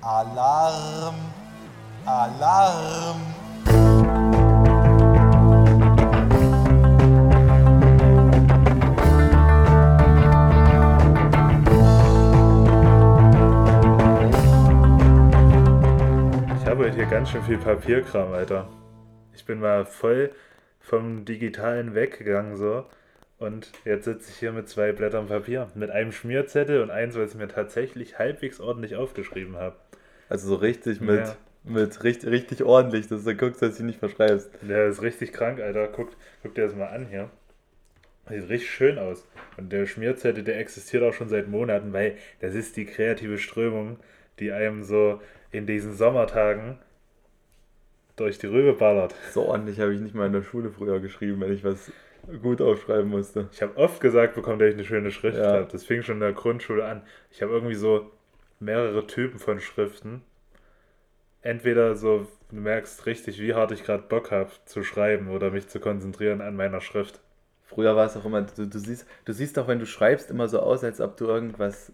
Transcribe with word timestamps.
Alarm! 0.00 1.16
Alarm! 2.06 3.20
Ich 16.56 16.66
habe 16.66 16.90
hier 16.92 17.06
ganz 17.06 17.30
schön 17.30 17.42
viel 17.42 17.58
Papierkram, 17.58 18.32
Alter. 18.32 18.68
Ich 19.34 19.44
bin 19.44 19.58
mal 19.58 19.84
voll 19.84 20.32
vom 20.78 21.24
Digitalen 21.24 21.96
weggegangen 21.96 22.56
so. 22.56 22.84
Und 23.38 23.70
jetzt 23.84 24.04
sitze 24.04 24.30
ich 24.30 24.38
hier 24.38 24.52
mit 24.52 24.68
zwei 24.68 24.92
Blättern 24.92 25.28
Papier. 25.28 25.68
Mit 25.74 25.90
einem 25.90 26.10
Schmierzettel 26.12 26.82
und 26.82 26.90
eins, 26.90 27.16
was 27.16 27.32
ich 27.32 27.36
mir 27.36 27.48
tatsächlich 27.48 28.18
halbwegs 28.18 28.60
ordentlich 28.60 28.96
aufgeschrieben 28.96 29.56
habe. 29.56 29.76
Also 30.28 30.48
so 30.48 30.56
richtig 30.56 31.00
mit, 31.00 31.20
Ja. 31.20 31.36
mit 31.64 32.02
richtig, 32.02 32.30
richtig 32.30 32.62
ordentlich, 32.64 33.06
dass 33.06 33.24
du 33.24 33.34
guckst, 33.36 33.62
dass 33.62 33.76
du 33.76 33.84
nicht 33.84 34.00
verschreibst. 34.00 34.50
Der 34.62 34.86
ist 34.88 35.02
richtig 35.02 35.32
krank, 35.32 35.60
Alter. 35.60 35.86
Guck, 35.88 36.10
guck 36.42 36.54
dir 36.54 36.66
das 36.66 36.74
mal 36.74 36.88
an 36.88 37.06
hier. 37.06 37.30
Sieht 38.28 38.48
richtig 38.48 38.70
schön 38.70 38.98
aus. 38.98 39.24
Und 39.56 39.72
der 39.72 39.86
Schmierzettel, 39.86 40.42
der 40.44 40.58
existiert 40.58 41.02
auch 41.02 41.14
schon 41.14 41.28
seit 41.28 41.48
Monaten, 41.48 41.92
weil 41.92 42.16
das 42.40 42.54
ist 42.54 42.76
die 42.76 42.84
kreative 42.84 43.38
Strömung, 43.38 43.98
die 44.38 44.52
einem 44.52 44.82
so 44.82 45.20
in 45.50 45.66
diesen 45.66 45.94
Sommertagen 45.94 46.78
durch 48.16 48.38
die 48.38 48.48
Rübe 48.48 48.74
ballert. 48.74 49.14
So 49.32 49.44
ordentlich 49.46 49.80
habe 49.80 49.94
ich 49.94 50.00
nicht 50.00 50.14
mal 50.14 50.26
in 50.26 50.32
der 50.32 50.42
Schule 50.42 50.70
früher 50.70 51.00
geschrieben, 51.00 51.40
wenn 51.40 51.52
ich 51.52 51.64
was 51.64 51.90
gut 52.42 52.60
aufschreiben 52.60 53.08
musste. 53.08 53.48
Ich 53.52 53.62
habe 53.62 53.76
oft 53.76 54.00
gesagt 54.00 54.34
bekommen, 54.34 54.58
dass 54.58 54.68
ich 54.68 54.74
eine 54.74 54.84
schöne 54.84 55.10
Schrift 55.10 55.38
Ja. 55.38 55.52
habe. 55.52 55.68
Das 55.70 55.84
fing 55.84 56.02
schon 56.02 56.16
in 56.16 56.20
der 56.20 56.32
Grundschule 56.32 56.84
an. 56.84 57.02
Ich 57.30 57.42
habe 57.42 57.52
irgendwie 57.52 57.74
so 57.74 58.10
mehrere 58.60 59.06
Typen 59.06 59.38
von 59.38 59.60
Schriften. 59.60 60.22
Entweder 61.42 61.94
so, 61.94 62.26
du 62.50 62.56
merkst 62.56 63.06
richtig, 63.06 63.40
wie 63.40 63.54
hart 63.54 63.72
ich 63.72 63.84
gerade 63.84 64.02
Bock 64.02 64.30
habe 64.30 64.50
zu 64.64 64.82
schreiben 64.82 65.30
oder 65.30 65.50
mich 65.50 65.68
zu 65.68 65.80
konzentrieren 65.80 66.40
an 66.40 66.56
meiner 66.56 66.80
Schrift. 66.80 67.20
Früher 67.64 67.94
war 67.96 68.06
es 68.06 68.16
auch 68.16 68.24
immer, 68.24 68.42
du, 68.42 68.66
du 68.66 68.78
siehst, 68.78 69.06
du 69.24 69.32
siehst 69.32 69.58
auch, 69.58 69.68
wenn 69.68 69.78
du 69.78 69.86
schreibst, 69.86 70.30
immer 70.30 70.48
so 70.48 70.60
aus, 70.60 70.82
als 70.84 71.00
ob 71.00 71.16
du 71.16 71.26
irgendwas. 71.26 71.92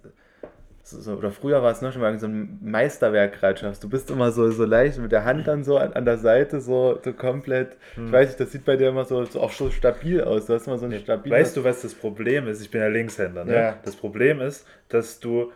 So, 0.87 1.01
so, 1.01 1.15
oder 1.15 1.31
früher 1.31 1.63
war 1.63 1.73
es 1.73 1.81
noch 1.81 1.93
schon 1.93 2.03
mal 2.03 2.19
so 2.21 2.27
ein 2.27 2.59
Meisterwerk 2.63 3.41
gerade 3.41 3.59
schaffst. 3.59 3.83
Du 3.83 3.89
bist 3.89 4.11
immer 4.11 4.31
so, 4.33 4.51
so 4.51 4.67
leicht 4.67 4.99
mit 4.99 5.13
der 5.13 5.25
Hand 5.25 5.49
dann 5.49 5.65
so 5.65 5.79
an, 5.79 5.95
an 5.95 6.05
der 6.05 6.19
Seite, 6.19 6.61
so, 6.61 7.01
so 7.03 7.15
komplett. 7.15 7.79
Hm. 7.95 8.07
Ich 8.07 8.13
weiß 8.13 8.29
nicht, 8.29 8.41
das 8.41 8.53
sieht 8.53 8.67
bei 8.67 8.77
dir 8.77 8.91
immer 8.91 9.07
so, 9.07 9.25
so 9.25 9.41
auch 9.41 9.51
so 9.51 9.71
stabil 9.71 10.23
aus. 10.23 10.45
Du 10.45 10.53
hast 10.53 10.67
immer 10.67 10.77
so 10.77 10.85
eine 10.85 11.01
stabile. 11.01 11.35
Weißt 11.35 11.57
du, 11.57 11.65
was 11.65 11.81
das 11.81 11.95
Problem 11.95 12.47
ist? 12.49 12.61
Ich 12.61 12.71
bin 12.71 12.83
ja 12.83 12.89
Linkshänder. 12.89 13.47
Ne? 13.47 13.55
Ja. 13.55 13.79
Das 13.83 13.97
Problem 13.97 14.43
ist, 14.43 14.67
dass 14.91 15.21
du, 15.21 15.53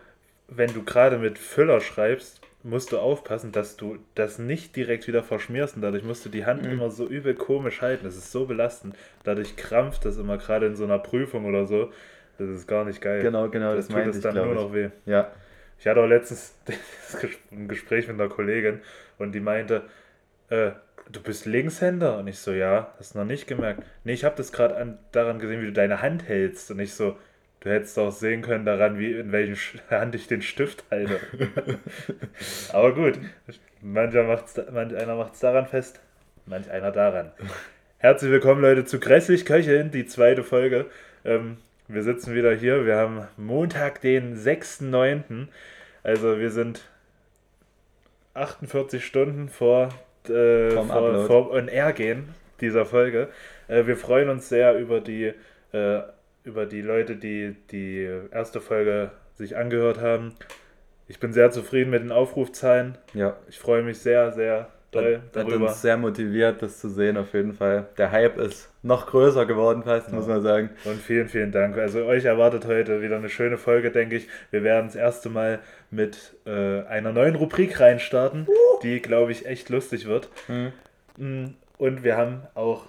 wenn 0.47 0.73
du 0.73 0.83
gerade 0.83 1.19
mit 1.19 1.37
Füller 1.37 1.79
schreibst, 1.79 2.41
musst 2.63 2.91
du 2.91 2.97
aufpassen, 2.97 3.51
dass 3.51 3.77
du 3.77 3.99
das 4.15 4.39
nicht 4.39 4.75
direkt 4.75 5.07
wieder 5.07 5.21
verschmierst 5.21 5.75
und 5.75 5.83
dadurch 5.83 6.03
musst 6.03 6.25
du 6.25 6.29
die 6.29 6.47
Hand 6.47 6.65
Mhm. 6.65 6.71
immer 6.71 6.89
so 6.89 7.05
übel 7.05 7.35
komisch 7.35 7.83
halten. 7.83 8.03
Das 8.03 8.17
ist 8.17 8.31
so 8.31 8.47
belastend. 8.47 8.95
Dadurch 9.23 9.55
krampft 9.57 10.05
das 10.05 10.17
immer 10.17 10.39
gerade 10.39 10.65
in 10.65 10.75
so 10.75 10.85
einer 10.85 10.97
Prüfung 10.99 11.45
oder 11.45 11.67
so. 11.67 11.91
Das 12.39 12.49
ist 12.49 12.67
gar 12.67 12.85
nicht 12.85 13.01
geil. 13.01 13.21
Genau, 13.21 13.49
genau, 13.49 13.75
das 13.75 13.87
das 13.87 13.95
meinte 13.95 14.11
es 14.11 14.17
ich, 14.17 14.23
dann 14.23 14.35
nur 14.35 14.47
ich. 14.47 14.53
noch 14.55 14.73
weh. 14.73 14.89
Ja. 15.05 15.31
Ich 15.77 15.87
hatte 15.87 16.01
auch 16.01 16.07
letztens 16.07 16.55
ein 17.51 17.67
Gespräch 17.67 18.07
mit 18.07 18.19
einer 18.19 18.29
Kollegin 18.29 18.81
und 19.17 19.33
die 19.33 19.39
meinte, 19.39 19.83
äh, 20.49 20.71
du 21.11 21.21
bist 21.21 21.45
Linkshänder? 21.45 22.17
Und 22.17 22.27
ich 22.27 22.39
so, 22.39 22.51
ja, 22.51 22.93
hast 22.97 23.13
du 23.13 23.19
noch 23.19 23.25
nicht 23.25 23.47
gemerkt. 23.47 23.83
Nee, 24.03 24.13
ich 24.13 24.23
habe 24.23 24.35
das 24.35 24.51
gerade 24.51 24.97
daran 25.11 25.39
gesehen, 25.39 25.61
wie 25.61 25.65
du 25.67 25.73
deine 25.73 26.01
Hand 26.01 26.27
hältst. 26.27 26.71
Und 26.71 26.79
ich 26.79 26.93
so, 26.93 27.17
du 27.59 27.69
hättest 27.69 27.97
auch 27.99 28.11
sehen 28.11 28.41
können 28.41 28.65
daran, 28.65 28.97
wie 28.99 29.11
in 29.13 29.31
welchen 29.31 29.57
Hand 29.89 30.15
ich 30.15 30.27
den 30.27 30.41
Stift 30.41 30.85
halte. 30.91 31.19
Aber 32.73 32.93
gut, 32.93 33.19
mancher 33.81 34.23
macht's, 34.23 34.59
manch 34.71 34.95
einer 34.95 35.15
macht 35.15 35.33
es 35.33 35.39
daran 35.39 35.67
fest, 35.67 35.99
manch 36.45 36.69
einer 36.69 36.91
daran. 36.91 37.31
Herzlich 37.97 38.31
willkommen, 38.31 38.61
Leute, 38.61 38.85
zu 38.85 38.99
Grässlich 38.99 39.45
Köcheln, 39.45 39.91
die 39.91 40.05
zweite 40.05 40.43
Folge. 40.43 40.85
Ähm, 41.25 41.57
wir 41.89 42.03
sitzen 42.03 42.35
wieder 42.35 42.53
hier. 42.53 42.85
Wir 42.85 42.97
haben 42.97 43.27
Montag, 43.35 43.99
den 44.01 44.37
6.9. 44.37 45.47
Also 46.03 46.39
wir 46.39 46.51
sind 46.51 46.87
48 48.35 49.03
Stunden 49.03 49.49
vor, 49.49 49.89
äh, 50.27 50.69
vor, 50.69 51.25
vor 51.25 51.51
On 51.51 51.67
Air 51.67 51.93
gehen 51.93 52.29
dieser 52.61 52.85
Folge. 52.85 53.29
Äh, 53.67 53.87
wir 53.87 53.97
freuen 53.97 54.29
uns 54.29 54.49
sehr 54.49 54.77
über 54.77 55.01
die, 55.01 55.33
äh, 55.73 56.01
über 56.43 56.67
die 56.67 56.81
Leute, 56.81 57.15
die 57.15 57.55
die 57.71 58.07
erste 58.31 58.61
Folge 58.61 59.11
sich 59.35 59.57
angehört 59.57 59.99
haben. 59.99 60.35
Ich 61.07 61.19
bin 61.19 61.33
sehr 61.33 61.49
zufrieden 61.49 61.89
mit 61.89 62.03
den 62.03 62.11
Aufrufzahlen. 62.11 62.99
Ja. 63.15 63.35
Ich 63.49 63.57
freue 63.57 63.81
mich 63.81 63.97
sehr, 63.99 64.31
sehr 64.31 64.69
Das 64.91 65.03
hat 65.05 65.21
darüber. 65.33 65.67
uns 65.67 65.81
sehr 65.81 65.97
motiviert, 65.97 66.61
das 66.61 66.79
zu 66.79 66.89
sehen, 66.89 67.17
auf 67.17 67.33
jeden 67.33 67.53
Fall. 67.53 67.87
Der 67.97 68.11
Hype 68.11 68.37
ist 68.37 68.69
noch 68.81 69.05
größer 69.07 69.45
geworden, 69.45 69.83
fast, 69.83 70.11
muss 70.11 70.25
man 70.27 70.41
sagen. 70.41 70.71
Und 70.85 70.99
vielen, 70.99 71.27
vielen 71.29 71.51
Dank. 71.51 71.77
Also 71.77 72.05
euch 72.05 72.25
erwartet 72.25 72.65
heute 72.65 73.01
wieder 73.01 73.17
eine 73.17 73.29
schöne 73.29 73.57
Folge, 73.57 73.91
denke 73.91 74.15
ich. 74.15 74.27
Wir 74.51 74.63
werden 74.63 74.87
das 74.87 74.95
erste 74.95 75.29
Mal 75.29 75.59
mit 75.91 76.35
äh, 76.45 76.81
einer 76.83 77.11
neuen 77.11 77.35
Rubrik 77.35 77.79
reinstarten, 77.79 78.47
die, 78.81 78.99
glaube 78.99 79.31
ich, 79.31 79.45
echt 79.45 79.69
lustig 79.69 80.07
wird. 80.07 80.29
Hm. 80.47 80.71
Mm, 81.17 81.53
Und 81.77 82.03
wir 82.03 82.17
haben 82.17 82.41
auch 82.55 82.85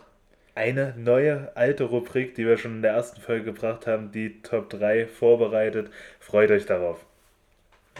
eine 0.54 0.94
neue 0.96 1.52
alte 1.54 1.84
Rubrik, 1.84 2.34
die 2.34 2.46
wir 2.46 2.56
schon 2.58 2.76
in 2.76 2.82
der 2.82 2.92
ersten 2.92 3.20
Folge 3.20 3.44
gebracht 3.44 3.86
haben, 3.86 4.10
die 4.12 4.42
Top 4.42 4.70
3 4.70 5.06
vorbereitet. 5.06 5.90
Freut 6.18 6.50
euch 6.50 6.66
darauf. 6.66 7.04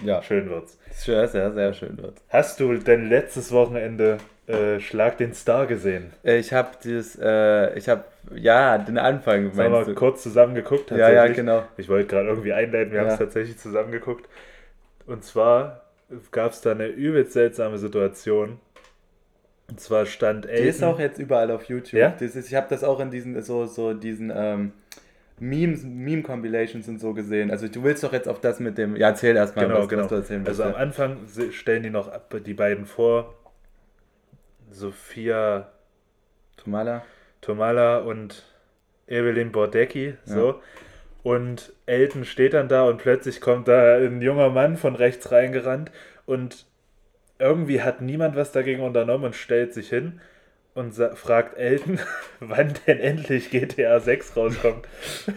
Ja, 0.05 0.22
Schön 0.22 0.49
wird's. 0.49 0.78
sehr, 0.93 1.28
sehr, 1.28 1.53
sehr 1.53 1.72
schön 1.75 1.97
dort. 2.00 2.15
Hast 2.28 2.59
du 2.61 2.75
denn 2.75 3.09
letztes 3.09 3.53
Wochenende 3.53 4.19
äh, 4.47 4.81
Schlag 4.81 5.19
den 5.19 5.34
Star 5.34 5.66
gesehen? 5.66 6.12
Äh, 6.25 6.38
Ich 6.38 6.53
habe 6.53 6.71
dieses, 6.83 7.19
äh, 7.21 7.77
ich 7.78 7.88
habe, 7.88 8.05
ja, 8.34 8.78
den 8.78 8.99
Anfang, 8.99 9.50
Haben 9.56 9.72
wir 9.72 9.84
du? 9.84 9.94
kurz 9.94 10.22
zusammen 10.22 10.55
geguckt? 10.55 10.91
Ja, 10.91 11.10
ja, 11.10 11.27
genau. 11.28 11.65
Ich 11.77 11.89
wollte 11.89 12.09
gerade 12.09 12.28
irgendwie 12.28 12.53
einleiten, 12.53 12.93
wir 12.93 13.00
haben 13.00 13.06
Ja. 13.09 13.12
es 13.15 13.19
tatsächlich 13.19 13.59
zusammen 13.59 13.93
geguckt. 13.93 14.28
Und 15.06 15.25
zwar 15.25 15.83
gab 16.33 16.53
es 16.53 16.60
da 16.60 16.72
eine 16.72 16.87
übelst 16.87 17.33
seltsame 17.33 17.78
Situation. 17.78 18.59
Und 19.69 19.81
zwar 19.81 20.06
stand 20.06 20.47
Die 20.47 20.49
ist 20.49 20.83
Elton. 20.83 20.94
auch 20.94 20.99
jetzt 20.99 21.19
überall 21.19 21.50
auf 21.50 21.65
YouTube. 21.65 22.00
Ja? 22.00 22.10
Das 22.19 22.34
ist, 22.34 22.49
ich 22.49 22.55
habe 22.56 22.66
das 22.71 22.83
auch 22.83 22.99
in 23.00 23.10
diesen, 23.10 23.41
so, 23.43 23.66
so 23.66 23.94
diesen, 23.94 24.33
ähm, 24.34 24.72
Memes, 25.41 25.83
Meme-Compilations 25.84 26.87
und 26.89 27.01
so 27.01 27.12
gesehen. 27.15 27.51
Also 27.51 27.67
du 27.67 27.83
willst 27.83 28.05
doch 28.05 28.12
jetzt 28.12 28.28
auf 28.28 28.41
das 28.41 28.61
mit 28.61 28.77
dem, 28.78 28.95
ja, 28.97 29.09
erzähl 29.09 29.34
erstmal, 29.34 29.67
Genau, 29.67 29.81
was, 29.81 29.89
genau. 29.89 30.03
was 30.03 30.09
du 30.11 30.15
erzählen 30.17 30.47
willst. 30.47 30.61
Also 30.61 30.62
am 30.71 30.73
ja. 30.73 30.84
Anfang 30.87 31.17
stellen 31.51 31.83
die 31.83 31.91
noch 31.91 32.09
ab- 32.09 32.34
die 32.45 32.55
beiden 32.55 32.84
vor. 32.87 33.34
Sophia 34.71 35.71
Tomala. 36.56 37.03
Tomala 37.41 37.99
und 37.99 38.45
Evelyn 39.09 39.51
Bordecki. 39.53 40.15
So. 40.25 40.61
Und 41.23 41.72
Elton 41.87 42.25
steht 42.25 42.55
dann 42.55 42.69
da 42.69 42.84
und 42.84 42.99
plötzlich 42.99 43.41
kommt 43.41 43.69
da 43.69 43.97
ein 43.97 44.22
junger 44.22 44.51
Mann 44.51 44.77
von 44.77 44.95
rechts 44.95 45.33
reingerannt 45.33 45.91
und 46.27 46.67
irgendwie 47.39 47.83
hat 47.83 48.01
niemand 48.01 48.37
was 48.37 48.53
dagegen 48.53 48.83
unternommen 48.83 49.25
und 49.27 49.34
stellt 49.37 49.75
sich 49.75 49.89
hin 49.89 50.21
und 50.75 50.95
fragt 51.15 51.59
Elton, 51.59 51.99
wann 52.41 52.75
denn 52.87 53.01
endlich 53.01 53.51
GTA 53.51 54.01
6 54.01 54.37
rauskommt. 54.37 54.87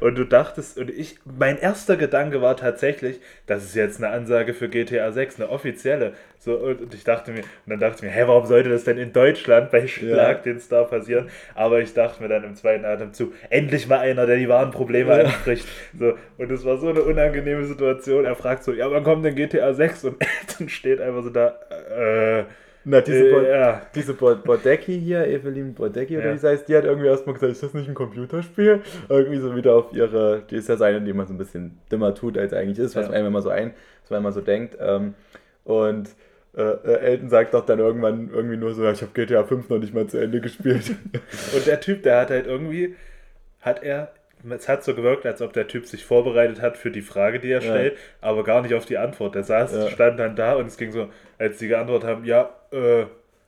Und 0.00 0.16
du 0.18 0.24
dachtest, 0.24 0.76
und 0.76 0.90
ich, 0.90 1.18
mein 1.24 1.56
erster 1.58 1.96
Gedanke 1.96 2.42
war 2.42 2.56
tatsächlich, 2.56 3.20
das 3.46 3.64
ist 3.64 3.74
jetzt 3.74 4.02
eine 4.02 4.12
Ansage 4.12 4.52
für 4.52 4.68
GTA 4.68 5.12
6, 5.12 5.40
eine 5.40 5.48
offizielle. 5.50 6.14
So, 6.38 6.56
und, 6.56 6.80
und 6.82 6.94
ich 6.94 7.04
dachte 7.04 7.30
mir, 7.30 7.40
und 7.40 7.46
dann 7.68 7.78
dachte 7.78 7.96
ich 7.98 8.02
mir, 8.02 8.10
hä, 8.10 8.24
warum 8.26 8.44
sollte 8.46 8.68
das 8.68 8.84
denn 8.84 8.98
in 8.98 9.12
Deutschland 9.12 9.70
bei 9.70 9.86
Schlag 9.86 10.42
den 10.42 10.60
Star 10.60 10.84
passieren? 10.84 11.30
Aber 11.54 11.80
ich 11.80 11.94
dachte 11.94 12.22
mir 12.22 12.28
dann 12.28 12.44
im 12.44 12.54
zweiten 12.54 12.84
Atemzug, 12.84 13.32
endlich 13.50 13.86
mal 13.86 14.00
einer, 14.00 14.26
der 14.26 14.36
die 14.36 14.48
wahren 14.48 14.72
Probleme 14.72 15.16
Ja. 15.16 15.24
anspricht. 15.24 15.66
So, 15.98 16.18
und 16.38 16.50
es 16.50 16.64
war 16.64 16.76
so 16.78 16.88
eine 16.88 17.02
unangenehme 17.02 17.64
Situation. 17.64 18.24
Er 18.24 18.34
fragt 18.34 18.64
so, 18.64 18.72
ja, 18.72 18.90
wann 18.90 19.04
kommt 19.04 19.24
denn 19.24 19.36
GTA 19.36 19.72
6? 19.72 20.04
Und 20.04 20.16
Elton 20.48 20.68
steht 20.68 21.00
einfach 21.00 21.22
so 21.22 21.30
da, 21.30 21.58
äh, 21.96 22.44
Na, 22.86 23.00
diese, 23.00 23.30
Bo 23.30 23.38
äh, 23.40 23.50
ja. 23.58 23.82
diese 23.94 24.14
Bo 24.14 24.34
Bodecki 24.36 25.00
hier, 25.00 25.26
Evelyn 25.26 25.72
Bodecki 25.74 26.16
oder 26.18 26.26
Ja. 26.26 26.34
wie 26.34 26.38
sie 26.38 26.48
heißt, 26.48 26.68
die 26.68 26.76
hat 26.76 26.84
irgendwie 26.84 27.06
erstmal 27.08 27.34
gesagt, 27.34 27.52
ist 27.52 27.62
das 27.62 27.72
nicht 27.74 27.88
ein 27.88 27.94
Computerspiel? 27.94 28.80
Irgendwie 29.08 29.38
so 29.38 29.56
wieder 29.56 29.74
auf 29.74 29.92
ihre, 29.92 30.42
die 30.50 30.56
ist 30.56 30.68
ja 30.68 30.76
so 30.76 30.84
eine, 30.84 31.00
die 31.00 31.12
man 31.12 31.26
so 31.26 31.32
ein 31.34 31.38
bisschen 31.38 31.78
dümmer 31.90 32.14
tut, 32.14 32.36
als 32.36 32.52
eigentlich 32.52 32.78
ist, 32.78 32.94
was 32.94 33.04
Ja. 33.06 33.08
man 33.10 33.18
einem 33.18 33.28
immer 33.28 33.42
so 33.42 33.48
ein, 33.50 33.72
was 34.02 34.10
man 34.10 34.20
immer 34.20 34.32
so 34.32 34.40
denkt. 34.42 34.76
Ähm, 34.80 35.14
und 35.64 36.10
äh, 36.56 36.62
äh, 36.62 36.98
Elton 37.00 37.30
sagt 37.30 37.54
doch 37.54 37.64
dann 37.64 37.78
irgendwann 37.78 38.30
irgendwie 38.32 38.56
nur 38.56 38.74
so, 38.74 38.88
ich 38.88 39.00
habe 39.02 39.12
GTA 39.14 39.44
5 39.44 39.68
noch 39.70 39.78
nicht 39.78 39.94
mal 39.94 40.06
zu 40.06 40.18
Ende 40.18 40.40
gespielt. 40.40 40.90
Und 41.56 41.66
der 41.66 41.80
Typ, 41.80 42.02
der 42.02 42.20
hat 42.20 42.30
halt 42.30 42.46
irgendwie, 42.46 42.96
hat 43.60 43.82
er, 43.82 44.12
es 44.50 44.68
hat 44.68 44.84
so 44.84 44.94
gewirkt, 44.94 45.26
als 45.26 45.42
ob 45.42 45.52
der 45.52 45.66
Typ 45.66 45.86
sich 45.86 46.04
vorbereitet 46.04 46.60
hat 46.60 46.76
für 46.76 46.90
die 46.90 47.02
Frage, 47.02 47.40
die 47.40 47.50
er 47.50 47.60
Ja. 47.62 47.70
stellt, 47.70 47.96
aber 48.20 48.44
gar 48.44 48.62
nicht 48.62 48.74
auf 48.74 48.86
die 48.86 48.98
Antwort. 48.98 49.34
Der 49.34 49.44
saß, 49.44 49.72
Ja. 49.72 49.88
stand 49.88 50.18
dann 50.18 50.36
da 50.36 50.54
und 50.54 50.66
es 50.66 50.76
ging 50.76 50.92
so, 50.92 51.08
als 51.38 51.58
die 51.58 51.68
geantwortet 51.68 52.08
haben, 52.08 52.24
ja, 52.24 52.50
äh, 52.72 53.06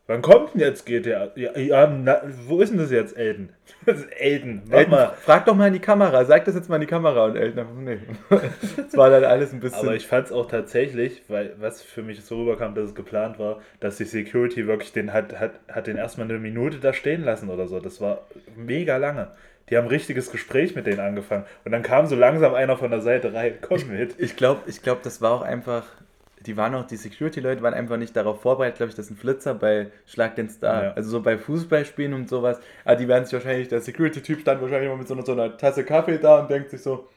Wann 0.09 0.23
kommt 0.23 0.55
denn 0.55 0.61
jetzt 0.61 0.87
GTA? 0.87 1.33
Ja, 1.35 1.59
ja 1.59 1.87
na, 1.89 2.23
wo 2.47 2.61
ist 2.61 2.71
denn 2.71 2.79
das 2.79 2.93
jetzt, 2.93 3.17
Elton? 3.17 3.49
Das 3.87 3.99
ist 3.99 4.09
Elton, 4.13 4.63
mach 4.69 4.79
Elton, 4.79 4.91
mal. 4.93 5.13
frag 5.21 5.47
doch 5.47 5.55
mal 5.57 5.67
in 5.67 5.73
die 5.73 5.81
Kamera, 5.81 6.25
sag 6.25 6.45
das 6.45 6.55
jetzt 6.55 6.69
mal 6.69 6.77
in 6.77 6.83
die 6.83 6.87
Kamera 6.87 7.25
und 7.25 7.37
Elton 7.37 7.59
einfach, 7.59 7.75
nee. 7.75 7.99
Das 8.77 8.97
war 8.97 9.11
dann 9.11 9.25
alles 9.25 9.53
ein 9.53 9.59
bisschen. 9.59 9.81
Aber 9.81 9.97
ich 9.97 10.07
fand 10.07 10.27
es 10.27 10.33
auch 10.33 10.47
tatsächlich, 10.47 11.23
weil 11.29 11.55
was 11.59 11.83
für 11.83 12.03
mich 12.03 12.25
so 12.25 12.39
rüberkam, 12.39 12.77
dass 12.77 12.85
es 12.91 12.95
geplant 12.95 13.41
war, 13.41 13.61
dass 13.81 13.97
die 13.97 14.05
Security 14.05 14.69
wirklich 14.69 14.93
den 14.93 15.13
hat, 15.13 15.41
hat, 15.41 15.53
hat 15.69 15.89
den 15.89 15.97
erstmal 15.97 16.29
eine 16.29 16.39
Minute 16.39 16.79
da 16.79 16.93
stehen 16.93 17.25
lassen 17.25 17.51
oder 17.51 17.67
so. 17.67 17.81
Das 17.81 18.01
war 18.01 18.27
mega 18.55 18.97
lange. 18.99 19.33
Die 19.71 19.77
haben 19.77 19.85
ein 19.87 19.91
richtiges 19.91 20.31
Gespräch 20.31 20.75
mit 20.77 20.87
denen 20.87 21.01
angefangen. 21.01 21.45
Und 21.65 21.73
dann 21.73 21.83
kam 21.83 22.07
so 22.07 22.15
langsam 22.15 22.55
einer 22.55 22.77
von 22.77 22.91
der 22.91 23.01
Seite 23.01 23.35
rein, 23.35 23.55
komm 23.61 23.89
mit. 23.89 24.15
Ich 24.19 24.37
glaube, 24.37 24.61
ich 24.67 24.83
glaub, 24.83 25.03
das 25.03 25.21
war 25.21 25.33
auch 25.33 25.43
einfach. 25.43 25.85
Die 26.45 26.57
waren 26.57 26.75
auch, 26.77 26.87
die 26.87 26.97
Security-Leute 26.97 27.61
waren 27.63 27.75
einfach 27.75 27.97
nicht 27.97 28.15
darauf 28.15 28.41
vorbereitet, 28.41 28.77
glaube 28.77 28.91
ich, 28.91 28.97
dass 28.97 29.11
ein 29.11 29.17
Flitzer 29.17 29.55
bei 29.55 29.89
Schlag 30.07 30.37
den 30.37 30.49
Star, 30.49 30.85
Ja. 30.85 30.93
also 30.93 31.11
so 31.11 31.21
bei 31.21 31.37
Fußballspielen 31.39 32.15
und 32.15 32.29
sowas, 32.29 32.61
aber 32.85 32.95
die 32.95 33.09
werden 33.09 33.25
sich 33.25 33.33
wahrscheinlich, 33.33 33.67
der 33.67 33.81
Security-Typ 33.81 34.43
stand 34.43 34.63
wahrscheinlich 34.63 34.87
immer 34.89 34.99
mit 34.99 35.09
so 35.09 35.15
einer, 35.15 35.25
so 35.27 35.33
einer 35.33 35.57
Tasse 35.57 35.83
Kaffee 35.83 36.19
da 36.19 36.39
und 36.41 36.51
denkt 36.51 36.71
sich 36.71 36.83
so, 36.83 37.09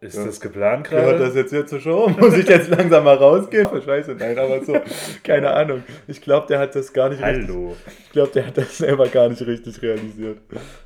Ist 0.00 0.16
Ja. 0.16 0.24
das 0.24 0.40
geplant 0.40 0.88
gehört 0.88 1.18
gerade? 1.18 1.24
das 1.26 1.34
jetzt 1.34 1.50
hier 1.50 1.66
zur 1.66 1.78
Show? 1.80 2.08
Muss 2.18 2.34
ich 2.34 2.48
jetzt 2.48 2.70
langsam 2.70 3.04
mal 3.04 3.16
rausgehen? 3.16 3.66
Oh, 3.70 3.80
Scheiße, 3.80 4.14
nein, 4.18 4.38
aber 4.38 4.64
so, 4.64 4.80
keine 5.22 5.50
Ahnung. 5.50 5.82
Ich 6.06 6.22
glaube, 6.22 6.46
der 6.46 6.58
hat 6.58 6.74
das 6.74 6.92
gar 6.92 7.10
nicht 7.10 7.22
richtig, 7.22 7.48
Hallo. 7.48 7.76
ich 8.06 8.10
glaube, 8.12 8.30
der 8.32 8.46
hat 8.46 8.56
das 8.56 8.78
selber 8.78 9.06
gar 9.08 9.28
nicht 9.28 9.42
richtig 9.42 9.80
realisiert. 9.82 10.38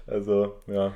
Also, 0.07 0.57
ja. 0.67 0.95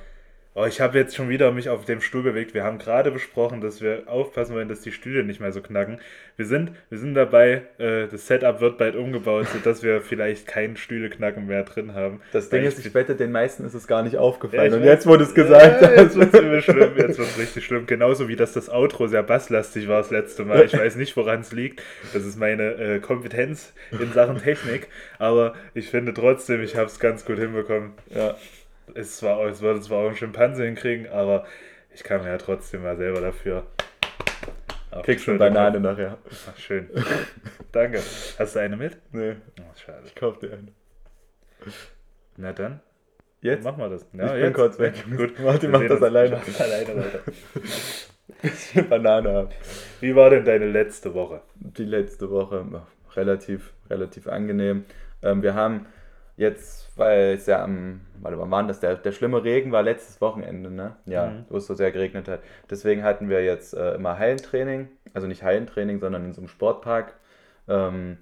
Oh, 0.60 0.66
ich 0.66 0.80
habe 0.80 0.98
jetzt 0.98 1.14
schon 1.14 1.28
wieder 1.28 1.52
mich 1.52 1.68
auf 1.68 1.84
dem 1.84 2.00
Stuhl 2.00 2.24
bewegt. 2.24 2.52
Wir 2.52 2.64
haben 2.64 2.78
gerade 2.78 3.12
besprochen, 3.12 3.60
dass 3.60 3.80
wir 3.80 4.02
aufpassen 4.06 4.56
wollen, 4.56 4.68
dass 4.68 4.80
die 4.80 4.90
Stühle 4.90 5.22
nicht 5.22 5.38
mehr 5.38 5.52
so 5.52 5.60
knacken. 5.60 6.00
Wir 6.36 6.46
sind, 6.46 6.72
wir 6.90 6.98
sind 6.98 7.14
dabei, 7.14 7.62
äh, 7.78 8.08
das 8.10 8.26
Setup 8.26 8.60
wird 8.60 8.76
bald 8.76 8.96
umgebaut, 8.96 9.46
sodass 9.52 9.84
wir 9.84 10.00
vielleicht 10.00 10.48
keinen 10.48 10.76
Stühleknacken 10.76 11.46
mehr 11.46 11.62
drin 11.62 11.94
haben. 11.94 12.20
Das 12.32 12.48
Ding 12.48 12.62
Weil 12.62 12.66
ist, 12.66 12.84
ich 12.84 12.92
wette, 12.92 13.14
den 13.14 13.30
meisten 13.30 13.64
ist 13.64 13.74
es 13.74 13.86
gar 13.86 14.02
nicht 14.02 14.14
Ja, 14.14 14.20
aufgefallen. 14.20 14.72
ich 14.72 14.80
und 14.80 14.84
jetzt, 14.84 15.06
du 15.06 15.14
es 15.14 15.32
gesagt 15.32 15.80
ja. 15.80 15.92
Jetzt 16.02 16.16
wird 16.16 16.34
es 16.34 16.64
schlimm, 16.64 16.92
jetzt 16.96 17.18
wird 17.18 17.28
es 17.28 17.38
richtig 17.38 17.64
schlimm. 17.64 17.86
Genauso 17.86 18.26
wie 18.26 18.34
dass 18.34 18.52
das 18.52 18.68
Outro 18.68 19.06
sehr 19.06 19.22
basslastig 19.22 19.86
war 19.86 19.98
das 19.98 20.10
letzte 20.10 20.44
Mal. 20.44 20.64
Ich 20.64 20.76
weiß 20.76 20.96
nicht, 20.96 21.16
woran 21.16 21.42
es 21.42 21.52
liegt. 21.52 21.84
Das 22.12 22.24
ist 22.24 22.36
meine 22.36 22.72
äh, 22.72 22.98
Kompetenz 22.98 23.74
in 23.92 24.12
Sachen 24.12 24.38
Technik. 24.38 24.88
Aber 25.20 25.54
ich 25.74 25.88
finde 25.88 26.12
trotzdem, 26.12 26.64
ich 26.64 26.74
habe 26.74 26.86
es 26.86 26.98
ganz 26.98 27.24
gut 27.24 27.38
hinbekommen. 27.38 27.92
Ja. 28.12 28.34
Es, 28.94 29.22
war, 29.22 29.44
es 29.46 29.60
würde 29.60 29.80
zwar 29.80 29.98
auch 30.04 30.08
ein 30.10 30.16
Schimpanse 30.16 30.64
hinkriegen, 30.64 31.08
aber 31.08 31.46
ich 31.94 32.02
kann 32.04 32.22
mir 32.22 32.28
ja 32.28 32.38
trotzdem 32.38 32.82
mal 32.82 32.96
selber 32.96 33.20
dafür. 33.20 33.66
Kriegst 35.02 35.26
du 35.26 35.32
eine 35.32 35.38
Banane 35.38 35.80
nachher. 35.80 36.18
Ach, 36.50 36.58
schön. 36.58 36.88
Danke. 37.72 37.98
Hast 38.38 38.56
du 38.56 38.60
eine 38.60 38.76
mit? 38.76 38.96
Nee, 39.12 39.36
Oh, 39.60 39.64
schade. 39.76 40.02
ich 40.06 40.14
kauf 40.14 40.38
dir 40.38 40.52
eine. 40.52 40.68
Na 42.36 42.52
dann, 42.52 42.80
Jetzt? 43.40 43.64
machen 43.64 43.78
wir 43.78 43.88
das. 43.90 44.02
Ich 44.02 44.10
bin 44.42 44.52
kurz 44.52 44.78
weg. 44.78 45.04
Gut. 45.16 45.38
Martin 45.40 45.70
macht 45.70 45.90
das 45.90 46.02
alleine. 46.02 46.40
Ich 46.46 46.48
mach's 46.48 46.60
alleine 46.60 46.96
weiter. 46.96 47.20
Ich 48.42 48.88
Banane 48.88 49.32
habe. 49.32 49.50
Wie 50.00 50.14
war 50.16 50.30
denn 50.30 50.44
deine 50.44 50.66
letzte 50.66 51.14
Woche? 51.14 51.42
Die 51.56 51.84
letzte 51.84 52.30
Woche 52.30 52.64
relativ, 53.14 53.72
relativ 53.90 54.26
angenehm. 54.26 54.84
Ähm, 55.22 55.42
wir 55.42 55.54
haben 55.54 55.86
jetzt, 56.38 56.90
weil 56.96 57.34
es 57.34 57.46
ja 57.46 57.62
am, 57.62 58.00
warte, 58.22 58.38
wann 58.38 58.50
war 58.50 58.66
das? 58.66 58.80
Der, 58.80 58.96
der 58.96 59.12
schlimme 59.12 59.44
Regen 59.44 59.72
war 59.72 59.82
letztes 59.82 60.20
Wochenende, 60.22 60.70
ne? 60.70 60.96
Ja, 61.06 61.26
Mhm. 61.26 61.44
wo 61.50 61.58
es 61.58 61.66
so 61.66 61.74
sehr 61.74 61.92
geregnet 61.92 62.28
hat. 62.28 62.40
Deswegen 62.70 63.02
hatten 63.04 63.28
wir 63.28 63.44
jetzt 63.44 63.74
äh, 63.74 63.94
immer 63.96 64.18
Hallentraining, 64.18 64.88
also 65.14 65.26
nicht 65.28 65.42
Hallentraining, 65.42 66.00
sondern 66.00 66.24
in 66.26 66.32
so 66.34 66.40
einem 66.40 66.48
Sportpark. 66.48 67.14
Ähm, 67.68 68.18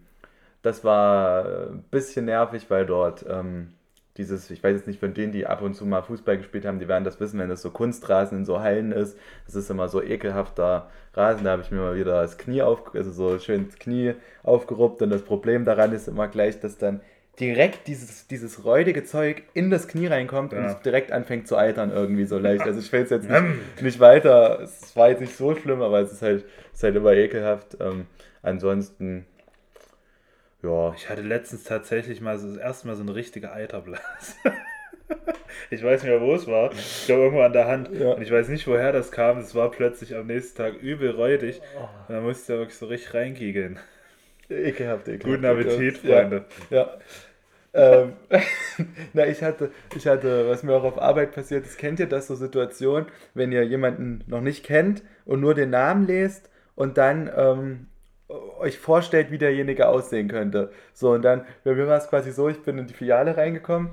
das 0.62 0.84
war 0.84 1.46
äh, 1.46 1.70
ein 1.70 1.84
bisschen 1.90 2.26
nervig, 2.26 2.66
weil 2.70 2.86
dort 2.86 3.24
ähm, 3.28 3.74
dieses, 4.16 4.50
ich 4.50 4.62
weiß 4.64 4.74
jetzt 4.76 4.86
nicht 4.86 5.00
von 5.00 5.12
denen, 5.14 5.32
die 5.32 5.46
ab 5.46 5.60
und 5.62 5.74
zu 5.74 5.84
mal 5.86 6.02
Fußball 6.02 6.38
gespielt 6.38 6.64
haben, 6.64 6.78
die 6.78 6.88
werden 6.88 7.04
das 7.04 7.20
wissen, 7.20 7.38
wenn 7.38 7.50
das 7.50 7.62
so 7.62 7.70
Kunstrasen 7.70 8.38
in 8.38 8.44
so 8.46 8.60
Hallen 8.60 8.92
ist. 8.92 9.18
Das 9.44 9.54
ist 9.54 9.70
immer 9.70 9.88
so 9.88 10.02
ekelhafter 10.02 10.90
Rasen. 11.14 11.44
Da 11.44 11.52
habe 11.52 11.62
ich 11.62 11.70
mir 11.70 11.80
mal 11.80 11.96
wieder 11.96 12.22
das 12.22 12.38
Knie 12.38 12.62
auf, 12.62 12.94
also 12.94 13.10
so 13.12 13.38
schön 13.38 13.66
das 13.66 13.78
Knie 13.78 14.14
aufgeruppt. 14.42 15.02
Und 15.02 15.10
das 15.10 15.22
Problem 15.22 15.64
daran 15.66 15.92
ist 15.92 16.08
immer 16.08 16.28
gleich, 16.28 16.58
dass 16.60 16.78
dann 16.78 17.00
direkt 17.40 17.86
dieses, 17.86 18.26
dieses 18.28 18.64
räudige 18.64 19.04
Zeug 19.04 19.42
in 19.54 19.70
das 19.70 19.88
Knie 19.88 20.06
reinkommt 20.06 20.52
und 20.54 20.62
Ja. 20.64 20.70
es 20.72 20.80
direkt 20.82 21.12
anfängt 21.12 21.46
zu 21.48 21.56
eitern 21.56 21.90
irgendwie 21.92 22.24
so 22.24 22.38
leicht. 22.38 22.62
Also 22.62 22.80
ich 22.80 22.90
will 22.92 23.02
es 23.02 23.10
jetzt 23.10 23.28
nicht, 23.28 23.42
nicht 23.82 24.00
weiter, 24.00 24.60
es 24.62 24.96
war 24.96 25.10
jetzt 25.10 25.20
nicht 25.20 25.36
so 25.36 25.54
schlimm, 25.54 25.82
aber 25.82 26.00
es 26.00 26.12
ist 26.12 26.22
halt, 26.22 26.44
es 26.72 26.78
ist 26.78 26.82
halt 26.84 26.96
immer 26.96 27.12
ekelhaft. 27.12 27.76
Ähm, 27.80 28.06
ansonsten, 28.42 29.26
ja, 30.62 30.94
Ich 30.96 31.08
hatte 31.10 31.22
letztens 31.22 31.64
tatsächlich 31.64 32.20
mal 32.20 32.38
so 32.38 32.48
das 32.48 32.56
erste 32.56 32.86
Mal 32.88 32.96
so 32.96 33.02
eine 33.02 33.14
richtige 33.14 33.52
Eiterblase. 33.52 34.00
ich 35.70 35.82
weiß 35.84 36.02
nicht 36.02 36.10
mehr, 36.10 36.20
wo 36.20 36.34
es 36.34 36.46
war. 36.46 36.72
Ich 36.72 37.04
glaube, 37.06 37.22
irgendwo 37.24 37.42
an 37.42 37.52
der 37.52 37.66
Hand. 37.68 37.90
Ja. 37.92 38.12
Und 38.12 38.22
ich 38.22 38.30
weiß 38.30 38.48
nicht, 38.48 38.66
woher 38.66 38.92
das 38.92 39.10
kam. 39.12 39.38
Es 39.38 39.54
war 39.54 39.70
plötzlich 39.70 40.14
am 40.16 40.26
nächsten 40.26 40.56
Tag 40.56 40.74
übel 40.82 41.10
räudig. 41.10 41.60
Und 42.08 42.14
da 42.14 42.20
musste 42.20 42.40
ich 42.40 42.46
da 42.46 42.54
wirklich 42.60 42.78
so 42.78 42.86
richtig 42.86 43.14
reingiegeln. 43.14 43.78
Ekelhaft, 44.50 45.08
ekelhaft. 45.08 45.24
Guten 45.24 45.44
Appetit, 45.44 46.04
ekelhaft. 46.04 46.04
Ja. 46.04 46.16
Freunde. 46.20 46.44
Ja. 46.70 48.02
ähm, 48.02 48.12
na, 49.12 49.26
ich 49.26 49.42
hatte, 49.42 49.70
ich 49.94 50.06
hatte, 50.06 50.48
was 50.48 50.62
mir 50.62 50.74
auch 50.74 50.84
auf 50.84 51.00
Arbeit 51.00 51.32
passiert 51.32 51.66
ist, 51.66 51.78
kennt 51.78 52.00
ihr 52.00 52.06
das 52.06 52.26
so 52.26 52.34
Situationen, 52.34 53.06
wenn 53.34 53.52
ihr 53.52 53.64
jemanden 53.64 54.24
noch 54.26 54.40
nicht 54.40 54.64
kennt 54.64 55.02
und 55.24 55.40
nur 55.40 55.54
den 55.54 55.70
Namen 55.70 56.06
lest 56.06 56.50
und 56.74 56.98
dann 56.98 57.30
ähm, 57.36 57.86
euch 58.58 58.78
vorstellt, 58.78 59.30
wie 59.30 59.38
derjenige 59.38 59.88
aussehen 59.88 60.28
könnte. 60.28 60.72
So, 60.92 61.12
und 61.12 61.22
dann, 61.22 61.44
bei 61.64 61.74
mir 61.74 61.86
war 61.86 61.98
es 61.98 62.08
quasi 62.08 62.32
so, 62.32 62.48
ich 62.48 62.62
bin 62.62 62.78
in 62.78 62.86
die 62.86 62.94
Filiale 62.94 63.36
reingekommen 63.36 63.90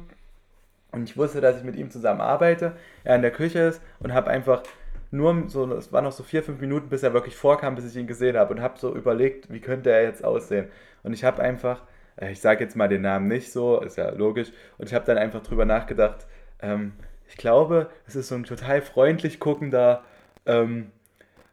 und 0.91 1.03
ich 1.09 1.17
wusste, 1.17 1.41
dass 1.41 1.57
ich 1.57 1.63
mit 1.63 1.75
ihm 1.75 1.91
zusammen 1.91 2.21
arbeite, 2.21 2.73
er 3.03 3.15
in 3.15 3.21
der 3.21 3.31
Küche 3.31 3.59
ist 3.59 3.81
und 3.99 4.13
habe 4.13 4.29
einfach 4.29 4.63
nur 5.13 5.47
so, 5.47 5.71
es 5.73 5.93
waren 5.93 6.03
noch 6.03 6.11
so 6.11 6.23
vier, 6.23 6.43
fünf 6.43 6.59
Minuten, 6.59 6.89
bis 6.89 7.03
er 7.03 7.13
wirklich 7.13 7.35
vorkam, 7.35 7.75
bis 7.75 7.85
ich 7.85 7.95
ihn 7.95 8.07
gesehen 8.07 8.35
habe 8.35 8.53
und 8.53 8.61
habe 8.61 8.79
so 8.79 8.95
überlegt, 8.95 9.51
wie 9.53 9.61
könnte 9.61 9.91
er 9.91 10.03
jetzt 10.03 10.25
aussehen. 10.25 10.67
Und 11.03 11.13
ich 11.13 11.23
habe 11.23 11.41
einfach, 11.41 11.83
äh, 12.15 12.31
ich 12.31 12.41
sage 12.41 12.63
jetzt 12.63 12.75
mal 12.75 12.89
den 12.89 13.03
Namen 13.03 13.27
nicht 13.27 13.51
so, 13.51 13.79
ist 13.79 13.97
ja 13.97 14.09
logisch, 14.09 14.51
und 14.79 14.87
ich 14.87 14.93
habe 14.93 15.05
dann 15.05 15.17
einfach 15.17 15.43
drüber 15.43 15.65
nachgedacht, 15.65 16.25
ähm, 16.61 16.93
ich 17.27 17.37
glaube, 17.37 17.89
es 18.07 18.15
ist 18.15 18.27
so 18.27 18.35
ein 18.35 18.43
total 18.43 18.81
freundlich 18.81 19.39
guckender, 19.39 20.03
ähm, 20.45 20.91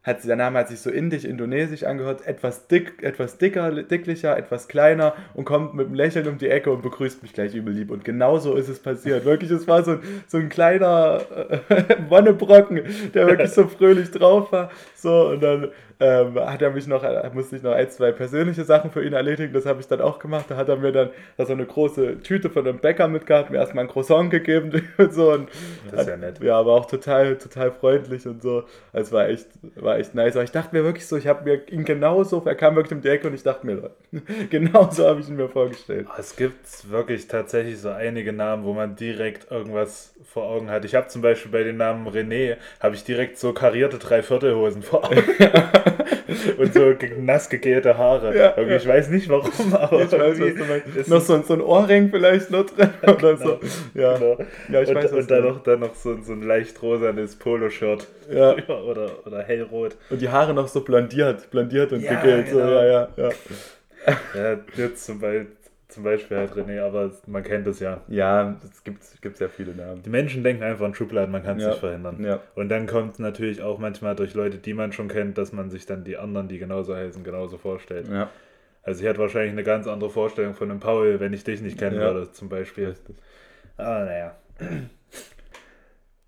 hat, 0.03 0.25
der 0.25 0.37
Name 0.37 0.59
hat 0.59 0.69
sich 0.69 0.81
so 0.81 0.89
indisch, 0.89 1.25
indonesisch 1.25 1.85
angehört, 1.85 2.27
etwas 2.27 2.67
dick, 2.69 3.03
etwas 3.03 3.37
dicker, 3.37 3.83
dicklicher, 3.83 4.37
etwas 4.37 4.67
kleiner 4.67 5.15
und 5.35 5.45
kommt 5.45 5.75
mit 5.75 5.87
einem 5.87 5.95
Lächeln 5.95 6.27
um 6.27 6.39
die 6.39 6.49
Ecke 6.49 6.71
und 6.71 6.83
begrüßt 6.83 7.23
mich 7.23 7.35
gleich 7.35 7.55
übel 7.55 7.75
lieb. 7.75 7.91
Und 7.91 8.05
genau 8.05 8.39
so 8.39 8.55
ist 8.55 8.69
es 8.69 8.79
passiert. 8.79 9.27
Wirklich, 9.27 9.51
es 9.51 9.69
war 9.69 9.83
so, 9.85 9.99
so 10.27 10.39
ein 10.39 10.49
kleiner 10.49 11.21
Wonnebrocken, 12.09 12.81
der 13.13 13.27
wirklich 13.27 13.51
so 13.51 13.67
fröhlich 13.67 14.11
drauf 14.11 14.51
war. 14.53 14.71
So, 14.95 15.29
und 15.29 15.43
dann 15.43 15.69
ähm, 16.01 16.41
hat 16.41 16.63
er 16.63 16.71
mich 16.71 16.87
noch, 16.87 17.05
äh, 17.05 17.31
musste 17.35 17.57
ich 17.57 17.63
noch 17.63 17.73
ein, 17.73 17.91
zwei 17.91 18.11
persönliche 18.13 18.65
Sachen 18.65 18.91
für 18.91 19.05
ihn 19.05 19.13
erledigen. 19.13 19.53
Das 19.53 19.67
habe 19.67 19.81
ich 19.81 19.87
dann 19.87 20.01
auch 20.01 20.19
gemacht. 20.19 20.47
Da 20.49 20.57
hat 20.57 20.69
er 20.69 20.77
mir 20.77 20.93
dann 20.93 21.11
da 21.37 21.45
so 21.45 21.53
eine 21.53 21.67
große 21.67 22.23
Tüte 22.23 22.49
von 22.49 22.67
einem 22.67 22.79
Bäcker 22.79 23.07
mitgehabt, 23.07 23.51
mir 23.51 23.59
erstmal 23.59 23.85
ein 23.85 23.91
Croissant 23.91 24.31
gegeben 24.31 24.89
und 24.99 25.13
so. 25.13 25.33
Und 25.33 25.51
Das 25.91 26.03
ist 26.03 26.09
ja 26.09 26.17
nett. 26.17 26.43
ja, 26.43 26.59
aber 26.59 26.73
auch 26.73 26.87
total, 26.87 27.37
total 27.37 27.71
freundlich 27.71 28.27
und 28.27 28.43
so. 28.43 28.65
Also 28.93 29.09
es 29.09 29.13
war 29.13 29.29
echt, 29.29 29.47
war 29.77 29.99
echt 29.99 30.15
nice. 30.15 30.37
Aber 30.37 30.45
ich 30.45 30.53
dachte 30.53 30.75
mir 30.75 30.85
wirklich 30.85 31.07
so, 31.07 31.17
ich 31.17 31.27
habe 31.27 31.45
mir 31.45 31.69
ihn 31.71 31.85
genauso, 31.85 32.43
er 32.47 32.55
kam 32.55 32.77
wirklich 32.77 32.93
um 32.93 33.03
die 33.03 33.09
Ecke 33.09 33.29
und 33.29 33.35
ich 33.35 33.43
dachte 33.43 33.67
mir, 33.67 33.91
genauso 34.51 35.07
habe 35.07 35.21
ich 35.21 35.29
ihn 35.29 35.37
mir 35.37 35.49
vorgestellt. 35.49 36.07
Es 36.19 36.35
gibt 36.35 36.91
wirklich 36.91 37.29
tatsächlich 37.29 37.79
so 37.79 37.91
einige 37.91 38.33
Namen, 38.33 38.65
wo 38.65 38.73
man 38.73 38.97
direkt 38.97 39.51
irgendwas 39.51 40.15
vor 40.25 40.45
Augen 40.45 40.71
hat. 40.71 40.85
Ich 40.85 40.95
habe 40.95 41.09
zum 41.09 41.21
Beispiel 41.23 41.53
bei 41.53 41.63
dem 41.63 41.77
Namen 41.77 42.09
René, 42.09 42.57
habe 42.81 42.95
ich 42.95 43.05
direkt 43.05 43.39
so 43.39 43.53
karierte 43.53 43.99
Dreiviertelhosen 43.99 44.83
vor 44.83 45.05
Augen. 45.05 45.23
Und 46.59 46.75
so 46.75 46.95
nass 47.21 47.49
gegelte 47.49 47.97
Haare. 47.99 48.37
Ja, 48.37 48.61
ja. 48.61 48.77
Ich 48.77 48.87
weiß 48.87 49.11
nicht 49.11 49.29
warum, 49.29 49.51
aber 49.75 50.03
Ich 50.03 50.13
weiß, 50.13 50.41
was 50.41 50.55
du 50.55 50.65
meinst. 50.65 51.09
Noch 51.09 51.21
so, 51.21 51.35
ein- 51.35 51.45
so 51.45 51.55
ein 51.55 51.61
Ohrring 51.61 52.11
vielleicht 52.11 52.51
noch 52.51 52.67
drin 52.67 52.91
oder 53.03 53.37
so. 53.37 53.61
Ja, 53.95 54.17
Genau. 54.19 54.39
ja 54.71 54.83
ich 54.83 54.89
und, 54.89 54.95
weiß, 54.95 55.05
was 55.05 55.13
und 55.13 55.31
dann 55.31 55.45
noch, 55.45 55.63
dann 55.63 55.81
noch 55.81 55.95
so, 55.95 56.11
ein- 56.13 56.23
so 56.23 56.33
ein 56.33 56.43
leicht 56.43 56.81
rosanes 56.83 57.37
Poloshirt. 57.37 58.07
Ja. 58.33 58.53
oder, 58.69 59.11
oder 59.27 59.43
hellrot. 59.43 59.97
Und 60.11 60.21
die 60.23 60.29
Haare 60.29 60.55
noch 60.55 60.69
so 60.69 60.83
blondiert, 60.83 61.51
blondiert 61.51 61.93
und 61.93 62.03
Ja, 62.03 62.15
gegelt. 62.21 62.49
So, 62.51 62.59
genau. 62.59 62.71
ja, 62.71 62.85
ja, 62.87 63.09
ja. 63.17 63.29
Ja, 64.35 64.59
jetzt 64.77 65.05
zum 65.05 65.21
Beispiel, 65.21 65.49
zum 65.91 66.05
Beispiel 66.05 66.37
halt 66.37 66.53
René, 66.53 66.81
aber 66.83 67.11
man 67.27 67.43
kennt 67.43 67.67
es 67.67 67.81
ja. 67.81 68.01
Ja, 68.09 68.57
es 68.63 68.83
gibt, 68.85 69.03
gibt 69.21 69.37
sehr 69.37 69.49
viele 69.51 69.75
Namen. 69.75 70.03
Die 70.03 70.11
Menschen 70.11 70.43
denken 70.45 70.63
einfach 70.63 70.87
in 70.87 70.95
Schubladen, 70.95 71.31
man 71.33 71.43
kann 71.43 71.57
es 71.59 71.63
Ja. 71.65 71.71
nicht 71.71 71.81
verhindern. 71.81 72.23
Ja. 72.25 72.41
Und 72.55 72.69
dann 72.69 72.87
kommt 72.87 73.15
es 73.15 73.19
natürlich 73.19 73.63
auch 73.63 73.79
manchmal 73.79 74.15
durch 74.17 74.35
Leute, 74.35 74.59
die 74.59 74.75
man 74.75 74.93
schon 74.93 75.09
kennt, 75.09 75.37
dass 75.39 75.53
man 75.53 75.71
sich 75.71 75.87
dann 75.87 76.05
die 76.05 76.17
anderen, 76.17 76.49
die 76.49 76.59
genauso 76.59 76.95
heißen, 76.95 77.23
genauso 77.25 77.59
vorstellt. 77.59 78.09
Ja. 78.09 78.31
Also 78.83 79.03
ich 79.03 79.09
hätte 79.09 79.19
wahrscheinlich 79.21 79.53
eine 79.53 79.63
ganz 79.65 79.87
andere 79.87 80.09
Vorstellung 80.11 80.55
von 80.55 80.71
einem 80.71 80.81
Paul, 80.81 81.21
wenn 81.21 81.33
ich 81.33 81.45
dich 81.45 81.61
nicht 81.61 81.79
kennen 81.79 81.97
Ja. 81.97 82.15
würde, 82.15 82.33
zum 82.33 82.49
Beispiel. 82.49 82.95
Aber 83.77 84.05
naja. 84.07 84.37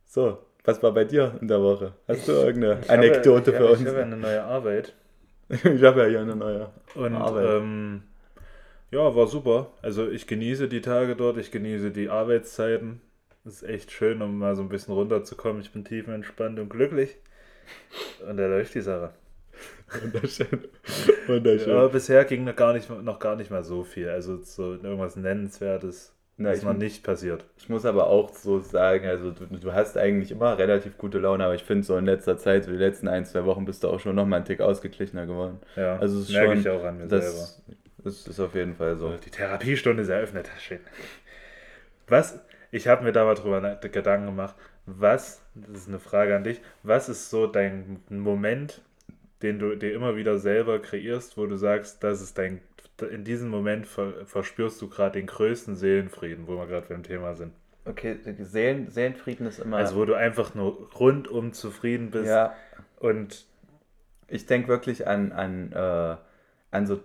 So, 0.04 0.38
was 0.64 0.82
war 0.82 0.92
bei 0.92 1.04
dir 1.04 1.34
in 1.40 1.48
der 1.48 1.60
Woche? 1.62 1.92
Hast 2.06 2.28
du 2.28 2.32
irgendeine 2.32 2.78
Ich 2.82 2.88
habe- 2.90 2.98
Anekdote 3.00 3.50
ich 3.50 3.56
für 3.56 3.62
habe, 3.62 3.72
uns? 3.72 3.80
Ich 3.82 3.88
habe 3.88 4.02
eine 4.02 4.16
neue 4.16 4.42
Arbeit. 4.42 4.94
Ich 5.48 5.82
habe 5.82 6.00
ja 6.02 6.06
hier 6.06 6.20
eine 6.20 6.34
neue. 6.36 6.70
Und 6.94 7.14
Arbeit. 7.14 7.46
ähm, 7.60 8.02
Ja, 8.92 9.16
war 9.16 9.26
super. 9.26 9.70
Also 9.80 10.10
ich 10.10 10.26
genieße 10.26 10.68
die 10.68 10.82
Tage 10.82 11.16
dort, 11.16 11.38
ich 11.38 11.50
genieße 11.50 11.90
die 11.90 12.10
Arbeitszeiten. 12.10 13.00
Das 13.42 13.54
ist 13.54 13.68
echt 13.68 13.90
schön, 13.90 14.20
um 14.20 14.38
mal 14.38 14.54
so 14.54 14.62
ein 14.62 14.68
bisschen 14.68 14.94
runterzukommen. 14.94 15.62
Ich 15.62 15.72
bin 15.72 15.84
tiefenentspannt 15.84 16.58
und 16.60 16.68
glücklich. 16.68 17.16
Und 18.28 18.36
da 18.36 18.46
läuft 18.46 18.74
die 18.74 18.82
Sache. 18.82 19.14
Wunderschön. 20.02 20.68
Wunderschön. 21.26 21.72
aber 21.72 21.88
bisher 21.88 22.24
ging 22.26 22.44
noch 22.44 22.54
gar, 22.54 22.74
nicht, 22.74 22.90
noch 22.90 23.18
gar 23.18 23.34
nicht 23.36 23.50
mal 23.50 23.64
so 23.64 23.82
viel. 23.82 24.10
Also 24.10 24.36
so 24.42 24.74
irgendwas 24.74 25.16
Nennenswertes 25.16 26.14
Na, 26.36 26.52
ist 26.52 26.62
noch 26.62 26.74
nicht 26.74 27.02
passiert. 27.02 27.46
Ich 27.56 27.70
muss 27.70 27.86
aber 27.86 28.08
auch 28.08 28.34
so 28.34 28.60
sagen, 28.60 29.06
also 29.06 29.30
du, 29.30 29.46
du 29.46 29.72
hast 29.72 29.96
eigentlich 29.96 30.30
immer 30.32 30.58
relativ 30.58 30.98
gute 30.98 31.18
Laune, 31.18 31.44
aber 31.44 31.54
ich 31.54 31.64
finde 31.64 31.84
so 31.84 31.96
in 31.96 32.04
letzter 32.04 32.36
Zeit, 32.36 32.64
so 32.64 32.70
die 32.70 32.76
letzten 32.76 33.08
ein, 33.08 33.24
zwei 33.24 33.44
Wochen, 33.46 33.64
bist 33.64 33.84
du 33.84 33.88
auch 33.88 34.00
schon 34.00 34.16
noch 34.16 34.26
mal 34.26 34.36
einen 34.36 34.44
Tick 34.44 34.60
ausgeglichener 34.60 35.26
geworden. 35.26 35.60
Ja, 35.76 35.96
also 35.98 36.20
es 36.20 36.28
merke 36.28 36.52
schon, 36.52 36.60
ich 36.60 36.68
auch 36.68 36.84
an 36.84 36.98
mir 36.98 37.06
das, 37.06 37.56
selber. 37.66 37.78
Das 38.04 38.26
ist 38.26 38.40
auf 38.40 38.54
jeden 38.54 38.74
Fall 38.74 38.96
so. 38.96 39.16
Die 39.16 39.30
Therapiestunde 39.30 40.02
ist 40.02 40.08
eröffnet. 40.08 40.50
Schön. 40.58 40.80
Was, 42.08 42.40
ich 42.70 42.88
habe 42.88 43.04
mir 43.04 43.12
da 43.12 43.24
mal 43.24 43.34
drüber 43.34 43.76
Gedanken 43.76 44.26
gemacht, 44.26 44.54
was, 44.86 45.40
das 45.54 45.82
ist 45.82 45.88
eine 45.88 46.00
Frage 46.00 46.34
an 46.34 46.44
dich, 46.44 46.60
was 46.82 47.08
ist 47.08 47.30
so 47.30 47.46
dein 47.46 48.00
Moment, 48.08 48.82
den 49.42 49.58
du 49.58 49.76
dir 49.76 49.94
immer 49.94 50.16
wieder 50.16 50.38
selber 50.38 50.80
kreierst, 50.80 51.36
wo 51.36 51.46
du 51.46 51.56
sagst, 51.56 52.02
das 52.02 52.20
ist 52.20 52.38
dein, 52.38 52.60
in 53.10 53.24
diesem 53.24 53.48
Moment 53.48 53.86
verspürst 53.86 54.80
du 54.82 54.88
gerade 54.88 55.18
den 55.18 55.26
größten 55.26 55.76
Seelenfrieden, 55.76 56.46
wo 56.46 56.56
wir 56.56 56.66
gerade 56.66 56.86
beim 56.88 57.02
Thema 57.02 57.34
sind. 57.34 57.52
Okay, 57.84 58.18
Seelen, 58.40 58.90
Seelenfrieden 58.90 59.46
ist 59.46 59.58
immer. 59.58 59.78
Also 59.78 59.96
wo 59.96 60.04
du 60.04 60.14
einfach 60.14 60.54
nur 60.54 60.88
rundum 60.92 61.52
zufrieden 61.52 62.10
bist. 62.10 62.28
Ja. 62.28 62.54
Und 63.00 63.46
ich 64.28 64.46
denke 64.46 64.68
wirklich 64.68 65.08
an, 65.08 65.32
an, 65.32 65.72
äh, 65.72 66.16
an 66.70 66.86
so, 66.86 67.00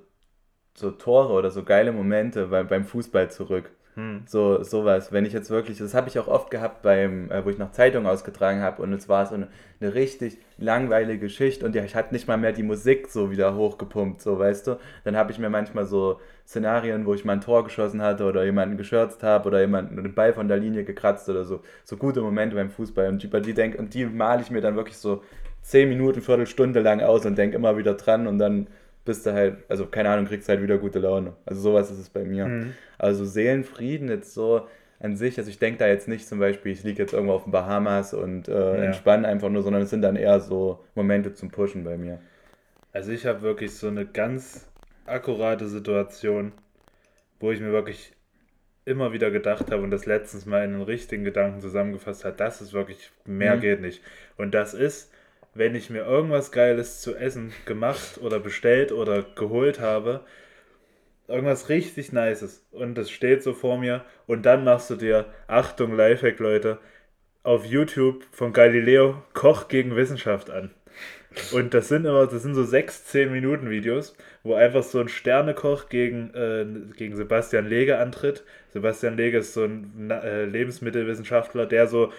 so 0.78 0.92
Tore 0.92 1.34
oder 1.34 1.52
so 1.52 1.64
geile 1.64 1.92
Momente 1.92 2.48
beim, 2.48 2.68
beim 2.68 2.86
Fußball 2.86 3.32
zurück. 3.32 3.72
Hm. 3.96 4.22
So 4.28 4.62
sowas. 4.62 5.12
Wenn 5.12 5.26
ich 5.26 5.34
jetzt 5.34 5.50
wirklich, 5.50 5.80
das 5.80 5.96
habe 5.96 6.08
ich 6.08 6.20
auch 6.20 6.28
oft 6.28 6.52
gehabt 6.52 6.84
beim, 6.84 7.32
äh, 7.32 7.44
wo 7.44 7.50
ich 7.50 7.58
noch 7.58 7.72
Zeitung 7.72 8.06
ausgetragen 8.06 8.62
habe 8.62 8.84
und 8.84 8.94
es 8.94 9.10
war 9.10 9.26
so 9.26 9.34
eine, 9.34 9.48
eine 9.82 9.96
richtig 9.96 10.38
langweilige 10.60 11.18
Geschichte 11.22 11.66
und 11.66 11.74
ja, 11.74 11.84
ich 11.84 11.96
hatte 11.96 12.14
nicht 12.14 12.28
mal 12.28 12.38
mehr 12.38 12.52
die 12.52 12.62
Musik 12.62 13.08
so 13.08 13.32
wieder 13.32 13.56
hochgepumpt, 13.56 14.22
so 14.22 14.38
weißt 14.38 14.68
du. 14.68 14.78
Dann 15.04 15.18
habe 15.18 15.32
ich 15.32 15.40
mir 15.40 15.50
manchmal 15.50 15.86
so 15.86 16.22
Szenarien, 16.46 17.08
wo 17.08 17.16
ich 17.16 17.26
mal 17.26 17.34
ein 17.34 17.42
Tor 17.42 17.64
geschossen 17.64 18.04
hatte 18.04 18.26
oder 18.26 18.46
jemanden 18.46 18.78
geschürzt 18.78 19.24
habe 19.24 19.48
oder 19.48 19.62
jemanden 19.62 19.96
den 20.04 20.14
Ball 20.14 20.32
von 20.32 20.48
der 20.48 20.58
Linie 20.58 20.84
gekratzt 20.84 21.28
oder 21.28 21.44
so. 21.44 21.62
So 21.84 21.98
gute 21.98 22.22
Momente 22.22 22.56
beim 22.56 22.70
Fußball 22.70 23.10
und 23.10 23.24
die, 23.24 23.42
die 23.42 23.54
denk, 23.56 23.80
und 23.80 23.96
die 23.96 24.06
male 24.06 24.44
ich 24.44 24.52
mir 24.52 24.62
dann 24.62 24.76
wirklich 24.76 24.98
so 24.98 25.24
zehn 25.64 25.90
Minuten, 25.90 26.22
Viertelstunde 26.22 26.82
lang 26.82 27.02
aus 27.02 27.26
und 27.26 27.36
denke 27.36 27.56
immer 27.56 27.78
wieder 27.78 27.96
dran 27.96 28.28
und 28.28 28.38
dann 28.38 28.68
bist 29.08 29.26
du 29.26 29.34
halt, 29.34 29.58
also 29.68 29.88
keine 29.88 30.10
Ahnung, 30.10 30.26
kriegst 30.26 30.48
halt 30.48 30.62
wieder 30.62 30.78
gute 30.78 31.00
Laune. 31.00 31.34
Also 31.46 31.62
sowas 31.62 31.90
ist 31.90 31.98
es 31.98 32.10
bei 32.10 32.24
mir. 32.24 32.46
Mhm. 32.46 32.74
Also 33.00 33.26
Seelenfrieden 33.26 34.10
jetzt 34.10 34.34
so 34.34 34.68
an 35.00 35.16
sich, 35.16 35.38
also 35.38 35.50
ich 35.50 35.60
denke 35.60 35.80
da 35.80 35.88
jetzt 35.88 36.08
nicht 36.08 36.28
zum 36.28 36.40
Beispiel, 36.40 36.72
ich 36.72 36.84
liege 36.84 37.02
jetzt 37.02 37.14
irgendwo 37.14 37.34
auf 37.34 37.44
den 37.44 37.52
Bahamas 37.52 38.14
und 38.14 38.48
äh, 38.48 38.54
ja. 38.54 38.84
entspanne 38.84 39.28
einfach 39.28 39.50
nur, 39.50 39.62
sondern 39.62 39.82
es 39.82 39.90
sind 39.90 40.02
dann 40.02 40.16
eher 40.16 40.40
so 40.40 40.84
Momente 40.96 41.34
zum 41.34 41.50
Pushen 41.50 41.84
bei 41.84 41.98
mir. 41.98 42.20
Also 42.94 43.12
ich 43.12 43.26
habe 43.26 43.42
wirklich 43.42 43.76
so 43.76 43.88
eine 43.88 44.06
ganz 44.06 44.68
akkurate 45.06 45.68
Situation, 45.68 46.52
wo 47.40 47.52
ich 47.52 47.60
mir 47.60 47.72
wirklich 47.72 48.14
immer 48.86 49.12
wieder 49.14 49.30
gedacht 49.32 49.72
habe 49.72 49.84
und 49.84 49.92
das 49.92 50.06
letztens 50.06 50.46
mal 50.46 50.64
in 50.64 50.72
den 50.72 50.82
richtigen 50.82 51.24
Gedanken 51.24 51.62
zusammengefasst 51.62 52.24
hat, 52.26 52.40
das 52.40 52.62
ist 52.62 52.74
wirklich, 52.74 53.12
mehr 53.26 53.58
mhm. 53.58 53.62
geht 53.62 53.82
nicht. 53.82 54.02
Und 54.38 54.54
das 54.54 54.74
ist, 54.74 55.12
wenn 55.58 55.76
ich 55.76 55.90
mir 55.90 56.06
irgendwas 56.06 56.52
Geiles 56.52 57.02
zu 57.02 57.16
essen 57.16 57.52
gemacht 57.66 58.20
oder 58.22 58.40
bestellt 58.40 58.92
oder 58.92 59.24
geholt 59.36 59.80
habe, 59.80 60.22
irgendwas 61.28 61.70
richtig 61.70 62.14
Nices 62.14 62.66
und 62.72 62.96
das 62.96 63.10
steht 63.10 63.44
so 63.44 63.54
vor 63.54 63.78
mir 63.78 64.06
und 64.28 64.46
dann 64.46 64.64
machst 64.64 64.90
du 64.90 64.96
dir, 64.96 65.26
Achtung, 65.48 65.96
Lifehack, 65.96 66.40
Leute, 66.40 66.80
auf 67.44 67.66
YouTube 67.66 68.24
von 68.32 68.54
Galileo 68.54 69.24
Koch 69.34 69.68
gegen 69.68 69.96
Wissenschaft 69.96 70.50
an. 70.50 70.72
Und 71.52 71.74
das 71.74 71.88
sind 71.88 72.06
immer, 72.06 72.26
das 72.26 72.42
sind 72.42 72.56
so 72.56 72.64
sechs, 72.64 73.06
zehn 73.06 73.32
Minuten 73.32 73.70
Videos, 73.70 74.16
wo 74.44 74.56
einfach 74.56 74.84
so 74.84 75.00
ein 75.00 75.08
Sternekoch 75.08 75.88
gegen, 75.90 76.34
äh, 76.34 76.66
gegen 76.96 77.16
Sebastian 77.16 77.68
Lege 77.68 78.00
antritt. 78.00 78.44
Sebastian 78.74 79.18
Lege 79.18 79.40
ist 79.40 79.54
so 79.54 79.64
ein 79.64 80.10
äh, 80.10 80.46
Lebensmittelwissenschaftler, 80.46 81.66
der 81.66 81.88
so 81.88 82.12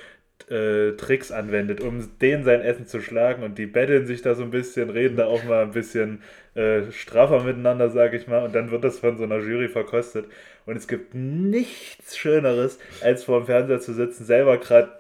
äh, 0.51 0.93
Tricks 0.93 1.31
anwendet, 1.31 1.81
um 1.81 2.09
den 2.21 2.45
sein 2.45 2.63
Essen 2.63 2.87
zu 2.87 3.01
schlagen 3.01 3.43
und 3.43 3.59
die 3.59 3.67
betteln 3.67 4.07
sich 4.07 4.23
da 4.23 4.35
so 4.35 4.43
ein 4.43 4.51
bisschen, 4.51 4.91
reden 4.91 5.17
da 5.17 5.27
auch 5.27 5.45
mal 5.45 5.63
ein 5.63 5.73
bisschen 5.73 6.23
äh, 6.55 6.91
straffer 6.91 7.43
miteinander, 7.43 7.91
sage 7.91 8.17
ich 8.17 8.27
mal, 8.27 8.45
und 8.45 8.55
dann 8.55 8.71
wird 8.71 8.85
das 8.85 8.99
von 8.99 9.17
so 9.17 9.25
einer 9.25 9.39
Jury 9.39 9.69
verkostet. 9.69 10.27
Und 10.67 10.77
es 10.77 10.87
gibt 10.87 11.15
nichts 11.15 12.17
Schöneres, 12.17 12.79
als 13.01 13.25
vor 13.25 13.41
dem 13.41 13.47
Fernseher 13.47 13.81
zu 13.81 13.95
sitzen, 13.95 14.25
selber 14.25 14.59
gerade 14.59 14.91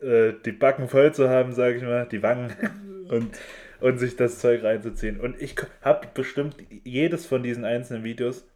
äh, 0.00 0.32
die 0.44 0.52
Backen 0.52 0.88
voll 0.88 1.12
zu 1.12 1.28
haben, 1.28 1.52
sage 1.52 1.76
ich 1.76 1.82
mal, 1.82 2.06
die 2.10 2.22
Wangen 2.22 2.52
und, 3.08 3.38
und 3.80 3.98
sich 3.98 4.16
das 4.16 4.38
Zeug 4.38 4.62
reinzuziehen. 4.62 5.20
Und 5.20 5.40
ich 5.40 5.54
habe 5.82 6.08
bestimmt 6.14 6.56
jedes 6.84 7.26
von 7.26 7.42
diesen 7.42 7.64
einzelnen 7.64 8.04
Videos 8.04 8.47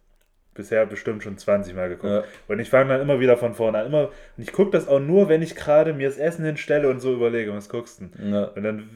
bisher 0.53 0.85
bestimmt 0.85 1.23
schon 1.23 1.37
20 1.37 1.75
Mal 1.75 1.89
geguckt. 1.89 2.11
Ja. 2.11 2.23
Und 2.47 2.59
ich 2.59 2.69
fange 2.69 2.89
dann 2.89 3.01
immer 3.01 3.19
wieder 3.19 3.37
von 3.37 3.53
vorne 3.53 3.79
an. 3.79 3.87
Immer, 3.87 4.09
und 4.37 4.43
ich 4.43 4.51
gucke 4.51 4.71
das 4.71 4.87
auch 4.87 4.99
nur, 4.99 5.29
wenn 5.29 5.41
ich 5.41 5.55
gerade 5.55 5.93
mir 5.93 6.07
das 6.07 6.17
Essen 6.17 6.45
hinstelle 6.45 6.89
und 6.89 6.99
so 6.99 7.13
überlege, 7.13 7.53
was 7.53 7.69
guckst 7.69 8.01
du 8.01 8.09
ja. 8.23 8.45
Und 8.45 8.63
dann 8.63 8.89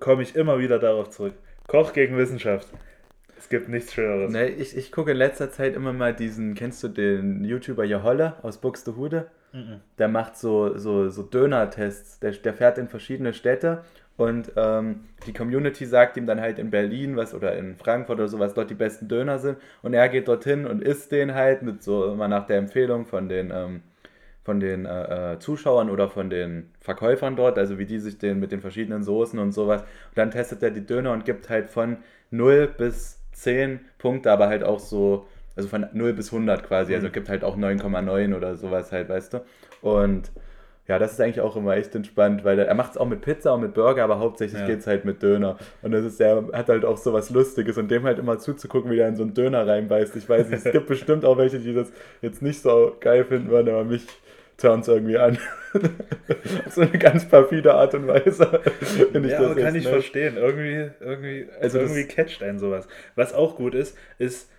komme 0.00 0.22
ich 0.22 0.36
immer 0.36 0.58
wieder 0.58 0.78
darauf 0.78 1.10
zurück. 1.10 1.34
Koch 1.66 1.92
gegen 1.92 2.16
Wissenschaft. 2.16 2.68
Es 3.38 3.48
gibt 3.48 3.68
nichts 3.68 3.94
Schöneres. 3.94 4.32
Nee, 4.32 4.48
ich, 4.48 4.76
ich 4.76 4.90
gucke 4.90 5.12
in 5.12 5.16
letzter 5.16 5.50
Zeit 5.50 5.76
immer 5.76 5.92
mal 5.92 6.12
diesen, 6.12 6.54
kennst 6.54 6.82
du 6.82 6.88
den 6.88 7.44
YouTuber 7.44 7.84
Joholle 7.84 8.34
aus 8.42 8.58
Buxtehude? 8.58 9.28
Mhm. 9.52 9.80
Der 9.98 10.08
macht 10.08 10.36
so, 10.36 10.76
so, 10.76 11.08
so 11.08 11.22
Döner-Tests. 11.22 12.18
Der, 12.20 12.32
der 12.32 12.54
fährt 12.54 12.78
in 12.78 12.88
verschiedene 12.88 13.32
Städte 13.32 13.82
und 14.18 14.52
ähm, 14.56 15.04
die 15.26 15.32
Community 15.32 15.86
sagt 15.86 16.16
ihm 16.16 16.26
dann 16.26 16.40
halt 16.40 16.58
in 16.58 16.70
Berlin 16.70 17.16
was 17.16 17.34
oder 17.34 17.56
in 17.56 17.76
Frankfurt 17.76 18.18
oder 18.18 18.26
so, 18.26 18.40
was 18.40 18.52
dort 18.52 18.68
die 18.68 18.74
besten 18.74 19.06
Döner 19.06 19.38
sind. 19.38 19.58
Und 19.80 19.94
er 19.94 20.08
geht 20.08 20.26
dorthin 20.26 20.66
und 20.66 20.82
isst 20.82 21.12
den 21.12 21.34
halt 21.34 21.62
mit 21.62 21.84
so 21.84 22.12
immer 22.12 22.26
nach 22.26 22.44
der 22.48 22.58
Empfehlung 22.58 23.06
von 23.06 23.28
den, 23.28 23.52
ähm, 23.54 23.82
von 24.42 24.58
den 24.58 24.86
äh, 24.86 25.34
äh, 25.34 25.38
Zuschauern 25.38 25.88
oder 25.88 26.08
von 26.08 26.30
den 26.30 26.68
Verkäufern 26.80 27.36
dort, 27.36 27.58
also 27.58 27.78
wie 27.78 27.86
die 27.86 28.00
sich 28.00 28.18
den 28.18 28.40
mit 28.40 28.50
den 28.50 28.60
verschiedenen 28.60 29.04
Soßen 29.04 29.38
und 29.38 29.52
sowas. 29.52 29.82
Und 29.82 30.18
dann 30.18 30.32
testet 30.32 30.64
er 30.64 30.72
die 30.72 30.84
Döner 30.84 31.12
und 31.12 31.24
gibt 31.24 31.48
halt 31.48 31.68
von 31.68 31.98
0 32.32 32.74
bis 32.76 33.20
10 33.34 33.78
Punkte, 33.98 34.32
aber 34.32 34.48
halt 34.48 34.64
auch 34.64 34.80
so, 34.80 35.28
also 35.54 35.68
von 35.68 35.86
0 35.92 36.12
bis 36.14 36.32
100 36.32 36.64
quasi. 36.64 36.92
Also 36.92 37.06
mhm. 37.06 37.12
gibt 37.12 37.28
halt 37.28 37.44
auch 37.44 37.56
9,9 37.56 38.34
oder 38.34 38.56
sowas 38.56 38.90
halt, 38.90 39.08
weißt 39.08 39.34
du. 39.34 39.44
Und 39.80 40.32
ja, 40.88 40.98
das 40.98 41.12
ist 41.12 41.20
eigentlich 41.20 41.42
auch 41.42 41.54
immer 41.54 41.76
echt 41.76 41.94
entspannt, 41.94 42.44
weil 42.44 42.58
er, 42.58 42.74
macht 42.74 42.92
es 42.92 42.96
auch 42.96 43.06
mit 43.06 43.20
Pizza 43.20 43.52
und 43.52 43.60
mit 43.60 43.74
Burger, 43.74 44.02
aber 44.02 44.18
hauptsächlich 44.20 44.60
ja. 44.60 44.66
geht 44.66 44.78
es 44.80 44.86
halt 44.86 45.04
mit 45.04 45.22
Döner. 45.22 45.58
Und 45.82 45.92
das 45.92 46.02
ist, 46.02 46.18
er 46.18 46.48
hat 46.54 46.70
halt 46.70 46.86
auch 46.86 46.96
so 46.96 47.12
was 47.12 47.28
Lustiges 47.28 47.76
und 47.76 47.90
dem 47.90 48.04
halt 48.04 48.18
immer 48.18 48.38
zuzugucken, 48.38 48.90
wie 48.90 48.98
er 48.98 49.06
in 49.06 49.14
so 49.14 49.22
einen 49.22 49.34
Döner 49.34 49.66
reinbeißt. 49.66 50.16
Ich 50.16 50.26
weiß 50.26 50.48
nicht, 50.48 50.64
es 50.64 50.72
gibt 50.72 50.86
bestimmt 50.86 51.26
auch 51.26 51.36
welche, 51.36 51.58
die 51.58 51.74
das 51.74 51.92
jetzt 52.22 52.40
nicht 52.40 52.62
so 52.62 52.96
geil 53.00 53.26
finden 53.26 53.50
würden, 53.50 53.68
aber 53.68 53.84
mich 53.84 54.06
turnt 54.56 54.82
es 54.82 54.88
irgendwie 54.88 55.18
an. 55.18 55.38
Auf 56.66 56.72
so 56.74 56.80
eine 56.80 56.98
ganz 56.98 57.28
perfide 57.28 57.74
Art 57.74 57.94
und 57.94 58.06
Weise. 58.06 58.62
ich 58.80 59.30
ja, 59.30 59.38
aber 59.40 59.56
kann 59.56 59.74
ich 59.74 59.84
nett. 59.84 59.92
verstehen. 59.92 60.38
Irgendwie, 60.38 60.90
irgendwie, 61.00 61.48
also 61.60 61.80
irgendwie 61.80 62.04
catcht 62.04 62.42
einen 62.42 62.58
sowas. 62.58 62.88
Was 63.14 63.34
auch 63.34 63.56
gut 63.56 63.74
ist, 63.74 63.94
ist, 64.18 64.50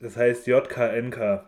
das 0.00 0.16
heißt 0.16 0.46
JKNK. 0.46 1.44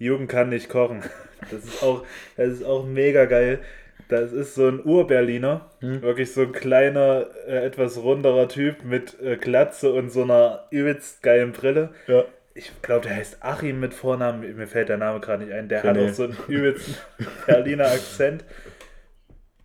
Jugend 0.00 0.30
kann 0.30 0.48
nicht 0.48 0.70
kochen. 0.70 1.02
Das 1.50 1.62
ist 1.64 1.82
auch, 1.82 2.04
das 2.36 2.48
ist 2.48 2.64
auch 2.64 2.86
mega 2.86 3.26
geil. 3.26 3.60
Das 4.08 4.32
ist 4.32 4.54
so 4.54 4.66
ein 4.66 4.84
Ur-Berliner, 4.84 5.70
hm. 5.80 6.02
wirklich 6.02 6.32
so 6.32 6.40
ein 6.40 6.52
kleiner, 6.52 7.26
äh, 7.46 7.64
etwas 7.64 8.02
runderer 8.02 8.48
Typ 8.48 8.82
mit 8.82 9.20
äh, 9.22 9.36
Glatze 9.36 9.92
und 9.92 10.10
so 10.10 10.22
einer 10.22 10.64
übelst 10.70 11.22
geilen 11.22 11.52
Brille. 11.52 11.90
Ja. 12.08 12.24
Ich 12.54 12.72
glaube, 12.82 13.06
der 13.06 13.16
heißt 13.16 13.38
Achim 13.44 13.78
mit 13.78 13.94
Vornamen, 13.94 14.56
mir 14.56 14.66
fällt 14.66 14.88
der 14.88 14.96
Name 14.96 15.20
gerade 15.20 15.44
nicht 15.44 15.52
ein. 15.52 15.68
Der 15.68 15.82
hat 15.82 15.96
auch 15.96 16.08
so 16.08 16.24
einen 16.24 16.36
übelsten 16.48 16.96
Berliner 17.46 17.86
Akzent. 17.86 18.44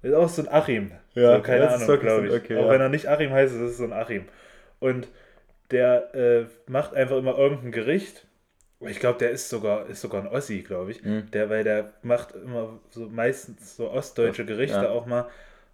Ist 0.04 0.14
auch 0.14 0.30
so 0.30 0.44
ein 0.44 0.50
Achim. 0.50 0.92
Ja, 1.14 1.38
so, 1.38 1.42
keine 1.42 1.70
Ahnung, 1.70 2.00
glaube 2.00 2.28
ich. 2.28 2.34
Okay, 2.34 2.58
auch 2.58 2.66
ja. 2.66 2.72
wenn 2.72 2.82
er 2.82 2.90
nicht 2.90 3.08
Achim 3.08 3.32
heißt, 3.32 3.56
ist 3.56 3.62
es 3.62 3.78
so 3.78 3.86
ein 3.86 3.94
Achim. 3.94 4.26
Und 4.80 5.08
der 5.72 6.14
äh, 6.14 6.46
macht 6.68 6.94
einfach 6.94 7.18
immer 7.18 7.38
irgendein 7.38 7.72
Gericht 7.72 8.28
ich 8.82 9.00
glaube, 9.00 9.20
der 9.20 9.32
ist 9.32 9.50
sogar, 9.50 9.88
ist 9.88 10.02
sogar 10.02 10.22
ein 10.22 10.28
Ossi, 10.28 10.62
glaube 10.62 10.92
ich. 10.92 11.04
Mhm. 11.04 11.32
Der, 11.32 11.50
weil 11.50 11.64
der 11.64 11.94
macht 12.02 12.36
immer 12.36 12.80
so 12.90 13.08
meistens 13.08 13.76
so 13.76 13.90
ostdeutsche 13.90 14.46
Gerichte 14.46 14.84
ja. 14.84 14.90
auch 14.90 15.06
mal 15.06 15.28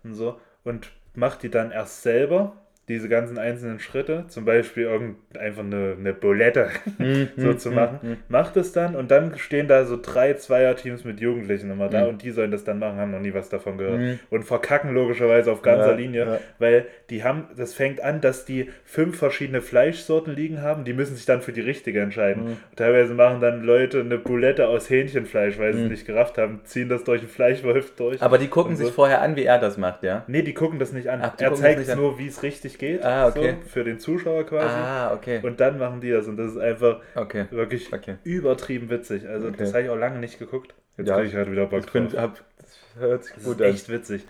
und 0.04 0.16
so. 0.16 0.40
Und 0.64 0.92
macht 1.14 1.44
die 1.44 1.50
dann 1.50 1.72
erst 1.72 2.04
selber. 2.04 2.61
Diese 2.92 3.10
ganzen 3.10 3.38
einzelnen 3.38 3.80
Schritte, 3.80 4.26
zum 4.28 4.46
Beispiel 4.46 4.84
irgend, 4.84 5.16
einfach 5.38 5.64
eine, 5.64 5.96
eine 6.00 6.14
Bulette 6.14 6.68
Mhm, 6.98 7.30
so 7.38 7.54
zu 7.54 7.72
machen, 7.72 8.18
macht 8.30 8.58
es 8.58 8.72
dann 8.74 8.96
und 8.96 9.10
dann 9.12 9.38
stehen 9.38 9.68
da 9.68 9.86
so 9.86 9.98
drei 10.02 10.34
Zweierteams 10.34 11.04
mit 11.06 11.20
Jugendlichen 11.20 11.72
immer 11.72 11.90
da 11.90 12.02
Mhm. 12.04 12.10
und 12.10 12.24
die 12.24 12.32
sollen 12.32 12.52
das 12.52 12.64
dann 12.64 12.80
machen, 12.80 12.98
haben 12.98 13.12
noch 13.12 13.20
nie 13.20 13.34
was 13.34 13.50
davon 13.50 13.78
gehört 13.78 14.00
Mhm. 14.00 14.20
und 14.30 14.44
verkacken 14.44 14.94
logischerweise 14.94 15.52
auf 15.52 15.62
ganzer 15.62 15.92
Ja, 15.92 15.96
Linie, 15.96 16.26
ja. 16.26 16.40
weil 16.60 16.86
die 17.10 17.24
haben, 17.24 17.46
das 17.58 17.74
fängt 17.74 18.02
an, 18.04 18.22
dass 18.22 18.46
die 18.46 18.70
fünf 18.86 19.18
verschiedene 19.18 19.62
Fleischsorten 19.62 20.36
liegen 20.36 20.62
haben, 20.62 20.84
die 20.84 20.94
müssen 20.94 21.16
sich 21.16 21.26
dann 21.26 21.42
für 21.42 21.54
die 21.54 21.62
richtige 21.62 22.02
entscheiden. 22.02 22.44
Mhm. 22.44 22.58
Teilweise 22.76 23.14
machen 23.14 23.40
dann 23.42 23.64
Leute 23.64 24.00
eine 24.02 24.18
Bulette 24.18 24.68
aus 24.68 24.90
Hähnchenfleisch, 24.90 25.58
weil 25.60 25.74
sie 25.74 25.80
es 25.80 25.86
Mhm. 25.86 25.92
nicht 25.92 26.06
gerafft 26.06 26.38
haben, 26.38 26.62
ziehen 26.66 26.90
das 26.90 27.04
durch 27.04 27.22
den 27.22 27.30
Fleischwolf 27.30 27.96
durch. 27.96 28.22
Aber 28.22 28.38
die 28.38 28.48
gucken 28.48 28.76
so. 28.76 28.84
sich 28.86 28.94
vorher 28.94 29.22
an, 29.22 29.36
wie 29.36 29.44
er 29.46 29.60
das 29.60 29.78
macht, 29.78 30.04
ja? 30.04 30.24
Nee, 30.28 30.42
die 30.42 30.54
gucken 30.54 30.80
das 30.80 30.92
nicht 30.92 31.08
an. 31.10 31.20
Ach, 31.24 31.34
er 31.40 31.54
zeigt 31.54 31.90
an. 31.90 31.98
nur, 31.98 32.20
wie 32.20 32.28
es 32.28 32.44
richtig 32.44 32.78
geht. 32.82 33.06
Ah, 33.06 33.28
okay. 33.28 33.56
So, 33.64 33.70
für 33.70 33.84
den 33.86 33.98
Zuschauer 34.00 34.46
quasi. 34.46 34.68
Ah, 34.76 35.14
okay. 35.14 35.40
Und 35.42 35.62
dann 35.62 35.78
machen 35.78 36.02
die 36.02 36.12
das. 36.12 36.28
Und 36.28 36.36
das 36.36 36.52
ist 36.52 36.58
einfach 36.58 37.00
Okay. 37.16 37.46
wirklich 37.52 37.94
Okay. 37.94 38.16
übertrieben 38.26 38.90
witzig. 38.90 39.26
Also, 39.28 39.50
das 39.52 39.74
habe 39.74 39.84
ich 39.84 39.90
auch 39.90 39.96
lange 39.96 40.20
nicht 40.20 40.38
geguckt. 40.38 40.74
Jetzt 40.98 41.08
Ja, 41.08 41.16
kriege 41.16 41.30
ich 41.30 41.36
halt 41.36 41.50
wieder 41.50 41.68
Bock 41.68 41.80
Ich 41.80 41.86
drauf. 41.86 42.18
hab, 42.18 42.42
das 42.60 42.78
hört 43.00 43.24
sich 43.24 43.36
Das 43.36 43.44
gut 43.46 43.62
ist 43.62 43.66
an. 43.66 43.74
echt 43.74 43.90
witzig. 43.90 44.26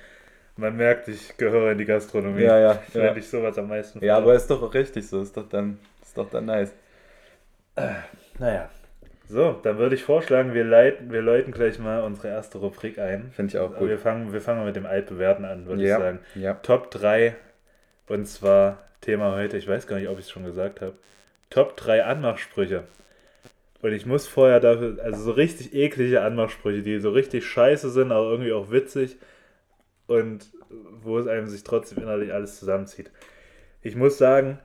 Man 0.57 0.77
merkt, 0.77 1.07
ich 1.07 1.35
gehöre 1.37 1.71
in 1.71 1.79
die 1.79 1.85
Gastronomie. 1.85 2.43
Ja, 2.43 2.59
ja, 2.59 2.79
Wenn 2.93 3.03
ja. 3.05 3.15
ich 3.15 3.27
sowas 3.27 3.57
am 3.57 3.69
meisten 3.69 4.03
Ja, 4.05 4.17
aber 4.17 4.35
ist 4.35 4.47
doch 4.51 4.61
auch 4.61 4.73
richtig 4.73 5.07
so. 5.07 5.21
Ist 5.21 5.35
doch 5.35 5.49
dann, 5.49 5.79
ist 6.03 6.15
doch 6.17 6.29
dann 6.29 6.45
nice. 6.45 6.71
Naja. 8.37 8.69
So, 9.27 9.53
dann 9.63 9.77
würde 9.77 9.95
ich 9.95 10.03
vorschlagen, 10.03 10.53
wir, 10.53 10.65
leiten, 10.65 11.11
wir 11.11 11.21
läuten 11.21 11.53
gleich 11.53 11.79
mal 11.79 12.01
unsere 12.03 12.27
erste 12.27 12.57
Rubrik 12.57 12.99
ein. 12.99 13.31
Finde 13.33 13.51
ich 13.51 13.57
auch 13.59 13.79
Wir 13.79 13.87
gut. 13.95 13.99
fangen, 14.01 14.33
wir 14.33 14.41
fangen 14.41 14.59
mal 14.59 14.65
mit 14.65 14.75
dem 14.75 14.85
Altbewerten 14.85 15.45
an, 15.45 15.65
würde 15.67 15.83
Ja. 15.83 15.95
ich 15.97 16.03
sagen. 16.03 16.19
Ja. 16.35 16.53
Top 16.55 16.91
3. 16.91 17.33
Und 18.11 18.25
zwar 18.25 18.83
Thema 18.99 19.37
heute, 19.37 19.57
ich 19.57 19.69
weiß 19.69 19.87
gar 19.87 19.97
nicht, 19.97 20.09
ob 20.09 20.19
ich 20.19 20.25
es 20.25 20.31
schon 20.31 20.43
gesagt 20.43 20.81
habe. 20.81 20.95
Top 21.49 21.77
3 21.77 22.03
Anmachsprüche. 22.03 22.83
Und 23.81 23.93
ich 23.93 24.05
muss 24.05 24.27
vorher 24.27 24.59
dafür, 24.59 25.01
also 25.01 25.23
so 25.23 25.31
richtig 25.31 25.73
eklige 25.73 26.21
Anmachsprüche, 26.21 26.81
die 26.81 26.99
so 26.99 27.11
richtig 27.11 27.45
scheiße 27.45 27.89
sind, 27.89 28.11
aber 28.11 28.29
irgendwie 28.29 28.51
auch 28.51 28.69
witzig. 28.69 29.15
Und 30.07 30.47
wo 31.01 31.19
es 31.19 31.27
einem 31.27 31.47
sich 31.47 31.63
trotzdem 31.63 31.99
innerlich 31.99 32.33
alles 32.33 32.59
zusammenzieht. 32.59 33.11
Ich 33.81 33.95
muss 33.95 34.17
sagen, 34.17 34.59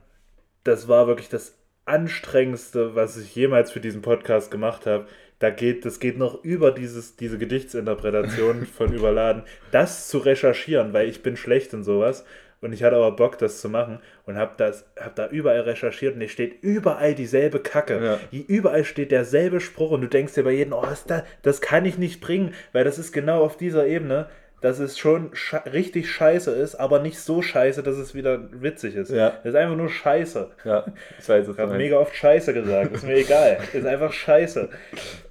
das 0.65 0.89
war 0.89 1.07
wirklich 1.07 1.29
das 1.29 1.57
anstrengendste, 1.85 2.95
was 2.95 3.15
ich 3.15 3.33
jemals 3.33 3.71
für 3.71 3.79
diesen 3.79 4.01
Podcast 4.01 4.51
gemacht 4.51 4.85
habe. 4.85 5.07
Da 5.39 5.51
geht, 5.51 5.85
das 5.85 6.01
geht 6.01 6.17
noch 6.17 6.43
über 6.43 6.71
dieses, 6.71 7.15
diese 7.15 7.37
Gedichtsinterpretation 7.37 8.65
von 8.77 8.91
Überladen, 8.91 9.43
das 9.71 10.09
zu 10.09 10.17
recherchieren, 10.17 10.91
weil 10.91 11.07
ich 11.07 11.23
bin 11.23 11.37
schlecht 11.37 11.71
in 11.71 11.85
sowas. 11.85 12.25
Und 12.59 12.73
ich 12.73 12.83
hatte 12.83 12.95
aber 12.95 13.11
Bock, 13.11 13.37
das 13.37 13.61
zu 13.61 13.69
machen 13.69 13.99
und 14.25 14.37
habe 14.37 14.53
das, 14.57 14.85
hab 14.99 15.15
da 15.15 15.27
überall 15.27 15.61
recherchiert 15.61 16.15
und 16.15 16.21
es 16.21 16.31
steht 16.31 16.63
überall 16.63 17.13
dieselbe 17.13 17.59
Kacke. 17.59 18.19
Ja. 18.31 18.39
Überall 18.47 18.83
steht 18.83 19.11
derselbe 19.11 19.59
Spruch 19.59 19.91
und 19.91 20.01
du 20.01 20.07
denkst 20.07 20.33
dir 20.33 20.43
bei 20.43 20.51
jedem, 20.51 20.73
oh, 20.73 20.85
ist 20.91 21.09
da, 21.09 21.23
das 21.43 21.61
kann 21.61 21.85
ich 21.85 21.97
nicht 21.97 22.19
bringen, 22.19 22.53
weil 22.73 22.83
das 22.83 22.97
ist 22.97 23.11
genau 23.11 23.41
auf 23.43 23.57
dieser 23.57 23.85
Ebene, 23.85 24.27
dass 24.61 24.79
es 24.79 24.97
schon 24.97 25.29
sche 25.33 25.61
richtig 25.71 26.09
scheiße 26.09 26.51
ist, 26.51 26.75
aber 26.75 26.99
nicht 26.99 27.19
so 27.19 27.43
scheiße, 27.43 27.83
dass 27.83 27.97
es 27.97 28.15
wieder 28.15 28.39
witzig 28.51 28.95
ist. 28.95 29.11
Ja. 29.11 29.29
Das 29.29 29.45
ist 29.45 29.55
einfach 29.55 29.75
nur 29.75 29.89
scheiße. 29.89 30.49
Ja, 30.63 30.85
es 31.19 31.29
Ich 31.29 31.59
habe 31.59 31.77
mega 31.77 31.97
oft 31.97 32.15
Scheiße 32.15 32.53
gesagt, 32.53 32.95
ist 32.95 33.05
mir 33.05 33.17
egal. 33.17 33.59
Ist 33.73 33.85
einfach 33.85 34.11
Scheiße. 34.11 34.69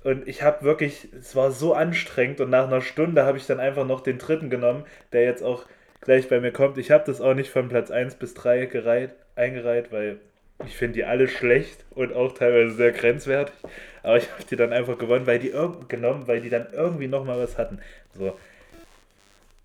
Und 0.04 0.28
ich 0.28 0.42
habe 0.42 0.64
wirklich, 0.64 1.08
es 1.18 1.34
war 1.34 1.50
so 1.50 1.74
anstrengend 1.74 2.40
und 2.40 2.50
nach 2.50 2.68
einer 2.68 2.80
Stunde 2.80 3.24
habe 3.24 3.36
ich 3.36 3.46
dann 3.46 3.58
einfach 3.58 3.84
noch 3.84 4.00
den 4.00 4.18
dritten 4.18 4.48
genommen, 4.48 4.84
der 5.12 5.24
jetzt 5.24 5.42
auch 5.42 5.64
gleich 6.00 6.28
bei 6.28 6.40
mir 6.40 6.52
kommt. 6.52 6.78
Ich 6.78 6.90
habe 6.90 7.04
das 7.06 7.20
auch 7.20 7.34
nicht 7.34 7.50
von 7.50 7.68
Platz 7.68 7.90
1 7.90 8.16
bis 8.16 8.34
3 8.34 8.66
gereiht, 8.66 9.10
eingereiht, 9.34 9.92
weil 9.92 10.18
ich 10.64 10.76
finde 10.76 10.94
die 10.94 11.04
alle 11.04 11.28
schlecht 11.28 11.84
und 11.90 12.14
auch 12.14 12.32
teilweise 12.32 12.74
sehr 12.74 12.92
grenzwertig. 12.92 13.54
Aber 14.02 14.16
ich 14.16 14.30
habe 14.30 14.44
die 14.50 14.56
dann 14.56 14.72
einfach 14.72 14.96
gewonnen, 14.96 15.26
weil 15.26 15.38
die 15.38 15.52
genommen, 15.88 16.26
weil 16.26 16.40
die 16.40 16.50
dann 16.50 16.68
irgendwie 16.72 17.08
nochmal 17.08 17.38
was 17.38 17.58
hatten. 17.58 17.80
So. 18.14 18.36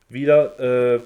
Wieder 0.09 0.95
äh, 0.95 0.99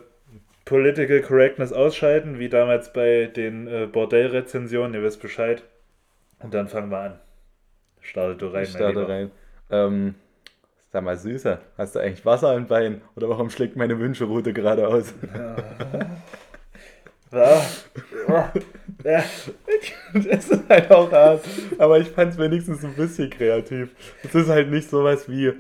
Political 0.66 1.22
Correctness 1.22 1.72
ausschalten, 1.72 2.40
wie 2.40 2.50
damals 2.50 2.92
bei 2.92 3.26
den 3.26 3.68
äh, 3.68 3.86
Bordellrezensionen, 3.86 4.96
ihr 4.96 5.04
wisst 5.04 5.22
Bescheid. 5.22 5.62
Und 6.40 6.54
dann 6.54 6.68
fangen 6.68 6.90
wir 6.90 7.00
an. 7.00 7.20
Startet 8.02 8.42
du 8.42 8.48
rein, 8.48 8.64
Ich 8.64 8.70
starte 8.70 9.08
rein. 9.08 9.32
Ähm, 9.70 10.16
sag 10.96 11.04
mal, 11.04 11.18
Süßer, 11.18 11.60
hast 11.78 11.96
du 11.96 12.00
eigentlich 12.00 12.26
Wasser 12.26 12.56
im 12.56 12.68
Bein? 12.68 13.02
Oder 13.18 13.28
warum 13.28 13.50
schlägt 13.50 13.76
meine 13.76 14.00
Wünscheroute 14.00 14.54
geradeaus? 14.54 15.14
Ja. 17.34 17.62
Ja. 19.04 19.24
das 20.14 20.50
ist 20.50 20.70
halt 20.70 20.90
auch 20.90 21.12
hart. 21.12 21.44
Aber 21.78 22.00
ich 22.00 22.08
fand 22.08 22.32
es 22.32 22.38
wenigstens 22.38 22.86
ein 22.86 22.94
bisschen 22.94 23.30
kreativ. 23.30 23.90
Es 24.24 24.34
ist 24.34 24.48
halt 24.48 24.72
nicht 24.72 24.90
sowas 24.90 25.28
wie, 25.28 25.52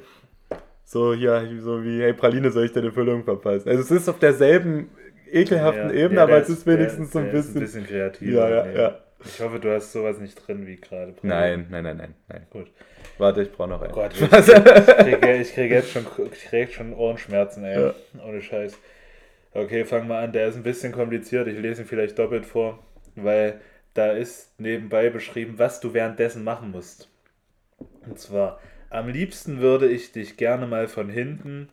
so 0.85 1.13
hier, 1.13 1.45
so 1.59 1.83
wie, 1.83 2.01
hey 2.01 2.13
Praline, 2.13 2.49
soll 2.49 2.65
ich 2.65 2.71
deine 2.71 2.93
Füllung 2.93 3.25
verpassen? 3.25 3.67
Also 3.67 3.81
es 3.81 3.91
ist 3.91 4.07
auf 4.07 4.19
derselben 4.19 4.89
ekelhaften 5.29 5.89
Ja, 5.89 5.95
Ebene, 5.95 6.15
ja, 6.15 6.23
aber 6.23 6.37
es 6.37 6.47
ist 6.47 6.65
wenigstens 6.65 7.11
so 7.11 7.19
ein 7.19 7.29
bisschen. 7.31 7.57
ein 7.57 7.59
bisschen 7.59 7.85
kreativ. 7.85 8.33
Ja, 8.33 8.49
ja, 8.49 8.71
ja. 8.71 8.99
Ich 9.23 9.39
hoffe, 9.39 9.59
du 9.59 9.73
hast 9.73 9.91
sowas 9.91 10.19
nicht 10.19 10.35
drin 10.35 10.67
wie 10.67 10.75
gerade. 10.75 11.15
Nein, 11.21 11.67
nein, 11.69 11.83
nein, 11.83 11.97
nein, 11.97 12.15
nein. 12.27 12.47
Gut. 12.49 12.71
Warte, 13.17 13.43
ich 13.43 13.51
brauche 13.51 13.69
noch 13.69 13.81
einen. 13.81 13.91
Oh 13.91 13.95
Gott, 13.95 14.13
ich 14.19 14.29
kriege 14.29 15.35
ich 15.37 15.53
krieg 15.53 15.71
jetzt 15.71 15.91
schon, 15.91 16.05
ich 16.31 16.45
krieg 16.45 16.73
schon 16.73 16.93
Ohrenschmerzen, 16.93 17.63
ey. 17.63 17.81
Ja. 17.81 17.93
Ohne 18.25 18.41
Scheiß. 18.41 18.77
Okay, 19.53 19.85
fangen 19.85 20.09
wir 20.09 20.19
an. 20.19 20.33
Der 20.33 20.47
ist 20.47 20.57
ein 20.57 20.63
bisschen 20.63 20.91
kompliziert. 20.91 21.47
Ich 21.47 21.57
lese 21.57 21.83
ihn 21.83 21.87
vielleicht 21.87 22.19
doppelt 22.19 22.45
vor, 22.45 22.83
weil 23.15 23.61
da 23.93 24.11
ist 24.11 24.59
nebenbei 24.59 25.09
beschrieben, 25.09 25.57
was 25.57 25.79
du 25.79 25.93
währenddessen 25.93 26.43
machen 26.43 26.71
musst. 26.71 27.09
Und 28.05 28.19
zwar, 28.19 28.59
am 28.89 29.07
liebsten 29.07 29.61
würde 29.61 29.87
ich 29.87 30.11
dich 30.11 30.37
gerne 30.37 30.67
mal 30.67 30.87
von 30.87 31.09
hinten, 31.09 31.69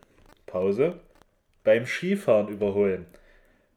Pause, 0.46 1.00
beim 1.64 1.87
Skifahren 1.87 2.48
überholen. 2.48 3.07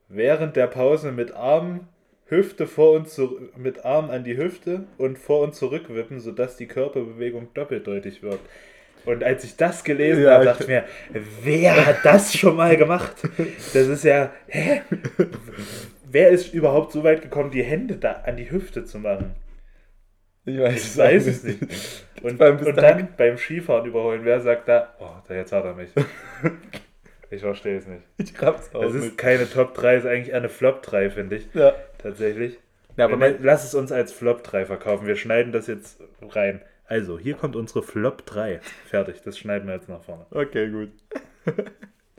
Während 0.08 0.56
der 0.56 0.68
Pause 0.68 1.12
mit 1.12 1.34
Armen, 1.34 1.88
Hüfte 2.28 2.66
vor 2.68 2.94
und 2.94 3.10
zu, 3.10 3.40
mit 3.56 3.86
Arm 3.86 4.10
an 4.10 4.24
die 4.24 4.38
Hüfte 4.38 4.86
und 4.98 5.18
vor 5.20 5.42
und 5.42 5.54
zurück 5.56 5.86
wippen, 5.90 6.20
sodass 6.20 6.58
die 6.58 6.68
Körperbewegung 6.68 7.50
doppeldeutig 7.54 8.24
wird. 8.24 8.40
Und 9.06 9.24
als 9.24 9.44
ich 9.44 9.56
das 9.56 9.84
gelesen 9.84 10.24
Ja, 10.24 10.34
habe, 10.34 10.46
dachte 10.46 10.64
ich 10.64 10.70
mir, 10.70 10.86
wer 11.44 11.86
hat 11.86 11.98
das 12.04 12.36
schon 12.36 12.56
mal 12.56 12.76
gemacht? 12.76 13.14
Das 13.74 13.88
ist 13.88 14.04
ja, 14.04 14.32
hä? 14.48 14.82
Wer 16.10 16.30
ist 16.30 16.54
überhaupt 16.54 16.92
so 16.92 17.04
weit 17.04 17.22
gekommen, 17.22 17.52
die 17.52 17.62
Hände 17.64 17.98
da 17.98 18.14
an 18.26 18.38
die 18.38 18.50
Hüfte 18.50 18.84
zu 18.86 18.98
machen? 19.00 19.36
Ich 20.46 20.58
weiß, 20.60 20.94
Ich 20.94 20.98
weiß 20.98 21.28
es 21.28 21.44
nicht. 21.44 21.60
Und, 22.24 22.42
und 22.42 22.76
dann 22.78 23.10
beim 23.18 23.38
Skifahren 23.38 23.86
überholen, 23.86 24.22
wer 24.24 24.40
sagt 24.42 24.68
da, 24.68 24.96
oh, 25.00 25.10
da 25.28 25.36
jetzt 25.36 25.52
hat 25.52 25.66
er 25.66 25.74
mich. 25.76 25.90
Ich 27.32 27.42
verstehe 27.42 27.78
es 27.78 27.88
nicht. 27.88 28.04
Ich 28.18 28.40
raff's 28.40 28.74
auch 28.74 28.82
Das 28.84 28.94
ist 28.94 29.04
nicht. 29.04 29.18
keine 29.18 29.50
Top 29.50 29.74
3, 29.74 29.96
ist 29.98 30.06
eigentlich 30.06 30.34
eine 30.36 30.48
Flop 30.48 30.84
3, 30.84 31.10
finde 31.10 31.38
ich. 31.38 31.48
Ja. 31.56 31.74
Tatsächlich. 32.06 32.60
ja, 32.98 33.06
aber 33.06 33.18
mein, 33.18 33.38
lass 33.42 33.64
es 33.64 33.74
uns 33.74 33.92
als 33.92 34.12
Flop 34.12 34.44
3 34.44 34.68
verkaufen. 34.68 35.08
Wir 35.08 35.16
schneiden 35.16 35.52
das 35.52 35.66
jetzt 35.66 36.00
rein. 36.22 36.62
Also, 36.86 37.18
hier 37.18 37.34
kommt 37.34 37.56
unsere 37.56 37.82
Flop 37.82 38.28
3. 38.28 38.60
Fertig, 38.86 39.24
das 39.24 39.40
schneiden 39.40 39.68
wir 39.68 39.74
jetzt 39.74 39.90
nach 39.90 40.04
vorne. 40.04 40.28
Okay, 40.30 40.70
gut. 40.70 40.92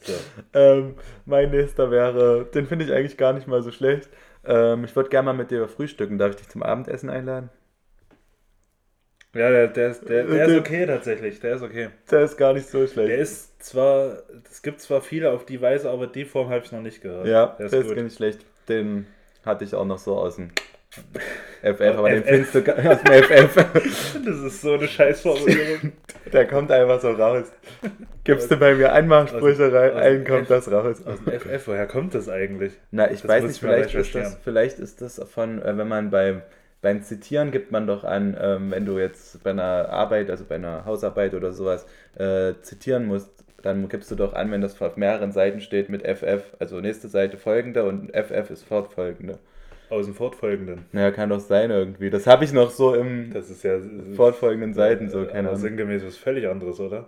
So. 0.02 0.12
Ähm, 0.52 0.94
mein 1.24 1.50
nächster 1.50 1.90
wäre, 1.90 2.46
den 2.54 2.66
finde 2.66 2.84
ich 2.84 2.92
eigentlich 2.92 3.16
gar 3.16 3.32
nicht 3.32 3.46
mal 3.46 3.62
so 3.62 3.72
schlecht. 3.72 4.10
Ähm, 4.44 4.84
ich 4.84 4.94
würde 4.94 5.08
gerne 5.08 5.26
mal 5.26 5.32
mit 5.32 5.50
dir 5.50 5.66
frühstücken. 5.68 6.18
Darf 6.18 6.30
ich 6.30 6.36
dich 6.36 6.48
zum 6.48 6.62
Abendessen 6.62 7.08
einladen? 7.08 7.48
Ja, 9.34 9.50
der, 9.50 9.68
der, 9.68 9.90
ist, 9.90 10.08
der, 10.08 10.24
der 10.24 10.46
ist 10.46 10.58
okay 10.58 10.86
tatsächlich. 10.86 11.40
Der 11.40 11.56
ist 11.56 11.62
okay. 11.62 11.88
Der 12.10 12.20
ist 12.20 12.36
gar 12.36 12.52
nicht 12.52 12.68
so 12.68 12.86
schlecht. 12.86 13.10
Der 13.10 13.18
ist 13.18 13.62
zwar, 13.62 14.22
es 14.48 14.62
gibt 14.62 14.80
zwar 14.80 15.00
viele 15.00 15.30
auf 15.30 15.46
die 15.46 15.60
Weise, 15.60 15.90
aber 15.90 16.06
die 16.06 16.26
Form 16.26 16.50
habe 16.50 16.64
ich 16.64 16.72
noch 16.72 16.82
nicht 16.82 17.00
gehört. 17.00 17.26
ja, 17.26 17.56
der 17.58 17.66
ist 17.66 17.72
der 17.72 17.80
ist 17.80 17.94
gar 17.94 18.02
nicht 18.02 18.16
schlecht. 18.16 18.40
Den 18.68 19.06
hatte 19.46 19.64
ich 19.64 19.74
auch 19.74 19.84
noch 19.86 19.98
so 19.98 20.16
aus 20.16 20.36
dem 20.36 20.50
FF, 21.62 21.80
aber 21.98 22.10
den 22.10 22.24
findest 22.24 22.54
du 22.54 22.62
gar- 22.62 22.76
aus 22.78 23.02
dem 23.02 23.12
FF. 23.22 23.54
Das 24.24 24.36
ist 24.38 24.60
so 24.60 24.74
eine 24.74 24.86
Scheißformulierung. 24.88 25.92
Der 26.32 26.46
kommt 26.46 26.70
einfach 26.72 27.00
so 27.00 27.10
raus. 27.12 27.44
Gibst 28.24 28.50
du 28.50 28.56
bei 28.56 28.74
mir 28.74 28.92
Anmachsprüche 28.92 29.72
rein, 29.72 30.24
dem 30.24 30.24
kommt 30.24 30.50
das 30.50 30.70
raus. 30.70 31.04
Aus 31.06 31.18
dem 31.24 31.32
FF, 31.40 31.68
woher 31.68 31.86
kommt 31.86 32.14
das 32.14 32.28
eigentlich? 32.28 32.72
Na, 32.90 33.10
ich 33.10 33.22
Das 33.22 33.28
weiß 33.30 33.44
nicht, 33.44 33.60
vielleicht 33.60 33.94
ist, 33.94 34.14
das, 34.14 34.36
vielleicht 34.42 34.78
ist 34.78 35.00
das 35.00 35.20
von, 35.32 35.62
äh, 35.62 35.76
wenn 35.78 35.88
man 35.88 36.10
beim, 36.10 36.42
beim 36.82 37.02
Zitieren 37.02 37.50
gibt 37.52 37.70
man 37.72 37.86
doch 37.86 38.04
an, 38.04 38.36
ähm, 38.40 38.70
wenn 38.70 38.86
du 38.86 38.98
jetzt 38.98 39.42
bei 39.44 39.50
einer 39.50 39.88
Arbeit, 39.90 40.30
also 40.30 40.44
bei 40.44 40.56
einer 40.56 40.84
Hausarbeit 40.84 41.34
oder 41.34 41.52
sowas, 41.52 41.86
äh, 42.18 42.54
zitieren 42.62 43.06
musst, 43.06 43.30
dann 43.66 43.88
gibst 43.88 44.10
du 44.10 44.14
doch 44.14 44.32
an, 44.32 44.50
wenn 44.50 44.60
das 44.60 44.80
auf 44.80 44.96
mehreren 44.96 45.32
Seiten 45.32 45.60
steht 45.60 45.88
mit 45.88 46.02
FF, 46.06 46.54
also 46.58 46.80
nächste 46.80 47.08
Seite 47.08 47.36
folgende 47.36 47.84
und 47.84 48.10
FF 48.16 48.50
ist 48.50 48.62
fortfolgende. 48.62 49.38
Aus 49.88 50.06
dem 50.06 50.14
Fortfolgenden. 50.14 50.86
Naja, 50.92 51.12
kann 51.12 51.28
doch 51.28 51.38
sein 51.40 51.70
irgendwie. 51.70 52.10
Das 52.10 52.26
habe 52.26 52.44
ich 52.44 52.52
noch 52.52 52.70
so 52.70 52.94
im 52.94 53.32
Das 53.32 53.50
ist 53.50 53.62
ja. 53.62 53.78
fortfolgenden 54.14 54.74
Seiten 54.74 55.08
so, 55.10 55.24
keine 55.26 55.48
aber 55.48 55.50
Ahnung. 55.50 55.60
sinngemäß 55.60 56.04
was 56.04 56.16
völlig 56.16 56.48
anderes, 56.48 56.80
oder? 56.80 57.06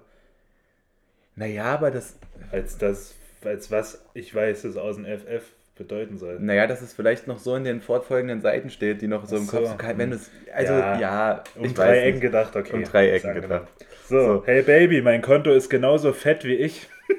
Naja, 1.34 1.64
aber 1.64 1.90
das, 1.90 2.18
Als 2.52 2.78
das, 2.78 3.14
als 3.44 3.70
was 3.70 4.04
ich 4.14 4.32
weiß, 4.34 4.64
ist 4.64 4.76
aus 4.76 4.96
dem 4.96 5.06
FF 5.06 5.42
bedeuten 5.78 6.18
soll. 6.18 6.36
Naja, 6.40 6.66
dass 6.66 6.82
es 6.82 6.92
vielleicht 6.92 7.26
noch 7.26 7.38
so 7.38 7.54
in 7.56 7.64
den 7.64 7.80
fortfolgenden 7.80 8.40
Seiten 8.42 8.68
steht, 8.70 9.00
die 9.00 9.06
noch 9.08 9.24
so 9.24 9.36
im 9.36 9.44
Ach 9.46 9.52
so. 9.52 9.56
Kopf 9.58 9.76
so 9.80 9.98
wenn 9.98 10.12
es 10.12 10.30
Also, 10.54 10.72
Ja. 10.74 10.98
ja, 11.00 11.44
Um 11.56 11.64
ich 11.64 11.74
drei 11.74 11.88
weiß 11.88 11.98
Ecken 11.98 12.10
nicht. 12.14 12.20
gedacht, 12.22 12.56
okay. 12.56 12.72
Um 12.74 12.84
drei 12.84 13.10
Ecken 13.10 13.34
gedacht. 13.40 13.68
So, 14.08 14.20
So. 14.20 14.42
hey 14.46 14.62
Baby, 14.62 15.00
mein 15.02 15.22
Konto 15.22 15.50
ist 15.52 15.70
genauso 15.70 16.12
fett 16.12 16.44
wie 16.44 16.54
ich. 16.56 16.86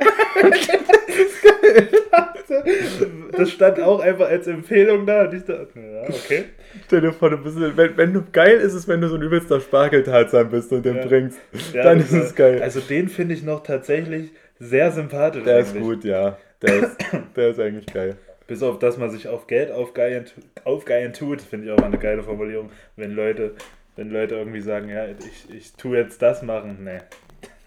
das 3.38 3.52
stand 3.52 3.80
auch 3.82 4.00
einfach 4.02 4.28
als 4.28 4.48
Empfehlung 4.48 5.06
da 5.06 5.24
und 5.26 5.34
ich 5.34 5.44
dachte, 5.44 5.70
ja, 5.80 6.04
okay. 6.04 6.46
Stell 6.86 7.02
dir 7.02 7.12
vor, 7.14 7.30
du 7.30 7.38
bist, 7.38 7.58
wenn, 7.78 7.98
wenn 7.98 8.14
du 8.14 8.24
geil 8.32 8.58
ist 8.60 8.74
es, 8.74 8.88
wenn 8.88 9.02
du 9.02 9.08
so 9.08 9.16
ein 9.16 9.22
übelster 9.22 9.60
Spargeltarzan 9.60 10.50
bist 10.50 10.72
und 10.72 10.86
den 10.86 10.98
Ja. 10.98 11.06
bringst. 11.06 11.40
Ja, 11.74 11.84
Dann 11.84 12.00
ist 12.00 12.12
es 12.12 12.36
geil. 12.36 12.62
Also 12.62 12.80
den 12.80 13.10
finde 13.10 13.34
ich 13.36 13.44
noch 13.44 13.64
tatsächlich 13.64 14.32
sehr 14.60 14.92
sympathisch. 14.92 15.44
Der 15.44 15.60
ist 15.60 15.70
eigentlich. 15.70 15.84
gut, 15.84 16.04
ja. 16.04 16.38
Der 16.62 16.74
ist, 16.84 16.98
der 17.36 17.50
ist 17.50 17.60
eigentlich 17.60 17.86
geil. 17.88 18.18
Bis 18.50 18.64
auf, 18.64 18.80
dass 18.80 18.98
man 18.98 19.10
sich 19.12 19.28
auf 19.28 19.46
Geld 19.48 19.72
aufgeilen 19.72 21.14
tut, 21.14 21.42
finde 21.42 21.68
ich 21.68 21.72
auch 21.72 21.78
mal 21.78 21.86
eine 21.86 22.00
geile 22.00 22.24
Formulierung. 22.24 22.72
Wenn 22.96 23.12
Leute, 23.12 23.54
wenn 23.96 24.10
Leute 24.10 24.36
irgendwie 24.36 24.62
sagen, 24.62 24.90
ja, 24.90 25.06
ich, 25.08 25.56
ich 25.56 25.74
tue 25.74 25.98
jetzt 25.98 26.22
das 26.22 26.42
machen. 26.42 26.80
Nee, 26.84 27.00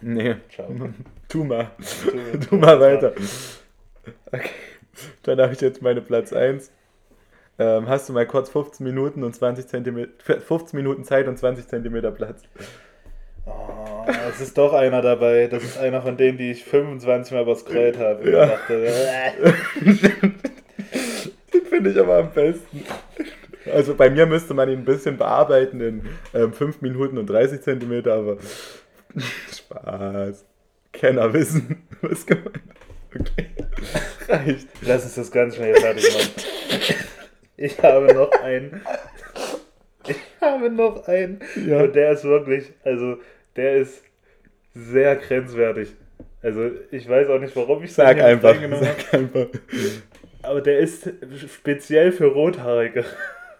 Nee, 0.00 0.34
ciao. 0.52 0.68
tu 1.28 1.44
mal. 1.44 1.70
Tu- 1.78 2.38
Tu 2.48 2.56
mal 2.56 2.80
weiter. 2.80 3.12
Okay, 4.32 4.50
dann 5.22 5.40
habe 5.40 5.52
ich 5.52 5.60
jetzt 5.60 5.80
meine 5.80 6.00
Platz 6.02 6.32
1. 6.32 6.72
Ähm, 7.60 7.86
hast 7.88 8.08
du 8.08 8.12
mal 8.12 8.26
kurz 8.26 8.50
15 8.50 8.84
Minuten 8.84 9.22
und 9.22 9.34
20 9.36 9.68
Zentimeter, 9.68 10.40
15 10.40 10.76
Minuten 10.76 11.04
Zeit 11.04 11.28
und 11.28 11.38
20 11.38 11.68
Zentimeter 11.68 12.10
Platz? 12.10 12.42
Oh, 13.46 14.04
es 14.30 14.40
ist 14.40 14.58
doch 14.58 14.72
einer 14.72 15.02
dabei. 15.02 15.46
Das 15.46 15.62
ist 15.62 15.78
einer 15.78 16.02
von 16.02 16.16
denen, 16.16 16.38
die 16.38 16.50
ich 16.50 16.64
25 16.64 17.32
Mal 17.34 17.42
überscrollt 17.42 17.98
habe. 17.98 18.28
Ja. 18.30 18.46
dachte, 18.46 18.86
äh, 18.86 19.32
finde 21.82 21.90
ich 21.90 21.98
aber 21.98 22.18
am 22.18 22.32
besten. 22.32 22.84
Also 23.72 23.94
bei 23.94 24.10
mir 24.10 24.26
müsste 24.26 24.54
man 24.54 24.68
ihn 24.68 24.80
ein 24.80 24.84
bisschen 24.84 25.16
bearbeiten 25.16 25.80
in 25.80 26.02
ähm, 26.34 26.52
5 26.52 26.80
Minuten 26.80 27.18
und 27.18 27.26
30 27.26 27.60
Zentimeter, 27.62 28.14
aber 28.14 28.36
Spaß. 29.54 30.44
Kenner 30.92 31.32
wissen, 31.32 31.82
was 32.02 32.26
gemeint 32.26 32.60
Okay, 33.14 33.46
reicht. 34.26 34.68
lass 34.80 35.04
uns 35.04 35.16
das 35.16 35.30
ganz 35.30 35.56
schnell 35.56 35.74
fertig 35.74 36.12
machen. 36.14 36.30
Ich 37.58 37.82
habe 37.82 38.14
noch 38.14 38.30
einen. 38.42 38.80
Ich 40.08 40.16
habe 40.40 40.70
noch 40.70 41.06
einen. 41.06 41.40
Ja. 41.66 41.82
Und 41.82 41.94
der 41.94 42.12
ist 42.12 42.24
wirklich, 42.24 42.72
also 42.84 43.18
der 43.54 43.76
ist 43.76 44.02
sehr 44.74 45.16
grenzwertig. 45.16 45.94
Also 46.42 46.70
ich 46.90 47.06
weiß 47.06 47.28
auch 47.28 47.38
nicht, 47.38 47.54
warum 47.54 47.84
ich 47.84 47.92
Sag 47.92 48.18
einfach, 48.20 48.54
sag 48.80 49.14
einfach. 49.14 49.46
Aber 50.42 50.60
der 50.60 50.78
ist 50.78 51.08
speziell 51.48 52.12
für 52.12 52.26
rothaarige 52.26 53.04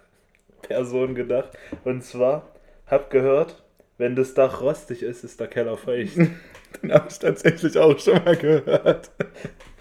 Personen 0.63 1.15
gedacht. 1.15 1.51
Und 1.85 2.03
zwar, 2.05 2.49
hab 2.87 3.11
gehört, 3.11 3.63
wenn 3.99 4.17
das 4.17 4.35
Dach 4.35 4.61
rostig 4.61 5.03
ist, 5.03 5.25
ist 5.25 5.39
der 5.41 5.47
Keller 5.49 5.77
feucht. 5.77 6.17
Den 6.83 6.93
habe 6.93 7.07
ich 7.11 7.19
tatsächlich 7.19 7.77
auch 7.79 7.99
schon 7.99 8.23
mal 8.25 8.37
gehört. 8.37 9.11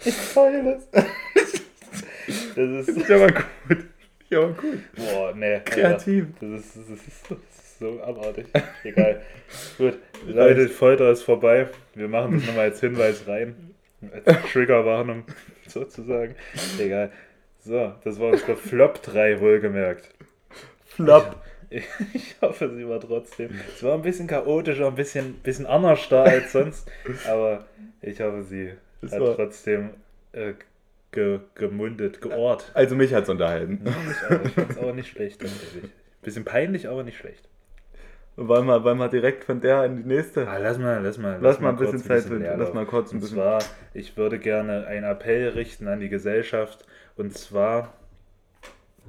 Ich 0.04 0.14
heule. 0.36 0.78
Das 0.92 2.56
ist. 2.56 2.88
Ist 2.88 3.10
aber 3.10 3.28
gut. 3.32 3.78
Aber 4.30 4.48
gut. 4.52 4.78
Boah, 4.96 5.34
nee. 5.34 5.54
Alter. 5.54 5.70
Kreativ. 5.70 6.26
Das 6.40 6.50
ist, 6.60 6.76
das, 6.76 6.88
ist, 6.88 7.28
so- 7.28 7.34
das 7.34 7.64
ist 7.64 7.78
so 7.78 8.02
abartig. 8.02 8.46
Egal. 8.84 9.22
Gut. 9.78 9.98
Leute, 10.26 10.68
Folter 10.68 11.10
ist 11.10 11.22
vorbei. 11.22 11.68
Wir 11.94 12.08
machen 12.08 12.34
das 12.38 12.46
nochmal 12.46 12.66
als 12.66 12.80
Hinweis 12.80 13.26
rein. 13.26 13.74
Als 14.24 14.50
Triggerwarnung 14.52 15.24
sozusagen. 15.68 16.34
Egal. 16.78 17.10
So, 17.64 17.94
das 18.02 18.18
war 18.18 18.30
unsere 18.32 18.56
Flop 18.56 19.02
3 19.02 19.40
wohlgemerkt. 19.40 20.10
Flop. 20.84 21.36
Ich, 21.70 21.84
ich 22.12 22.36
hoffe, 22.42 22.70
sie 22.74 22.86
war 22.86 23.00
trotzdem. 23.00 23.50
Es 23.74 23.82
war 23.82 23.94
ein 23.94 24.02
bisschen 24.02 24.26
chaotischer, 24.26 24.88
ein 24.88 24.94
bisschen, 24.94 25.34
bisschen 25.36 25.66
anders 25.66 26.06
da 26.08 26.24
als 26.24 26.52
sonst. 26.52 26.90
Aber 27.26 27.66
ich 28.02 28.20
hoffe, 28.20 28.42
sie 28.42 28.72
Das 29.00 29.12
hat 29.12 29.36
trotzdem 29.36 29.90
äh, 30.32 30.54
ge, 31.12 31.40
gemundet, 31.54 32.20
geohrt. 32.20 32.70
Also 32.74 32.94
mich 32.94 33.14
hat 33.14 33.24
es 33.24 33.28
unterhalten. 33.30 33.80
Ja, 33.84 33.90
mich 33.90 34.16
auch. 34.40 34.44
Ich 34.44 34.52
fand's 34.52 34.78
aber 34.78 34.92
nicht 34.92 35.08
schlecht, 35.08 35.40
tatsächlich. 35.40 35.90
Bisschen 36.20 36.44
peinlich, 36.44 36.88
aber 36.88 37.04
nicht 37.04 37.16
schlecht. 37.16 37.48
Wollen 38.36 38.66
wir, 38.66 38.82
wollen 38.82 38.96
wir 38.98 39.08
direkt 39.08 39.44
von 39.44 39.60
der 39.60 39.84
in 39.84 39.96
die 39.96 40.04
nächste? 40.08 40.48
Ah, 40.48 40.56
lass 40.56 40.78
mal, 40.78 41.02
lass 41.02 41.18
mal. 41.18 41.38
Lass 41.40 41.60
mal 41.60 41.70
ein 41.70 41.76
bisschen 41.76 42.02
Zeit 42.02 42.22
für- 42.24 42.36
Leerlauf. 42.36 42.60
lass 42.60 42.74
mal 42.74 42.86
kurz 42.86 43.12
ein 43.12 43.16
Und 43.16 43.20
bisschen- 43.20 43.36
zwar, 43.36 43.62
ich 43.92 44.16
würde 44.16 44.38
gerne 44.38 44.86
einen 44.86 45.04
Appell 45.04 45.48
richten 45.50 45.86
an 45.86 46.00
die 46.00 46.08
Gesellschaft. 46.08 46.86
Und 47.16 47.36
zwar, 47.36 47.92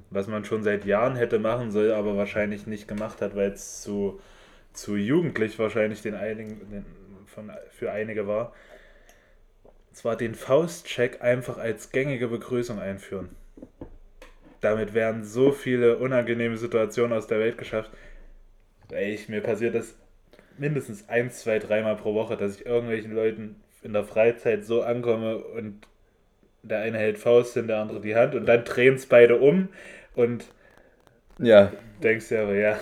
was 0.09 0.27
man 0.27 0.43
schon 0.43 0.61
seit 0.63 0.83
Jahren 0.83 1.15
hätte 1.15 1.39
machen 1.39 1.71
soll, 1.71 1.93
aber 1.93 2.17
wahrscheinlich 2.17 2.67
nicht 2.67 2.87
gemacht 2.89 3.21
hat, 3.21 3.33
weil 3.35 3.51
es 3.51 3.81
zu, 3.81 4.19
zu 4.73 4.97
jugendlich 4.97 5.57
wahrscheinlich 5.57 6.01
den 6.01 6.15
einigen, 6.15 6.59
den, 6.69 6.85
von, 7.27 7.49
für 7.71 7.91
einige 7.91 8.27
war. 8.27 8.53
Und 9.63 9.95
zwar 9.95 10.17
den 10.17 10.35
Faustcheck 10.35 11.21
einfach 11.21 11.57
als 11.57 11.91
gängige 11.91 12.27
Begrüßung 12.27 12.79
einführen. 12.79 13.29
Damit 14.59 14.93
werden 14.93 15.23
so 15.23 15.51
viele 15.53 15.97
unangenehme 15.97 16.57
Situationen 16.57 17.17
aus 17.17 17.27
der 17.27 17.39
Welt 17.39 17.57
geschafft. 17.57 17.89
Ey, 18.93 19.13
ich, 19.13 19.29
mir 19.29 19.41
passiert 19.41 19.75
das 19.75 19.95
mindestens 20.57 21.09
ein, 21.09 21.31
zwei, 21.31 21.59
dreimal 21.59 21.95
pro 21.95 22.13
Woche, 22.15 22.37
dass 22.37 22.55
ich 22.59 22.65
irgendwelchen 22.65 23.13
Leuten 23.13 23.55
in 23.83 23.93
der 23.93 24.03
Freizeit 24.03 24.65
so 24.65 24.83
ankomme 24.83 25.37
und 25.37 25.81
der 26.63 26.79
eine 26.79 26.97
hält 26.99 27.17
Faust 27.17 27.55
hin, 27.55 27.67
der 27.67 27.79
andere 27.79 28.01
die 28.01 28.15
Hand 28.15 28.35
und 28.35 28.45
dann 28.45 28.65
drehen 28.65 28.95
es 28.95 29.05
beide 29.07 29.37
um 29.39 29.69
und 30.15 30.45
Ja. 31.39 31.71
denkst 32.01 32.29
dir 32.29 32.41
aber, 32.43 32.55
ja, 32.55 32.77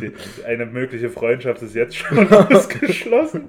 die, 0.00 0.12
eine 0.44 0.66
mögliche 0.66 1.10
Freundschaft 1.10 1.62
ist 1.62 1.74
jetzt 1.74 1.96
schon 1.96 2.32
ausgeschlossen. 2.32 3.48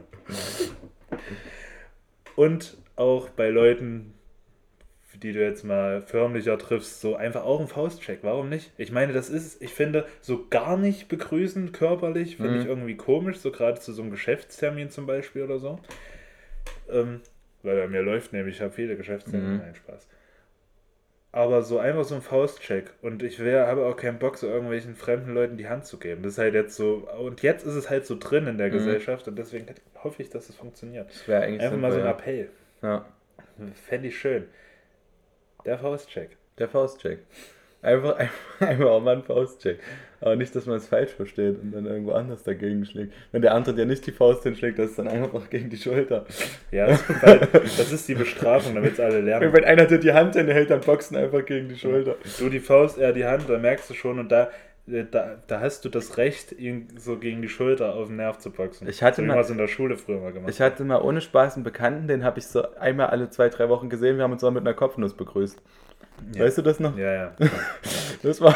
Und 2.36 2.78
auch 2.96 3.30
bei 3.30 3.50
Leuten, 3.50 4.14
die 5.24 5.34
du 5.34 5.40
jetzt 5.42 5.64
mal 5.64 6.02
förmlicher 6.02 6.58
triffst, 6.58 7.02
so 7.02 7.16
einfach 7.16 7.44
auch 7.44 7.60
ein 7.60 7.68
Faustcheck. 7.68 8.20
Warum 8.24 8.50
nicht? 8.50 8.72
Ich 8.78 8.92
meine, 8.92 9.14
das 9.14 9.30
ist, 9.30 9.62
ich 9.62 9.74
finde, 9.74 10.06
so 10.22 10.48
gar 10.50 10.78
nicht 10.78 11.08
begrüßen 11.08 11.72
körperlich, 11.72 12.38
finde 12.38 12.52
Mhm. 12.52 12.60
ich 12.62 12.66
irgendwie 12.66 12.96
komisch, 12.98 13.38
so 13.38 13.52
gerade 13.52 13.80
zu 13.80 13.94
so 13.94 14.02
einem 14.02 14.12
Geschäftstermin 14.12 14.90
zum 14.90 15.06
Beispiel 15.06 15.44
oder 15.44 15.60
so. 15.60 15.80
Ähm, 16.90 17.22
weil 17.64 17.78
bei 17.78 17.88
mir 17.88 18.02
läuft 18.02 18.34
nämlich, 18.34 18.56
ich 18.56 18.62
habe 18.62 18.72
viele 18.74 18.96
Geschäftstermine, 18.98 19.54
Mhm. 19.54 19.58
nein, 19.60 19.76
Spaß. 19.76 20.08
Aber 21.34 21.62
so 21.62 21.80
einfach 21.80 22.04
so 22.04 22.16
ein 22.16 22.22
Faustcheck. 22.22 22.92
Und 23.02 23.24
ich 23.24 23.40
wär, 23.40 23.68
habe 23.68 23.86
auch 23.86 23.96
keinen 23.96 24.20
Bock, 24.20 24.38
so 24.38 24.48
irgendwelchen 24.48 24.96
fremden 24.96 25.34
Leuten 25.34 25.56
die 25.56 25.70
Hand 25.70 25.86
zu 25.86 25.98
geben. 25.98 26.24
Das 26.24 26.34
ist 26.34 26.40
halt 26.40 26.54
jetzt 26.56 26.76
so. 26.76 27.08
Und 27.20 27.42
jetzt 27.42 27.66
ist 27.66 27.76
es 27.76 27.90
halt 27.90 28.06
so 28.06 28.18
drin 28.20 28.48
in 28.48 28.58
der 28.58 28.68
Mhm. 28.68 28.74
Gesellschaft 28.74 29.28
und 29.30 29.38
deswegen 29.40 29.66
hoffe 30.04 30.22
ich, 30.24 30.30
dass 30.30 30.50
es 30.50 30.56
funktioniert. 30.56 31.10
Das 31.10 31.28
wäre 31.30 31.44
eigentlich 31.44 31.62
Einfach 31.62 31.78
mal 31.78 31.92
so 31.92 32.00
ein 32.00 32.06
Appell. 32.08 32.50
ja. 32.82 33.06
Fände 33.88 34.08
ich 34.10 34.18
schön. 34.18 34.46
Der 35.66 35.78
Faustcheck. 35.78 36.38
Der 36.58 36.68
Faustcheck. 36.68 37.20
Einfach, 37.82 38.16
einfach, 38.18 38.68
einfach 38.68 38.86
auch 38.86 39.02
mal 39.02 39.16
ein 39.16 39.24
Faustcheck. 39.24 39.80
Aber 40.20 40.36
nicht, 40.36 40.56
dass 40.56 40.68
man 40.68 40.78
es 40.78 40.88
falsch 40.88 41.12
versteht 41.12 41.60
und 41.62 41.72
dann 41.72 41.88
irgendwo 41.88 42.12
anders 42.12 42.44
dagegen 42.44 42.86
schlägt. 42.86 43.12
Wenn 43.32 43.42
der 43.42 43.56
andere 43.56 43.74
dir 43.74 43.88
nicht 43.88 44.06
die 44.06 44.12
Faust 44.12 44.44
hinschlägt, 44.44 44.78
das 44.78 44.92
ist 44.92 45.00
dann 45.00 45.08
einfach 45.08 45.50
gegen 45.50 45.70
die 45.72 45.78
Schulter. 45.78 46.26
Ja, 46.72 46.86
das, 46.88 47.10
ist 47.10 47.22
halt, 47.24 47.54
das 47.54 47.92
ist 47.92 48.08
die 48.08 48.14
Bestrafung, 48.14 48.76
damit 48.76 48.94
es 48.94 49.00
alle 49.00 49.22
lernen. 49.22 49.52
Wenn 49.52 49.66
einer 49.66 49.86
dir 49.86 49.98
die 49.98 50.14
Hand 50.14 50.36
hinhält, 50.36 50.70
dann 50.70 50.82
boxen 50.82 51.18
einfach 51.18 51.44
gegen 51.44 51.70
die 51.70 51.78
Schulter. 51.78 52.18
Du 52.38 52.50
die 52.50 52.60
Faust, 52.60 53.00
er 53.00 53.14
die 53.14 53.26
Hand, 53.26 53.50
dann 53.50 53.62
merkst 53.62 53.90
du 53.90 53.96
schon 53.96 54.20
und 54.20 54.32
da, 54.32 54.52
da, 54.88 55.38
da 55.48 55.60
hast 55.60 55.86
du 55.86 55.90
das 55.90 56.18
Recht, 56.18 56.52
ihn 56.54 56.88
so 56.98 57.18
gegen 57.18 57.42
die 57.42 57.50
Schulter 57.50 57.94
auf 57.96 58.08
den 58.08 58.18
Nerv 58.18 58.40
zu 58.40 58.52
boxen. 58.52 58.88
Ich 58.90 59.02
hatte 59.04 59.18
so 59.22 59.28
mal- 59.28 59.44
in 59.50 59.58
der 59.58 59.68
Schule 59.68 59.96
früher 59.96 60.20
mal 60.20 60.34
gemacht 60.34 60.50
Ich 60.52 60.60
hatte 60.62 60.84
mal 60.84 61.02
ohne 61.02 61.22
Spaß 61.22 61.56
einen 61.56 61.64
Bekannten, 61.64 62.08
den 62.08 62.24
habe 62.24 62.40
ich 62.40 62.48
so 62.48 62.64
einmal 62.76 63.08
alle 63.08 63.30
zwei, 63.30 63.50
drei 63.50 63.70
Wochen 63.70 63.90
gesehen. 63.90 64.18
Wir 64.18 64.24
haben 64.24 64.32
uns 64.34 64.42
mal 64.42 64.52
mit 64.52 64.62
einer 64.62 64.74
Kopfnuss 64.74 65.14
begrüßt. 65.14 65.62
Ja. 66.36 66.44
Weißt 66.46 66.58
du 66.58 66.62
das 66.62 66.80
noch? 66.80 66.98
Ja, 66.98 67.14
ja. 67.14 67.32
Das 68.24 68.40
war 68.40 68.54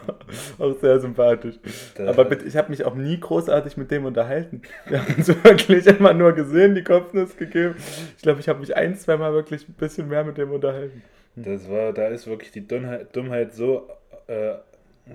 auch 0.58 0.74
sehr 0.80 0.98
sympathisch. 0.98 1.54
Da- 1.96 2.08
Aber 2.08 2.24
bitte, 2.24 2.44
ich 2.44 2.56
habe 2.56 2.70
mich 2.70 2.84
auch 2.84 2.96
nie 2.96 3.20
großartig 3.20 3.76
mit 3.76 3.90
dem 3.92 4.04
unterhalten. 4.04 4.62
Wir 4.88 5.00
haben 5.00 5.14
uns 5.14 5.28
wirklich 5.44 5.86
immer 5.86 6.12
nur 6.12 6.32
gesehen, 6.32 6.74
die 6.74 6.82
Kopfnuss 6.82 7.36
gegeben. 7.36 7.76
Ich 8.16 8.22
glaube, 8.22 8.40
ich 8.40 8.48
habe 8.48 8.58
mich 8.58 8.74
ein, 8.74 8.96
zweimal 8.96 9.32
wirklich 9.32 9.68
ein 9.68 9.74
bisschen 9.74 10.08
mehr 10.08 10.24
mit 10.24 10.38
dem 10.38 10.50
unterhalten. 10.50 11.02
Das 11.36 11.70
war, 11.70 11.92
da 11.92 12.08
ist 12.08 12.26
wirklich 12.26 12.50
die 12.50 12.66
Dummheit, 12.66 13.14
Dummheit 13.14 13.54
so 13.54 13.88
äh, 14.26 14.54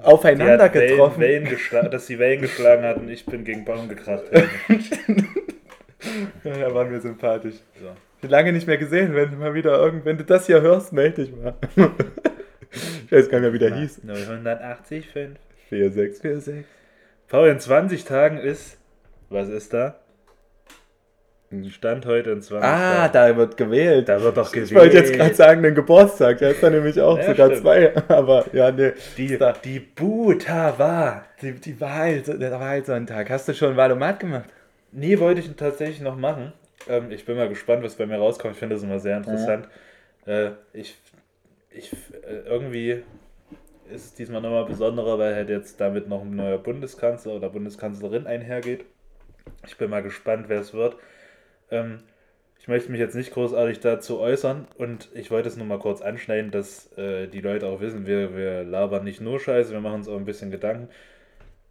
Aufeinander 0.04 0.74
Wellen, 0.74 0.90
getroffen. 0.90 1.22
Wellen 1.22 1.48
geschla- 1.48 1.90
dass 1.90 2.08
sie 2.08 2.18
Wellen 2.20 2.42
geschlagen 2.42 2.84
hat 2.84 2.98
und 2.98 3.10
ich 3.10 3.26
bin 3.26 3.44
gegen 3.44 3.66
Baum 3.66 3.90
gekracht. 3.90 4.24
Ja, 6.44 6.54
er 6.54 6.74
war 6.74 6.86
mir 6.86 7.00
sympathisch. 7.00 7.58
So. 7.80 8.28
Lange 8.28 8.52
nicht 8.54 8.66
mehr 8.66 8.78
gesehen, 8.80 9.14
wenn 9.14 9.30
du 9.30 9.38
mal 9.38 9.54
wieder 9.54 9.78
irgend, 9.78 10.04
wenn 10.04 10.18
du 10.18 10.24
das 10.24 10.48
hier 10.48 10.60
hörst, 10.62 10.94
melde 10.94 11.24
dich 11.26 11.36
mal. 11.36 11.54
ich 13.06 13.12
weiß 13.12 13.30
gar 13.30 13.40
nicht 13.40 13.52
mehr, 13.52 13.54
wie 13.54 13.60
der 13.60 13.76
hieß. 13.76 14.04
985. 14.04 15.06
4646. 15.70 16.66
Paul, 17.28 17.50
in 17.50 17.60
20 17.60 18.04
Tagen 18.04 18.38
ist. 18.38 18.78
Was 19.30 19.48
ist 19.48 19.74
da? 19.74 20.00
Stand 21.70 22.06
heute 22.06 22.32
in 22.32 22.42
20 22.42 22.64
Ah, 22.70 23.10
da 23.10 23.36
wird 23.36 23.58
gewählt. 23.58 24.08
Da 24.08 24.22
wird 24.22 24.38
doch 24.38 24.52
gewählt. 24.52 24.72
Ich 24.72 24.76
wollte 24.78 24.98
jetzt 24.98 25.14
gerade 25.14 25.34
sagen, 25.36 25.62
den 25.64 25.76
Geburtstag. 25.76 26.38
Der 26.38 26.52
ist 26.52 26.64
dann 26.64 26.74
nämlich 26.74 27.00
auch 27.02 27.18
Ja, 27.18 27.24
sogar 27.26 27.48
stimmt. 27.48 27.62
zwei. 27.62 27.94
Aber 28.08 28.46
ja, 28.54 28.72
nee. 28.72 28.94
Die, 29.18 29.38
Da- 29.38 29.54
die 29.54 29.80
Butava. 29.80 31.26
Die, 31.42 31.54
die 31.54 31.80
Wahl, 31.82 32.22
der 32.22 32.52
Wahlsonntag. 32.60 33.30
Hast 33.30 33.48
du 33.50 33.54
schon 33.54 33.76
Wahlomat 33.76 34.20
gemacht? 34.20 34.50
Nee, 34.92 35.20
wollte 35.20 35.42
ich 35.42 35.54
tatsächlich 35.56 36.02
noch 36.02 36.16
machen. 36.18 36.54
Ähm, 36.88 37.12
ich 37.12 37.26
bin 37.26 37.36
mal 37.36 37.50
gespannt, 37.50 37.84
was 37.84 37.96
bei 37.96 38.06
mir 38.06 38.18
rauskommt. 38.18 38.54
Ich 38.54 38.60
finde 38.60 38.76
das 38.76 38.84
immer 38.84 39.00
sehr 39.00 39.18
interessant. 39.18 39.68
Äh, 40.26 40.52
ich, 40.74 40.98
ich, 41.70 41.92
äh, 41.94 42.48
irgendwie 42.48 43.04
ist 43.94 44.06
es 44.06 44.14
diesmal 44.14 44.42
nochmal 44.42 44.66
besonderer, 44.66 45.20
weil 45.20 45.36
halt 45.36 45.50
jetzt 45.50 45.82
damit 45.82 46.08
noch 46.08 46.22
ein 46.22 46.36
neuer 46.36 46.58
Bundeskanzler 46.58 47.34
oder 47.34 47.50
Bundeskanzlerin 47.50 48.26
einhergeht. 48.26 48.86
Ich 49.68 49.78
bin 49.78 49.90
mal 49.90 50.02
gespannt, 50.04 50.46
wer 50.48 50.62
es 50.62 50.74
wird. 50.74 50.96
Ähm, 51.72 52.00
ich 52.60 52.68
möchte 52.68 52.92
mich 52.92 53.00
jetzt 53.00 53.16
nicht 53.16 53.34
großartig 53.34 53.80
dazu 53.80 54.20
äußern 54.20 54.68
und 54.78 55.10
ich 55.16 55.32
wollte 55.32 55.50
es 55.50 55.58
nur 55.58 55.66
mal 55.66 55.80
kurz 55.80 56.02
anschneiden, 56.02 56.52
dass 56.52 56.96
äh, 56.96 57.28
die 57.28 57.42
Leute 57.42 57.66
auch 57.66 57.82
wissen, 57.82 58.06
wir, 58.06 58.36
wir 58.38 58.64
labern 58.64 59.04
nicht 59.04 59.20
nur 59.20 59.40
Scheiße, 59.40 59.72
wir 59.72 59.82
machen 59.82 59.96
uns 59.96 60.08
auch 60.08 60.18
ein 60.18 60.26
bisschen 60.26 60.52
Gedanken. 60.52 60.88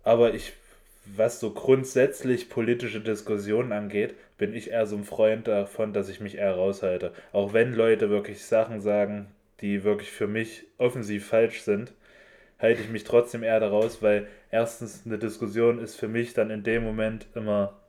Aber 0.03 0.35
ich, 0.35 0.55
was 1.05 1.39
so 1.39 1.53
grundsätzlich 1.53 2.49
politische 2.49 3.01
Diskussionen 3.01 3.71
angeht, 3.71 4.15
bin 4.37 4.53
ich 4.53 4.71
eher 4.71 4.87
so 4.87 4.97
ein 4.97 5.05
Freund 5.05 5.47
davon, 5.47 5.93
dass 5.93 6.09
ich 6.09 6.21
mich 6.21 6.39
eher 6.39 6.55
raushalte. 6.55 7.13
Auch 7.33 7.53
wenn 7.53 7.73
Leute 7.73 8.11
wirklich 8.11 8.45
Sachen 8.45 8.81
sagen, 8.81 9.29
die 9.61 9.85
wirklich 9.85 10.11
für 10.11 10.27
mich 10.27 10.65
offensiv 10.79 11.27
falsch 11.29 11.63
sind, 11.63 11.93
halte 12.59 12.83
ich 12.83 12.89
mich 12.89 13.05
trotzdem 13.05 13.43
eher 13.43 13.61
daraus, 13.61 14.03
weil 14.03 14.27
erstens 14.51 15.03
eine 15.07 15.19
Diskussion 15.19 15.79
ist 15.79 15.95
für 15.95 16.09
mich 16.09 16.35
dann 16.35 16.51
in 16.51 16.65
dem 16.65 16.83
Moment 16.83 17.27
immer 17.35 17.80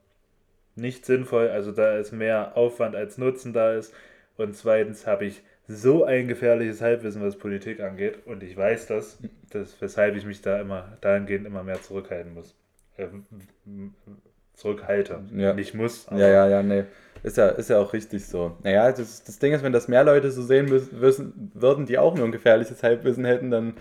nicht 0.76 1.06
sinnvoll, 1.06 1.50
also 1.50 1.72
da 1.72 1.98
ist 1.98 2.12
mehr 2.12 2.56
Aufwand 2.58 2.96
als 2.96 3.18
Nutzen 3.18 3.54
da 3.54 3.74
ist. 3.74 3.94
Und 4.38 4.56
zweitens 4.56 5.06
habe 5.06 5.26
ich 5.26 5.44
so 5.68 6.04
ein 6.04 6.28
gefährliches 6.28 6.82
Halbwissen, 6.82 7.22
was 7.22 7.38
Politik 7.38 7.80
angeht, 7.80 8.26
und 8.26 8.44
ich 8.44 8.56
weiß 8.58 8.88
das, 8.88 9.20
das 9.52 9.80
weshalb 9.82 10.16
ich 10.16 10.26
mich 10.26 10.42
da 10.42 10.60
immer 10.60 10.98
dahingehend 11.02 11.46
immer 11.46 11.64
mehr 11.64 11.82
zurückhalten 11.82 12.34
muss. 12.34 12.56
Äh, 12.98 13.08
zurückhalte. 14.54 15.22
Ja. 15.36 15.54
Nicht 15.54 15.74
muss, 15.74 16.08
Ja, 16.12 16.28
ja, 16.28 16.48
ja, 16.48 16.64
nee. 16.64 16.84
Ist 17.24 17.38
ja, 17.38 17.50
ist 17.50 17.70
ja 17.70 17.78
auch 17.80 17.94
richtig 17.94 18.26
so. 18.26 18.58
Naja, 18.64 18.92
das, 18.92 19.24
das 19.24 19.38
Ding 19.40 19.54
ist, 19.54 19.64
wenn 19.64 19.74
das 19.74 19.88
mehr 19.88 20.04
Leute 20.04 20.32
so 20.32 20.42
sehen 20.42 20.66
müssen, 20.68 21.02
wissen, 21.02 21.52
würden, 21.54 21.86
die 21.86 21.98
auch 21.98 22.16
nur 22.16 22.26
ein 22.26 22.32
gefährliches 22.32 22.82
Halbwissen 22.82 23.26
hätten, 23.26 23.52
dann, 23.52 23.76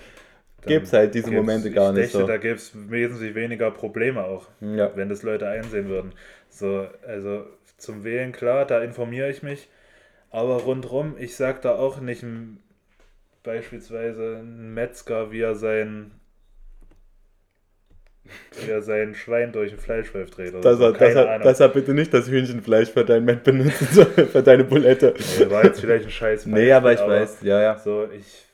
gäbe 0.67 0.85
es 0.85 0.93
halt 0.93 1.15
diese 1.15 1.31
Momente 1.31 1.71
gar 1.71 1.91
ich 1.91 1.97
nicht 1.97 2.15
denke, 2.15 2.27
so. 2.27 2.27
da 2.27 2.37
gäbe 2.37 2.57
es 2.57 2.73
wesentlich 2.91 3.35
weniger 3.35 3.71
Probleme 3.71 4.25
auch, 4.25 4.49
Ja. 4.61 4.91
wenn 4.95 5.09
das 5.09 5.23
Leute 5.23 5.49
einsehen 5.49 5.89
würden. 5.89 6.13
So, 6.51 6.89
also 7.07 7.47
zum 7.79 8.05
Wählen, 8.05 8.33
klar, 8.33 8.67
da 8.67 8.83
informiere 8.83 9.31
ich 9.31 9.43
mich, 9.43 9.69
aber 10.31 10.57
rundrum, 10.63 11.17
ich 11.19 11.37
sag 11.37 11.63
da 11.63 11.75
auch 11.77 12.01
nicht 12.01 12.25
beispielsweise 13.43 14.39
ein 14.43 14.75
Metzger, 14.75 15.33
wie 15.33 15.41
er 15.41 15.55
sein 15.55 16.13
wie 18.65 18.71
er 18.71 18.83
sein 18.83 19.15
Schwein 19.15 19.53
durch 19.53 19.71
den 19.71 19.79
Fleischwolf 19.79 20.31
dreht 20.31 20.55
oder 20.55 20.63
Dass 20.63 20.79
so. 20.79 20.85
er, 20.85 20.93
dass, 20.93 21.15
er, 21.15 21.31
Ahnung. 21.31 21.43
dass 21.43 21.61
er 21.61 21.69
bitte 21.69 21.95
nicht 21.95 22.13
das 22.15 22.29
Hühnchenfleisch 22.29 22.91
für 22.91 23.05
dein 23.05 23.25
Met 23.25 23.43
benutzen 23.45 23.89
soll, 23.91 24.07
für 24.33 24.43
deine 24.43 24.65
Bulette. 24.65 25.15
Nee, 25.39 25.51
war 25.51 25.65
jetzt 25.65 25.81
vielleicht 25.81 26.05
ein 26.05 26.11
scheiß 26.11 26.47
Nee, 26.47 26.73
aber 26.73 26.93
ich 26.93 26.99
Beispiel, 26.99 27.15
weiß, 27.15 27.39
ja, 27.43 27.61
ja. 27.61 27.79
So, 27.79 28.09
ich 28.11 28.50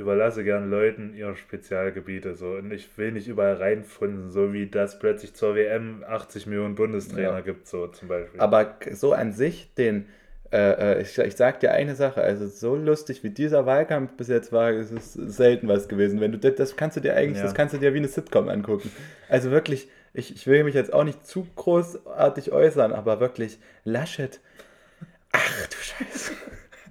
überlasse 0.00 0.42
gern 0.42 0.68
Leuten 0.70 1.14
ihre 1.14 1.36
Spezialgebiete 1.36 2.34
so 2.34 2.52
und 2.54 2.72
ich 2.72 2.88
will 2.98 3.12
nicht 3.12 3.28
überall 3.28 3.54
reinfunden, 3.54 4.30
so 4.30 4.52
wie 4.52 4.66
das 4.66 4.98
plötzlich 4.98 5.34
zur 5.34 5.54
WM 5.54 6.02
80 6.06 6.46
Millionen 6.46 6.74
Bundestrainer 6.74 7.34
Ja. 7.34 7.40
gibt, 7.40 7.68
so 7.68 7.86
zum 7.86 8.08
Beispiel. 8.08 8.40
Aber 8.40 8.76
so 8.92 9.12
an 9.12 9.32
sich, 9.32 9.72
den, 9.74 10.06
äh, 10.52 10.96
äh, 10.98 11.02
ich, 11.02 11.16
ich 11.18 11.36
sag 11.36 11.60
dir 11.60 11.70
eine 11.72 11.94
Sache, 11.94 12.20
also 12.22 12.46
so 12.48 12.74
lustig 12.74 13.22
wie 13.22 13.30
dieser 13.30 13.66
Wahlkampf 13.66 14.14
bis 14.14 14.26
jetzt 14.28 14.52
war, 14.52 14.72
ist 14.72 14.90
es 14.90 15.12
selten 15.12 15.68
was 15.68 15.88
gewesen. 15.88 16.20
Wenn 16.20 16.32
du 16.32 16.38
das, 16.38 16.56
das 16.56 16.76
kannst 16.76 16.96
du 16.96 17.00
dir 17.00 17.14
eigentlich, 17.14 17.38
Ja. 17.38 17.44
das 17.44 17.54
kannst 17.54 17.74
du 17.74 17.78
dir 17.78 17.94
wie 17.94 17.98
eine 17.98 18.08
Sitcom 18.08 18.48
angucken. 18.48 18.90
Also 19.28 19.50
wirklich, 19.52 19.88
ich, 20.12 20.34
ich 20.34 20.46
will 20.48 20.64
mich 20.64 20.74
jetzt 20.74 20.92
auch 20.92 21.04
nicht 21.04 21.24
zu 21.24 21.46
großartig 21.54 22.50
äußern, 22.50 22.92
aber 22.92 23.20
wirklich, 23.20 23.58
Laschet. 23.84 24.40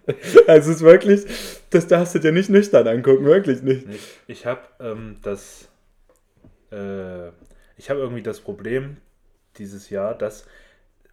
Also 0.48 0.72
es 0.72 0.78
ist 0.78 0.82
wirklich, 0.82 1.26
das 1.69 1.88
darfst 1.88 2.15
du 2.15 2.19
dir 2.19 2.32
nicht 2.32 2.50
nüchtern 2.50 2.88
angucken, 2.88 3.26
wirklich 3.26 3.62
nicht. 3.62 3.88
Ich, 3.89 4.19
ich 4.28 4.45
habe 4.45 4.62
ähm, 4.80 5.17
das, 5.22 5.69
äh, 6.72 7.28
ich 7.78 7.89
habe 7.89 8.00
irgendwie 8.00 8.24
das 8.24 8.39
Problem 8.39 8.98
dieses 9.58 9.89
Jahr, 9.89 10.15
dass 10.15 10.45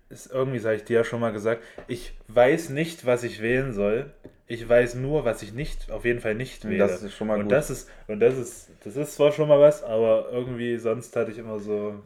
ist 0.09 0.31
irgendwie, 0.33 0.59
sage 0.59 0.77
ich 0.77 0.85
dir 0.85 0.99
ja 0.99 1.05
schon 1.05 1.21
mal 1.21 1.33
gesagt, 1.33 1.63
ich 1.89 2.15
weiß 2.29 2.71
nicht, 2.71 3.07
was 3.07 3.25
ich 3.25 3.43
wählen 3.43 3.73
soll. 3.73 4.13
Ich 4.47 4.69
weiß 4.69 4.95
nur, 4.95 5.25
was 5.25 5.43
ich 5.43 5.53
nicht, 5.53 5.91
auf 5.91 6.05
jeden 6.05 6.21
Fall 6.21 6.37
nicht 6.37 6.65
wähle. 6.65 6.79
Das 6.79 7.03
ist 7.03 7.15
schon 7.15 7.27
mal 7.27 7.35
und 7.35 7.45
gut. 7.45 7.53
das 7.53 7.71
ist, 7.71 7.91
und 8.07 8.21
das 8.21 8.37
ist, 8.37 8.71
das 8.85 8.95
ist 8.95 9.15
zwar 9.15 9.33
schon 9.33 9.49
mal 9.49 9.59
was, 9.59 9.83
aber 9.83 10.29
irgendwie 10.31 10.77
sonst 10.77 11.17
hatte 11.17 11.33
ich 11.33 11.39
immer 11.39 11.59
so, 11.59 12.01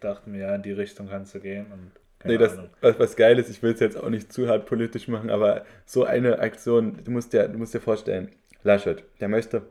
dachte 0.00 0.28
mir, 0.28 0.40
ja, 0.40 0.54
in 0.56 0.62
die 0.62 0.72
Richtung 0.72 1.08
kannst 1.08 1.34
du 1.36 1.40
gehen. 1.40 1.66
Und 1.72 1.92
keine 2.24 2.34
Nee, 2.34 2.38
das, 2.38 2.54
Ahnung. 2.58 2.70
was, 2.80 2.98
was 2.98 3.16
geil 3.16 3.38
ist, 3.38 3.50
ich 3.50 3.62
will 3.62 3.72
es 3.72 3.80
jetzt 3.80 3.96
auch 3.96 4.08
nicht 4.08 4.32
zu 4.32 4.48
hart 4.48 4.66
politisch 4.66 5.06
machen, 5.08 5.30
aber 5.30 5.64
so 5.86 6.04
eine 6.04 6.40
Aktion, 6.40 6.98
du 7.04 7.10
musst 7.12 7.32
dir, 7.32 7.46
du 7.48 7.58
musst 7.58 7.74
dir 7.74 7.80
vorstellen, 7.80 8.32
Laschet, 8.64 9.04
der 9.20 9.28
möchte 9.28 9.62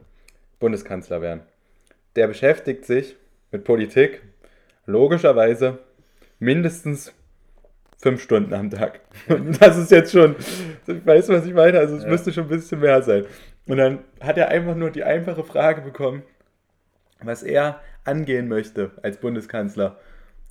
Bundeskanzler 0.60 1.22
werden. 1.22 1.42
Der 2.16 2.28
beschäftigt 2.28 2.86
sich 2.86 3.16
mit 3.52 3.64
Politik, 3.64 4.22
logischerweise 4.86 5.80
mindestens 6.40 7.14
fünf 8.02 8.22
Stunden 8.22 8.54
am 8.54 8.70
Tag. 8.70 9.00
Und 9.30 9.60
das 9.62 9.78
ist 9.78 9.92
jetzt 9.92 10.12
schon, 10.12 10.36
weißt 10.88 11.30
du, 11.30 11.34
was 11.34 11.46
ich 11.46 11.54
meine? 11.54 11.80
Also 11.80 11.96
es 11.96 12.04
Ja. 12.04 12.10
müsste 12.10 12.32
schon 12.34 12.44
ein 12.46 12.50
bisschen 12.50 12.80
mehr 12.82 13.02
sein. 13.02 13.26
Und 13.66 13.78
dann 13.78 14.00
hat 14.20 14.38
er 14.38 14.50
einfach 14.50 14.76
nur 14.76 14.92
die 14.92 15.04
einfache 15.04 15.44
Frage 15.44 15.82
bekommen, 15.82 16.22
was 17.22 17.44
er 17.44 17.80
angehen 18.04 18.50
möchte 18.50 18.92
als 19.02 19.18
Bundeskanzler. 19.18 19.98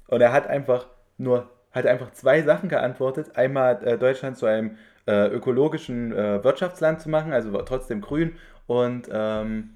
Und 0.08 0.20
er 0.22 0.32
hat 0.32 0.46
einfach 0.46 0.86
nur, 1.18 1.50
hat 1.72 1.86
einfach 1.86 2.12
zwei 2.12 2.42
Sachen 2.42 2.68
geantwortet. 2.68 3.36
Einmal 3.36 3.82
äh, 3.84 3.98
Deutschland 3.98 4.36
zu 4.36 4.46
einem 4.46 4.76
äh, 5.06 5.26
ökologischen 5.28 6.12
äh, 6.12 6.42
Wirtschaftsland 6.44 7.00
zu 7.00 7.08
machen, 7.08 7.32
also 7.32 7.50
trotzdem 7.62 8.00
grün. 8.00 8.36
Und 8.66 9.08
ähm, 9.12 9.74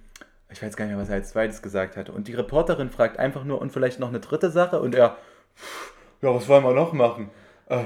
ich 0.51 0.63
weiß 0.63 0.77
gar 0.77 0.85
nicht 0.85 0.95
mehr, 0.95 1.03
was 1.03 1.09
er 1.09 1.17
als 1.17 1.31
zweites 1.31 1.63
gesagt 1.63 1.97
hatte. 1.97 2.13
Und 2.13 2.29
die 2.29 2.35
Reporterin 2.35 2.91
fragt 2.91 3.19
einfach 3.19 3.45
nur, 3.45 3.61
und 3.61 3.73
vielleicht 3.73 3.99
noch 3.99 4.09
eine 4.09 4.21
dritte 4.21 4.51
Sache. 4.51 4.81
Und 4.81 4.95
er, 4.95 5.17
ja, 6.23 6.35
was 6.35 6.49
wollen 6.49 6.65
wir 6.65 6.73
noch 6.73 6.93
machen? 6.93 7.31
Äh, 7.69 7.85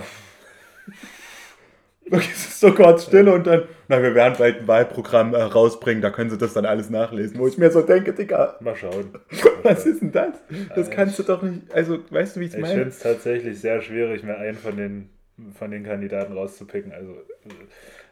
Wirklich, 2.11 2.33
es 2.33 2.47
ist 2.49 2.61
so 2.61 2.73
kurz 2.73 3.05
Stille 3.05 3.33
und 3.33 3.47
dann, 3.47 3.63
na, 3.89 4.03
wir 4.03 4.15
werden 4.15 4.35
bald 4.39 4.61
ein 4.61 4.69
Wahlprogramm 4.69 5.33
äh, 5.35 5.43
rausbringen, 5.43 6.03
da 6.03 6.11
können 6.11 6.31
Sie 6.31 6.39
das 6.39 6.53
dann 6.55 6.67
alles 6.67 6.91
nachlesen. 6.91 7.39
Wo 7.39 7.47
ich 7.47 7.57
mir 7.57 7.71
so 7.71 7.83
denke, 7.83 8.13
Digga, 8.13 8.57
Mal 8.61 8.75
schauen. 8.77 9.11
was 9.63 9.87
ist 9.87 10.03
denn 10.03 10.13
das? 10.13 10.35
Das 10.75 10.91
kannst 10.91 11.19
du 11.19 11.23
doch 11.23 11.43
nicht, 11.43 11.73
also, 11.73 11.99
weißt 12.11 12.37
du, 12.37 12.41
wie 12.41 12.45
ich 12.47 12.51
es 12.51 12.57
Ich 12.57 12.63
finde 12.65 12.77
meine? 12.79 12.89
es 12.91 12.99
tatsächlich 12.99 13.61
sehr 13.61 13.81
schwierig, 13.81 14.23
mir 14.25 14.37
einen 14.37 14.59
von 14.59 14.77
den, 14.77 15.11
von 15.59 15.71
den 15.71 15.85
Kandidaten 15.85 16.33
rauszupicken. 16.33 16.93
Also, 16.93 17.13
äh, 17.13 17.49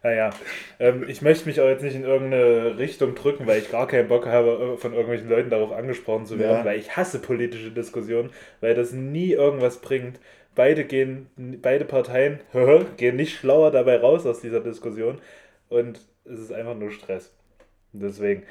naja, 0.04 0.30
ähm, 0.78 1.04
ich 1.08 1.22
möchte 1.22 1.48
mich 1.48 1.60
auch 1.60 1.66
jetzt 1.68 1.82
nicht 1.82 1.96
in 1.96 2.04
irgendeine 2.04 2.78
Richtung 2.78 3.16
drücken, 3.16 3.48
weil 3.48 3.58
ich 3.58 3.70
gar 3.72 3.88
keinen 3.88 4.06
Bock 4.06 4.26
habe, 4.26 4.74
äh, 4.74 4.76
von 4.76 4.92
irgendwelchen 4.92 5.28
Leuten 5.28 5.50
darauf 5.50 5.72
angesprochen 5.72 6.24
zu 6.24 6.38
werden, 6.38 6.58
Ja. 6.58 6.64
weil 6.64 6.78
ich 6.78 6.96
hasse 6.96 7.18
politische 7.18 7.72
Diskussionen, 7.72 8.30
weil 8.60 8.74
das 8.76 8.92
nie 8.92 9.32
irgendwas 9.32 9.78
bringt. 9.80 10.20
Beide 10.58 10.84
gehen, 10.86 11.30
beide 11.62 11.84
Parteien 11.84 12.40
gehen 12.96 13.14
nicht 13.14 13.38
schlauer 13.38 13.70
dabei 13.70 13.98
raus 13.98 14.26
aus 14.26 14.40
dieser 14.40 14.58
Diskussion 14.58 15.20
und 15.68 16.00
es 16.24 16.40
ist 16.40 16.52
einfach 16.52 16.74
nur 16.74 16.90
Stress. 16.90 17.32
Deswegen 17.92 18.42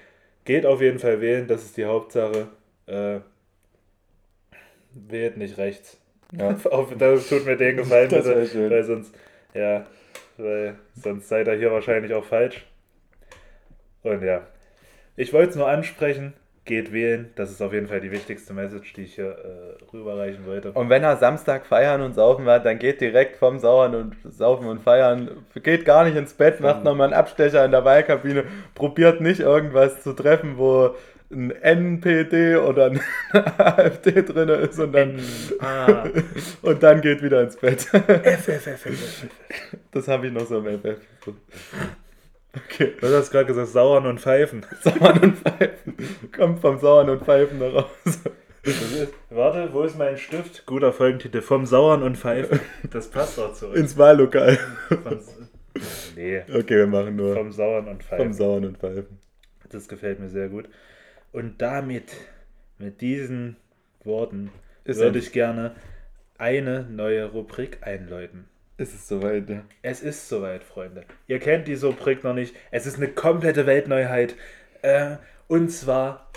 geht 0.45 0.65
auf 0.65 0.79
jeden 0.79 0.99
Fall 0.99 1.19
wählen, 1.19 1.47
das 1.47 1.65
ist 1.65 1.75
die 1.75 1.83
Hauptsache. 1.83 2.47
Äh, 2.85 3.19
wählt 4.93 5.35
nicht 5.35 5.57
rechts. 5.57 5.99
Ja. 6.37 6.57
Das 6.97 7.29
tut 7.29 7.45
mir 7.45 7.55
den 7.55 7.77
Gefallen, 7.77 8.09
bitte, 8.09 8.69
weil 8.69 8.83
sonst, 8.83 9.15
ja, 9.53 9.85
weil 10.37 10.75
sonst 10.93 11.29
seid 11.29 11.47
ihr 11.47 11.55
hier 11.55 11.71
wahrscheinlich 11.71 12.13
auch 12.13 12.25
falsch. 12.25 12.65
Und 14.03 14.21
ja, 14.23 14.45
ich 15.15 15.31
wollte 15.31 15.51
es 15.51 15.55
nur 15.55 15.69
ansprechen, 15.69 16.33
geht 16.67 16.93
wählen, 16.93 17.31
das 17.35 17.49
ist 17.49 17.61
auf 17.61 17.73
jeden 17.73 17.87
Fall 17.87 17.99
die 18.01 18.11
wichtigste 18.11 18.53
Message, 18.53 18.93
die 18.93 19.03
ich 19.03 19.15
hier 19.15 19.29
äh, 19.29 19.83
rüberreichen 19.91 20.45
wollte. 20.45 20.71
Und 20.73 20.89
wenn 20.89 21.03
er 21.03 21.17
Samstag 21.17 21.65
feiern 21.65 22.01
und 22.01 22.13
saufen 22.13 22.45
war, 22.45 22.59
dann 22.59 22.77
geht 22.77 23.01
direkt 23.01 23.37
vom 23.37 23.57
Sauern 23.57 23.95
und 23.95 24.15
Saufen 24.23 24.67
und 24.67 24.81
Feiern, 24.81 25.31
geht 25.55 25.85
gar 25.85 26.05
nicht 26.05 26.15
ins 26.15 26.33
Bett, 26.33 26.59
macht 26.59 26.83
nochmal 26.83 27.07
einen 27.07 27.13
Abstecher 27.15 27.65
in 27.65 27.71
der 27.71 27.83
Wahlkabine, 27.83 28.43
probiert 28.75 29.21
nicht 29.21 29.39
irgendwas 29.39 30.03
zu 30.03 30.13
treffen, 30.13 30.57
wo 30.57 30.95
ein 31.31 31.51
NPD 31.51 32.55
oder 32.57 32.85
ein 32.85 33.01
AfD 33.57 34.21
drin 34.21 34.49
ist 34.49 34.79
und 34.79 34.93
dann, 34.93 35.19
Ah, 35.59 36.05
und 36.61 36.83
dann 36.83 37.01
geht 37.01 37.21
wieder 37.21 37.41
ins 37.41 37.57
Bett. 37.57 37.81
FFFFF. 37.81 39.25
Das 39.91 40.07
habe 40.07 40.27
ich 40.27 40.33
noch 40.33 40.45
so 40.45 40.59
im 40.59 40.79
FF. 40.79 40.99
Okay. 42.55 42.93
Du 42.99 43.07
hast 43.15 43.31
gerade 43.31 43.45
gesagt, 43.45 43.67
sauern 43.69 44.05
und 44.05 44.19
pfeifen. 44.19 44.65
Sauern 44.81 45.19
und 45.19 45.37
Pfeifen. 45.37 45.86
Kommt 46.35 46.59
vom 46.59 46.77
Sauern 46.79 47.09
und 47.09 47.23
Pfeifen 47.23 47.59
Hause. 47.61 47.87
ist, 48.63 49.13
warte, 49.29 49.71
wo 49.73 49.83
ist 49.83 49.97
mein 49.97 50.17
Stift? 50.17 50.65
Guter 50.65 50.93
Folgentitel. 50.93 51.41
Vom 51.41 51.65
Sauern 51.65 52.03
und 52.03 52.17
Pfeifen. 52.17 52.59
Das 52.91 53.09
passt 53.09 53.39
auch 53.39 53.53
zu 53.53 53.67
uns. 53.67 53.77
Ins 53.77 53.97
Wahllokal. 53.97 54.57
Von, 54.89 55.19
nee. 56.15 56.41
Okay, 56.53 56.77
wir 56.77 56.87
machen 56.87 57.15
nur 57.15 57.33
Vom 57.35 57.51
Sauern 57.51 57.87
und 57.87 58.03
Pfeifen. 58.03 58.25
vom 58.25 58.33
Sauern 58.33 58.65
und 58.65 58.77
Pfeifen. 58.77 59.19
Das 59.69 59.87
gefällt 59.87 60.19
mir 60.19 60.29
sehr 60.29 60.49
gut. 60.49 60.69
Und 61.31 61.61
damit, 61.61 62.13
mit 62.77 63.01
diesen 63.01 63.57
Worten, 64.03 64.51
Ist 64.85 64.99
würde 64.99 65.19
ich 65.19 65.31
gerne 65.31 65.75
eine 66.37 66.83
neue 66.89 67.25
Rubrik 67.25 67.79
einläuten. 67.81 68.45
Ist 68.77 68.93
es 68.93 69.07
soweit, 69.07 69.49
ja. 69.49 69.63
Es 69.81 70.01
ist 70.01 70.29
soweit, 70.29 70.63
Freunde. 70.63 71.03
Ihr 71.27 71.39
kennt 71.39 71.67
diese 71.67 71.87
Rubrik 71.87 72.23
noch 72.23 72.33
nicht. 72.35 72.55
Es 72.69 72.85
ist 72.85 72.97
eine 72.97 73.07
komplette 73.07 73.65
Weltneuheit. 73.65 74.35
Äh, 74.83 75.17
und 75.47 75.69
zwar, 75.69 76.27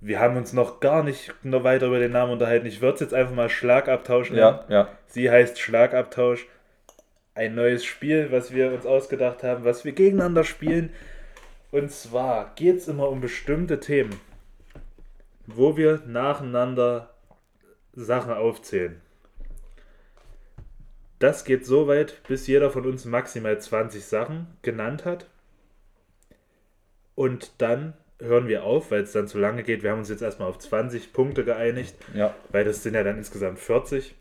wir 0.00 0.20
haben 0.20 0.36
uns 0.36 0.52
noch 0.52 0.80
gar 0.80 1.02
nicht 1.02 1.32
noch 1.42 1.64
weiter 1.64 1.86
über 1.86 1.98
den 1.98 2.12
Namen 2.12 2.32
unterhalten. 2.32 2.66
Ich 2.66 2.80
würde 2.80 2.94
es 2.94 3.00
jetzt 3.00 3.14
einfach 3.14 3.34
mal 3.34 3.48
Schlagabtausch 3.48 4.30
nennen. 4.30 4.40
Ja, 4.40 4.64
ja. 4.68 4.88
Sie 5.06 5.30
heißt 5.30 5.58
Schlagabtausch. 5.58 6.46
Ein 7.34 7.54
neues 7.54 7.84
Spiel, 7.84 8.30
was 8.32 8.52
wir 8.52 8.72
uns 8.72 8.84
ausgedacht 8.84 9.42
haben, 9.42 9.64
was 9.64 9.84
wir 9.84 9.92
gegeneinander 9.92 10.44
spielen. 10.44 10.92
Und 11.70 11.90
zwar 11.90 12.52
geht 12.56 12.78
es 12.78 12.88
immer 12.88 13.08
um 13.08 13.20
bestimmte 13.20 13.80
Themen, 13.80 14.20
wo 15.46 15.76
wir 15.76 16.02
nacheinander 16.06 17.10
Sachen 17.92 18.32
aufzählen. 18.32 19.00
Das 21.20 21.44
geht 21.44 21.66
so 21.66 21.86
weit, 21.86 22.22
bis 22.26 22.46
jeder 22.46 22.70
von 22.70 22.86
uns 22.86 23.04
maximal 23.04 23.58
20 23.58 24.04
Sachen 24.04 24.46
genannt 24.62 25.04
hat. 25.04 25.26
Und 27.14 27.52
dann 27.58 27.92
hören 28.20 28.48
wir 28.48 28.64
auf, 28.64 28.90
weil 28.90 29.02
es 29.02 29.12
dann 29.12 29.26
zu 29.28 29.38
lange 29.38 29.62
geht. 29.62 29.82
Wir 29.82 29.90
haben 29.90 29.98
uns 30.00 30.08
jetzt 30.08 30.22
erstmal 30.22 30.48
auf 30.48 30.58
20 30.58 31.12
Punkte 31.12 31.44
geeinigt, 31.44 31.94
ja. 32.14 32.34
weil 32.50 32.64
das 32.64 32.82
sind 32.82 32.94
ja 32.94 33.02
dann 33.02 33.18
insgesamt 33.18 33.58
40. 33.58 34.14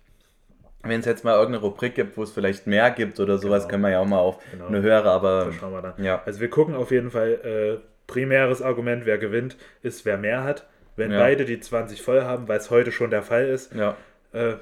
Wenn 0.84 1.02
es 1.02 1.06
jetzt 1.06 1.24
mal 1.26 1.34
irgendeine 1.34 1.58
Rubrik 1.66 1.96
gibt, 1.96 2.16
wo 2.18 2.24
es 2.24 2.32
vielleicht 2.32 2.66
mehr 2.66 2.90
gibt 2.92 3.20
oder 3.20 3.38
sowas, 3.38 3.64
Genau. 3.64 3.70
können 3.72 3.84
wir 3.84 3.90
ja 3.92 4.00
auch 4.00 4.06
mal 4.06 4.20
auf 4.20 4.38
Genau. 4.52 4.68
eine 4.68 4.82
höhere, 4.82 5.12
aber 5.12 5.46
Das 5.46 5.56
schauen 5.56 5.74
wir 5.74 5.82
dann. 5.82 6.04
ja. 6.04 6.22
Also 6.26 6.40
wir 6.40 6.50
gucken 6.50 6.74
auf 6.76 6.92
jeden 6.92 7.12
Fall, 7.12 7.80
äh, 7.82 7.86
primäres 8.08 8.62
Argument, 8.62 9.06
wer 9.06 9.18
gewinnt, 9.18 9.58
ist, 9.84 10.06
wer 10.06 10.18
mehr 10.18 10.44
hat. 10.44 10.66
Wenn 10.96 11.12
Ja. 11.12 11.20
beide 11.20 11.46
die 11.46 11.60
20 11.60 12.02
voll 12.02 12.22
haben, 12.24 12.48
weil 12.48 12.58
es 12.60 12.70
heute 12.72 12.92
schon 12.92 13.10
der 13.10 13.24
Fall 13.24 13.48
ist, 13.48 13.74
Ja, 13.76 13.98
äh, 14.34 14.54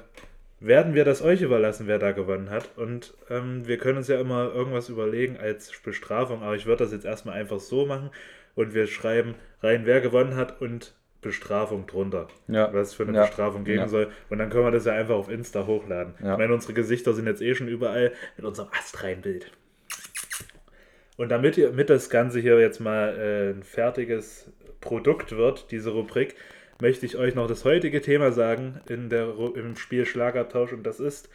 werden 0.60 0.94
wir 0.94 1.04
das 1.04 1.22
euch 1.22 1.40
überlassen, 1.40 1.86
wer 1.86 2.00
da 2.00 2.10
gewonnen 2.10 2.50
hat. 2.50 2.68
Und 2.76 3.14
ähm, 3.30 3.66
wir 3.68 3.78
können 3.78 3.98
uns 3.98 4.08
ja 4.08 4.20
immer 4.20 4.52
irgendwas 4.52 4.88
überlegen 4.88 5.36
als 5.40 5.72
Bestrafung, 5.84 6.42
aber 6.42 6.56
ich 6.56 6.66
würde 6.66 6.82
das 6.82 6.92
jetzt 6.92 7.04
erstmal 7.04 7.36
einfach 7.36 7.60
so 7.60 7.86
machen 7.86 8.10
und 8.58 8.74
wir 8.74 8.86
schreiben 8.88 9.34
rein, 9.62 9.82
wer 9.86 10.00
gewonnen 10.00 10.34
hat 10.36 10.60
und 10.60 10.94
Bestrafung 11.20 11.86
drunter. 11.86 12.28
ja. 12.48 12.72
Was 12.72 12.88
es 12.88 12.94
für 12.94 13.04
eine 13.04 13.16
Ja. 13.16 13.24
Bestrafung 13.26 13.64
geben 13.64 13.80
Ja. 13.80 13.88
soll. 13.88 14.08
Und 14.30 14.38
dann 14.38 14.50
können 14.50 14.64
wir 14.64 14.70
das 14.70 14.84
ja 14.84 14.92
einfach 14.92 15.14
auf 15.16 15.28
Insta 15.28 15.66
hochladen. 15.66 16.14
Ja. 16.22 16.32
Ich 16.32 16.38
meine, 16.38 16.54
unsere 16.54 16.74
Gesichter 16.74 17.12
sind 17.12 17.26
jetzt 17.26 17.42
eh 17.42 17.54
schon 17.54 17.68
überall 17.68 18.12
in 18.36 18.44
unserem 18.44 18.68
astreinen 18.78 19.22
Bild. 19.22 19.50
Und 21.16 21.30
damit, 21.30 21.56
ihr, 21.58 21.68
damit 21.70 21.90
das 21.90 22.10
Ganze 22.10 22.38
hier 22.40 22.58
jetzt 22.60 22.80
mal 22.80 23.16
äh, 23.18 23.50
ein 23.56 23.62
fertiges 23.64 24.50
Produkt 24.80 25.36
wird, 25.36 25.70
diese 25.72 25.90
Rubrik, 25.90 26.36
möchte 26.80 27.04
ich 27.06 27.16
euch 27.16 27.34
noch 27.34 27.48
das 27.48 27.64
heutige 27.64 28.00
Thema 28.00 28.30
sagen 28.30 28.80
in 28.88 29.08
der, 29.10 29.34
im 29.56 29.74
Spiel 29.76 30.06
Schlagabtausch 30.06 30.72
und 30.72 30.84
das 30.84 31.00
ist 31.00 31.28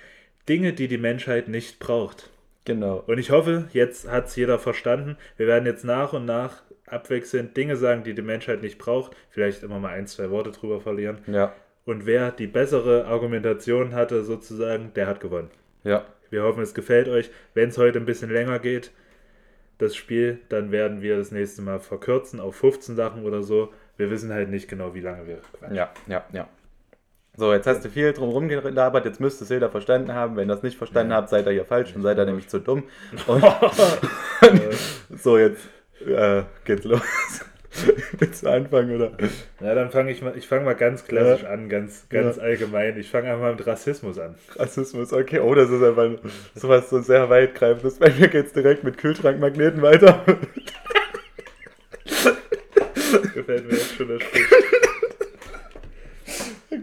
Dinge, 0.48 0.72
die 0.72 0.88
die 0.88 0.98
Menschheit 0.98 1.50
nicht 1.50 1.80
braucht. 1.80 2.30
Genau. 2.64 3.04
Und 3.08 3.18
ich 3.18 3.32
hoffe, 3.32 3.68
jetzt 3.74 4.10
hat 4.10 4.28
es 4.28 4.36
jeder 4.38 4.58
verstanden. 4.60 5.18
Wir 5.36 5.48
werden 5.48 5.66
jetzt 5.66 5.84
nach 5.84 6.14
und 6.14 6.24
nach 6.26 6.64
abwechselnd 6.94 7.58
Dinge 7.58 7.76
sagen, 7.76 8.04
die 8.04 8.14
die 8.14 8.22
Menschheit 8.22 8.62
nicht 8.62 8.78
braucht. 8.78 9.16
Vielleicht 9.30 9.64
immer 9.64 9.80
mal 9.80 9.90
ein, 9.94 10.08
zwei 10.08 10.30
Worte 10.30 10.52
drüber 10.52 10.80
verlieren. 10.80 11.18
Ja, 11.28 11.54
Und 11.86 12.06
wer 12.06 12.32
die 12.32 12.48
bessere 12.48 13.06
Argumentation 13.06 13.94
hatte, 13.94 14.24
sozusagen, 14.24 14.92
der 14.96 15.08
hat 15.08 15.20
gewonnen. 15.20 15.50
ja. 15.84 16.06
Wir 16.30 16.42
hoffen, 16.42 16.64
es 16.64 16.74
gefällt 16.74 17.08
euch. 17.10 17.30
Wenn 17.54 17.70
es 17.70 17.78
heute 17.78 18.00
ein 18.00 18.06
bisschen 18.06 18.32
länger 18.32 18.58
geht, 18.58 18.90
das 19.78 19.96
Spiel, 19.96 20.40
dann 20.50 20.72
werden 20.72 21.04
wir 21.04 21.16
das 21.16 21.30
nächste 21.32 21.62
Mal 21.62 21.80
verkürzen 21.80 22.40
auf 22.40 22.56
15 22.56 22.96
Sachen 22.96 23.24
oder 23.24 23.44
so. 23.44 23.72
Wir 23.98 24.10
wissen 24.10 24.34
halt 24.34 24.50
nicht 24.50 24.68
genau, 24.68 24.96
wie 24.96 25.02
lange 25.02 25.28
wir 25.28 25.38
quatschen. 25.60 25.76
Ja, 25.76 25.92
ja, 26.08 26.24
ja. 26.32 26.48
So, 27.36 27.54
jetzt 27.54 27.68
hast 27.68 27.86
du 27.86 27.90
viel 27.90 28.14
drum 28.14 28.30
rumgelabert, 28.30 29.06
jetzt 29.06 29.20
müsste 29.20 29.44
es 29.44 29.52
jeder 29.52 29.70
verstanden 29.70 30.14
haben. 30.16 30.36
Wenn 30.36 30.50
ihr 30.50 30.56
das 30.56 30.64
nicht 30.64 30.76
verstanden 30.76 31.12
Ja. 31.12 31.18
habt, 31.18 31.30
seid 31.30 31.46
ihr 31.46 31.52
hier 31.52 31.66
falsch, 31.66 31.94
dann 31.94 32.02
seid 32.02 32.18
ihr 32.18 32.26
nämlich 32.26 32.48
zu 32.48 32.60
dumm. 32.60 32.84
Und 33.28 33.44
so, 35.16 35.38
jetzt 35.38 35.68
äh, 36.08 36.44
geht's 36.66 36.84
los. 36.86 37.02
Willst 38.20 38.44
du 38.46 38.50
anfangen, 38.50 38.96
oder? 38.96 39.12
Na, 39.60 39.74
dann 39.74 39.90
fange 39.90 40.12
ich 40.12 40.22
mal, 40.22 40.38
ich 40.38 40.48
fange 40.48 40.64
mal 40.64 40.76
ganz 40.76 41.06
klassisch 41.06 41.42
Ja. 41.42 41.50
an, 41.50 41.70
ganz, 41.70 42.08
ganz 42.10 42.38
Ja. 42.38 42.44
allgemein. 42.44 42.98
Ich 43.00 43.10
fange 43.10 43.34
einfach 43.34 43.50
mit 43.56 43.66
Rassismus 43.66 44.20
an. 44.20 44.36
Rassismus, 44.56 45.12
okay. 45.12 45.40
Oh, 45.40 45.56
das 45.56 45.72
ist 45.72 45.82
einfach 45.82 46.12
sowas 46.54 46.90
so 46.92 47.02
sehr 47.02 47.30
weitgreifendes. 47.32 47.98
Bei 47.98 48.12
mir 48.12 48.28
geht's 48.28 48.54
direkt 48.54 48.84
mit 48.84 49.00
Kühlschrankmagneten 49.00 49.82
weiter. 49.82 50.24
Gefällt 53.34 53.66
mir 53.68 53.74
jetzt 53.76 53.96
schon 53.96 54.08
das 54.10 54.22
Spiel. 54.24 54.46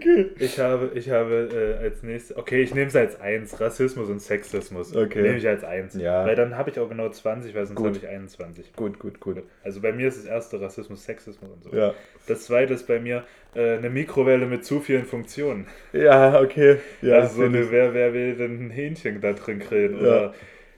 Okay. 0.00 0.30
Ich 0.38 0.58
habe, 0.58 0.90
ich 0.94 1.10
habe 1.10 1.76
äh, 1.80 1.84
als 1.84 2.02
nächstes, 2.02 2.36
okay, 2.36 2.62
ich 2.62 2.74
nehme 2.74 2.86
es 2.86 2.96
als 2.96 3.20
1, 3.20 3.60
Rassismus 3.60 4.08
und 4.08 4.20
Sexismus. 4.20 4.96
Okay. 4.96 5.22
Nehme 5.22 5.36
ich 5.36 5.46
als 5.46 5.62
1. 5.62 5.94
Ja. 5.96 6.24
Weil 6.24 6.36
dann 6.36 6.56
habe 6.56 6.70
ich 6.70 6.78
auch 6.80 6.88
genau 6.88 7.08
20, 7.08 7.54
weil 7.54 7.66
sonst 7.66 7.80
habe 7.80 7.96
ich 7.96 8.06
21. 8.06 8.72
Gut, 8.74 8.98
gut, 8.98 9.20
gut. 9.20 9.42
Also 9.62 9.80
bei 9.80 9.92
mir 9.92 10.08
ist 10.08 10.18
das 10.18 10.24
erste 10.26 10.60
Rassismus, 10.60 11.04
Sexismus 11.04 11.50
und 11.50 11.64
so. 11.64 11.76
Ja. 11.76 11.94
Das 12.26 12.44
zweite 12.44 12.74
ist 12.74 12.86
bei 12.86 12.98
mir 12.98 13.24
äh, 13.54 13.76
eine 13.76 13.90
Mikrowelle 13.90 14.46
mit 14.46 14.64
zu 14.64 14.80
vielen 14.80 15.04
Funktionen. 15.04 15.66
Ja, 15.92 16.40
okay. 16.40 16.78
Ja, 17.02 17.16
also 17.16 17.36
so 17.36 17.42
eine, 17.42 17.70
wer, 17.70 17.92
wer 17.92 18.14
will 18.14 18.36
denn 18.36 18.66
ein 18.66 18.70
Hähnchen 18.70 19.20
da 19.20 19.32
drin 19.34 19.58
grillen? 19.58 19.94
Ja. 19.94 20.00
Oder, 20.00 20.34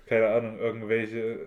keine 0.07 0.29
Ahnung, 0.29 0.59
irgendwelche, 0.59 1.39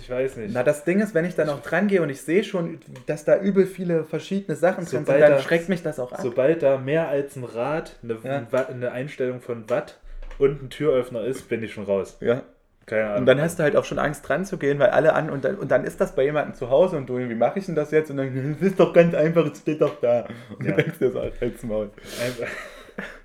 ich 0.00 0.08
weiß 0.10 0.36
nicht. 0.36 0.52
Na, 0.54 0.62
das 0.62 0.84
Ding 0.84 1.00
ist, 1.00 1.14
wenn 1.14 1.24
ich 1.24 1.34
dann 1.34 1.48
auch 1.48 1.60
dran 1.62 1.88
gehe 1.88 2.02
und 2.02 2.10
ich 2.10 2.20
sehe 2.22 2.44
schon, 2.44 2.78
dass 3.06 3.24
da 3.24 3.38
übel 3.38 3.66
viele 3.66 4.04
verschiedene 4.04 4.56
Sachen 4.56 4.84
drin 4.84 5.04
sind, 5.04 5.08
dann 5.08 5.20
da- 5.20 5.38
schreckt 5.40 5.68
mich 5.68 5.82
das 5.82 5.98
auch 5.98 6.12
ab. 6.12 6.20
Sobald 6.22 6.62
da 6.62 6.78
mehr 6.78 7.08
als 7.08 7.36
ein 7.36 7.44
Rad, 7.44 7.96
eine, 8.02 8.18
Ja. 8.22 8.46
eine 8.68 8.92
Einstellung 8.92 9.40
von 9.40 9.68
Watt 9.70 9.98
und 10.38 10.62
ein 10.62 10.70
Türöffner 10.70 11.24
ist, 11.24 11.48
bin 11.48 11.62
ich 11.62 11.72
schon 11.72 11.84
raus. 11.84 12.16
Ja. 12.20 12.42
Keine 12.86 13.06
Ahnung. 13.06 13.20
Und 13.20 13.26
dann 13.26 13.40
hast 13.40 13.58
du 13.58 13.62
halt 13.62 13.76
auch 13.76 13.84
schon 13.86 13.98
Angst 13.98 14.28
dran 14.28 14.44
zu 14.44 14.58
gehen, 14.58 14.78
weil 14.78 14.90
alle 14.90 15.14
an 15.14 15.30
und 15.30 15.44
dann, 15.46 15.56
und 15.56 15.70
dann 15.70 15.84
ist 15.84 16.02
das 16.02 16.14
bei 16.14 16.22
jemandem 16.24 16.54
zu 16.54 16.68
Hause 16.68 16.98
und 16.98 17.06
du, 17.08 17.16
wie 17.18 17.34
mache 17.34 17.58
ich 17.58 17.64
denn 17.64 17.74
das 17.74 17.90
jetzt? 17.92 18.10
Und 18.10 18.18
dann, 18.18 18.56
das 18.60 18.68
ist 18.68 18.78
doch 18.78 18.92
ganz 18.92 19.14
einfach, 19.14 19.46
es 19.50 19.60
steht 19.60 19.80
doch 19.80 19.98
da. 20.02 20.26
Und 20.58 20.66
Ja. 20.66 20.72
du 20.72 20.82
denkst 20.82 20.98
dir 20.98 21.10
so, 21.10 21.22
halt's 21.22 21.62
Maul. 21.62 21.90
einfach, 22.22 22.52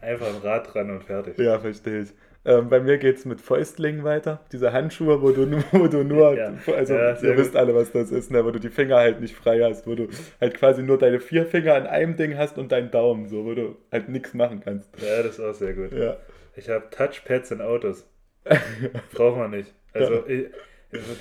einfach 0.01 0.27
ein 0.27 0.41
Rad 0.41 0.73
dran 0.73 0.89
und 0.91 1.03
fertig. 1.03 1.38
Ja, 1.38 1.59
verstehe 1.59 2.03
ich. 2.03 2.09
Ähm, 2.45 2.69
bei 2.69 2.80
mir 2.80 2.97
geht's 2.97 3.25
mit 3.25 3.41
Fäustlingen 3.41 4.04
weiter. 4.06 4.39
Diese 4.54 4.71
Handschuhe, 4.71 5.21
wo 5.21 5.32
du, 5.32 5.45
nur- 5.45 5.63
wo 5.73 5.88
du 5.88 6.04
nur, 6.04 6.38
Ja. 6.38 6.54
also 6.75 6.93
Ja, 6.93 7.17
ihr 7.21 7.38
wisst 7.38 7.56
alle, 7.56 7.75
was 7.75 7.91
das 7.91 8.12
ist, 8.12 8.32
ne? 8.32 8.45
wo 8.45 8.52
du 8.52 8.60
die 8.60 8.69
Finger 8.69 8.95
halt 8.95 9.19
nicht 9.19 9.36
frei 9.36 9.60
hast, 9.62 9.86
wo 9.88 9.95
du 9.95 10.08
halt 10.39 10.54
quasi 10.56 10.82
nur 10.82 10.97
deine 10.97 11.19
vier 11.19 11.45
Finger 11.45 11.75
an 11.75 11.86
einem 11.86 12.15
Ding 12.15 12.38
hast 12.38 12.58
und 12.58 12.71
deinen 12.71 12.91
Daumen, 12.91 13.28
so, 13.28 13.43
wo 13.45 13.54
du 13.54 13.75
halt 13.91 14.08
nichts 14.10 14.34
machen 14.34 14.62
kannst. 14.63 14.89
Ja, 15.02 15.21
das 15.21 15.38
ist 15.38 15.39
auch 15.41 15.54
sehr 15.54 15.73
gut. 15.73 15.91
Ja. 15.91 16.15
Ich 16.56 16.69
habe 16.69 16.86
Touchpads 16.91 17.52
in 17.52 17.62
Autos. 17.62 18.08
Braucht 19.13 19.38
man 19.38 19.52
nicht. 19.52 19.73
Also, 19.93 20.25
ich, 20.28 20.45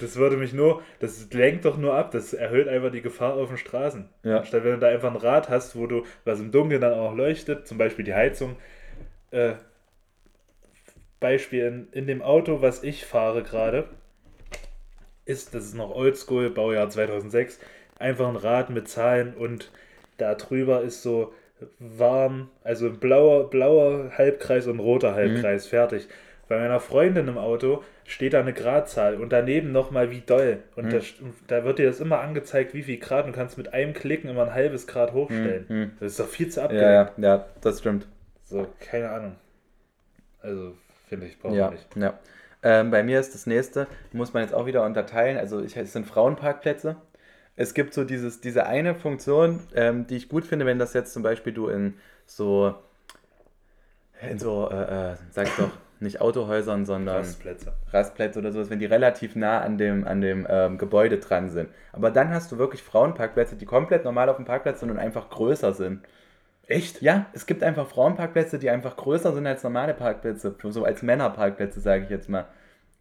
das 0.01 0.17
würde 0.17 0.37
mich 0.37 0.53
nur, 0.55 0.83
das 1.01 1.29
lenkt 1.33 1.65
doch 1.65 1.77
nur 1.77 1.95
ab, 1.95 2.11
das 2.13 2.33
erhöht 2.33 2.69
einfach 2.69 2.91
die 2.91 3.03
Gefahr 3.03 3.35
auf 3.35 3.49
den 3.49 3.59
Straßen. 3.59 4.09
Ja. 4.23 4.45
Statt 4.45 4.65
wenn 4.65 4.73
du 4.73 4.79
da 4.79 4.87
einfach 4.89 5.11
ein 5.11 5.17
Rad 5.17 5.49
hast, 5.49 5.77
wo 5.77 5.87
du, 5.87 6.05
was 6.25 6.41
im 6.41 6.53
Dunkeln 6.53 6.81
dann 6.81 6.95
auch 6.95 7.15
leuchtet, 7.15 7.67
zum 7.67 7.77
Beispiel 7.77 8.05
die 8.05 8.15
Heizung. 8.15 8.57
Äh, 9.31 9.55
Beispiel 11.21 11.65
in, 11.67 11.89
in 11.93 12.07
dem 12.07 12.23
Auto, 12.23 12.63
was 12.63 12.83
ich 12.83 13.05
fahre 13.05 13.43
gerade, 13.43 13.89
ist, 15.25 15.55
das 15.55 15.65
ist 15.65 15.75
noch 15.75 15.95
oldschool, 15.95 16.51
Baujahr 16.51 16.89
2006, 16.89 17.59
einfach 17.99 18.29
ein 18.29 18.37
Rad 18.37 18.71
mit 18.71 18.89
Zahlen 18.89 19.35
und 19.35 19.71
da 20.17 20.35
drüber 20.35 20.83
ist 20.83 21.03
so 21.03 21.33
warm, 21.79 22.51
also 22.63 22.87
ein 22.87 22.99
blauer, 22.99 23.51
blauer 23.51 24.13
Halbkreis 24.17 24.67
und 24.67 24.81
roter 24.81 25.15
Halbkreis, 25.15 25.67
fertig. 25.67 26.09
Bei 26.49 26.59
meiner 26.59 26.81
Freundin 26.81 27.29
im 27.29 27.37
Auto 27.37 27.83
steht 28.07 28.33
da 28.33 28.41
eine 28.41 28.55
Gradzahl 28.55 29.17
und 29.17 29.33
daneben 29.33 29.71
nochmal 29.71 30.11
wie 30.11 30.21
doll. 30.23 30.61
Und 30.77 30.93
da, 30.93 30.99
da 31.47 31.65
wird 31.65 31.79
dir 31.79 31.87
das 31.87 32.01
immer 32.01 32.21
angezeigt, 32.21 32.73
wie 32.73 32.83
viel 32.85 32.97
Grad. 32.99 33.27
Du 33.27 33.33
kannst 33.33 33.59
mit 33.59 33.75
einem 33.75 33.93
Klicken 33.93 34.31
immer 34.31 34.45
ein 34.45 34.55
halbes 34.55 34.87
Grad 34.87 35.13
hochstellen. 35.13 35.67
Mhm. 35.69 35.91
Das 36.01 36.13
ist 36.13 36.21
doch 36.21 36.29
viel 36.29 36.49
zu 36.49 36.61
Ja, 36.61 36.65
abgelenkt. 36.65 37.19
ja, 37.19 37.37
ja, 37.37 37.47
das 37.61 37.81
stimmt. 37.81 38.07
So, 38.45 38.67
keine 38.81 39.11
Ahnung. 39.11 39.37
Also, 40.41 40.75
finde 41.09 41.27
ich, 41.27 41.39
braucht 41.39 41.55
Ja, 41.55 41.65
man 41.65 41.71
nicht. 41.71 41.89
ja. 41.95 42.19
Ähm, 42.63 42.91
bei 42.91 43.03
mir 43.05 43.21
ist 43.21 43.35
das 43.35 43.47
nächste, 43.47 43.87
muss 44.13 44.33
man 44.33 44.43
jetzt 44.43 44.53
auch 44.55 44.67
wieder 44.67 44.85
unterteilen. 44.85 45.39
Also 45.39 45.63
ich, 45.63 45.77
es 45.77 45.93
sind 45.93 46.07
Frauenparkplätze. 46.07 46.97
Es 47.57 47.75
gibt 47.75 47.95
so 47.95 48.05
dieses, 48.05 48.41
diese 48.41 48.67
eine 48.67 48.95
Funktion, 48.95 49.61
ähm, 49.75 50.07
die 50.07 50.17
ich 50.17 50.29
gut 50.29 50.47
finde, 50.47 50.67
wenn 50.67 50.79
das 50.79 50.95
jetzt 50.95 51.13
zum 51.13 51.23
Beispiel 51.23 51.53
du 51.53 51.69
in 51.69 51.95
so, 52.27 52.75
in 54.21 54.39
so, 54.39 54.69
äh, 54.71 55.13
äh, 55.13 55.17
sag 55.31 55.57
doch, 55.57 55.79
nicht 56.01 56.21
Autohäusern, 56.21 56.87
sondern 56.87 57.17
Rastplätze. 57.17 57.73
Rastplätze 57.93 58.39
oder 58.39 58.53
sowas, 58.53 58.71
wenn 58.71 58.79
die 58.79 58.87
relativ 58.87 59.37
nah 59.37 59.61
an 59.61 59.79
dem, 59.79 60.07
an 60.07 60.21
dem 60.21 60.47
ähm, 60.49 60.79
Gebäude 60.79 61.19
dran 61.19 61.51
sind. 61.51 61.71
Aber 61.93 62.11
dann 62.11 62.31
hast 62.31 62.53
du 62.53 62.59
wirklich 62.59 62.83
Frauenparkplätze, 62.83 63.57
die 63.57 63.67
komplett 63.67 64.05
normal 64.05 64.29
auf 64.29 64.37
dem 64.37 64.45
Parkplatz 64.45 64.81
sind 64.81 64.91
und 64.91 64.99
einfach 64.99 65.31
größer 65.31 65.73
sind. 65.75 66.05
Echt? 66.69 67.01
Ja, 67.03 67.27
es 67.33 67.47
gibt 67.47 67.63
einfach 67.63 67.87
Frauenparkplätze, 67.89 68.59
die 68.59 68.71
einfach 68.71 68.97
größer 68.97 69.33
sind 69.33 69.47
als 69.47 69.63
normale 69.63 69.95
Parkplätze, 69.95 70.55
so 70.63 70.85
als 70.85 71.03
Männerparkplätze, 71.03 71.81
sage 71.81 72.05
ich 72.05 72.11
jetzt 72.11 72.29
mal. 72.29 72.47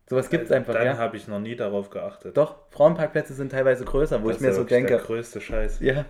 Sowas 0.09 0.29
gibt 0.29 0.45
es 0.45 0.51
einfach, 0.51 0.73
Dann 0.73 0.85
ja. 0.85 0.97
habe 0.97 1.17
ich 1.17 1.27
noch 1.27 1.39
nie 1.39 1.55
darauf 1.57 1.89
geachtet. 1.89 2.37
Doch, 2.37 2.55
Frauenparkparkplätze 2.71 3.33
sind 3.33 3.51
teilweise 3.51 3.83
größer, 3.83 4.23
wo 4.23 4.27
Das 4.29 4.37
ich 4.37 4.41
mir 4.41 4.49
ist 4.49 4.55
ja 4.57 4.61
so 4.63 4.67
denke, 4.67 4.89
Der 4.93 4.99
größte 4.99 5.41
Scheiß. 5.41 5.79
ja, 5.81 6.05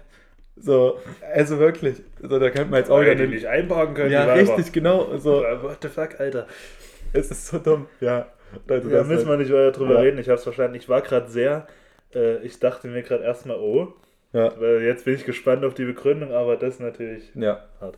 so, 0.56 1.00
also 1.34 1.58
wirklich, 1.60 2.04
so, 2.22 2.38
da 2.40 2.50
könnte 2.52 2.70
man 2.70 2.80
jetzt 2.80 2.92
auch 2.92 3.02
wieder 3.02 3.16
nicht 3.16 3.48
einparken 3.48 3.96
können. 3.96 4.12
Ja, 4.12 4.32
richtig, 4.34 4.72
genau, 4.72 5.18
so, 5.18 5.42
What 5.42 5.78
the 5.82 5.88
fuck, 5.88 6.20
Alter. 6.20 6.46
es 7.14 7.32
ist 7.32 7.48
so 7.48 7.58
dumm, 7.58 7.88
ja. 8.00 8.28
Leute, 8.68 8.88
Da 8.88 8.98
das 9.00 9.08
müssen 9.08 9.22
ist- 9.22 9.28
wir 9.28 9.38
nicht 9.38 9.52
weiter 9.52 9.72
drüber 9.72 9.96
Ja. 9.96 10.00
reden. 10.02 10.20
Ich 10.20 10.28
habe 10.30 10.38
es 10.38 10.44
verstanden. 10.44 10.76
Ich 10.76 10.88
war 10.88 11.02
gerade 11.02 11.28
sehr. 11.30 11.68
Äh, 12.16 12.38
ich 12.46 12.60
dachte 12.60 12.88
mir 12.88 13.04
gerade 13.04 13.24
erstmal, 13.26 13.58
oh, 13.58 13.94
ja, 14.34 14.60
weil 14.60 14.82
jetzt 14.82 15.06
bin 15.06 15.16
ich 15.16 15.26
gespannt 15.26 15.64
auf 15.64 15.74
die 15.74 15.86
Begründung, 15.86 16.32
aber 16.32 16.58
das 16.58 16.76
ist 16.76 16.80
natürlich 16.82 17.32
ja, 17.36 17.68
hart. 17.80 17.98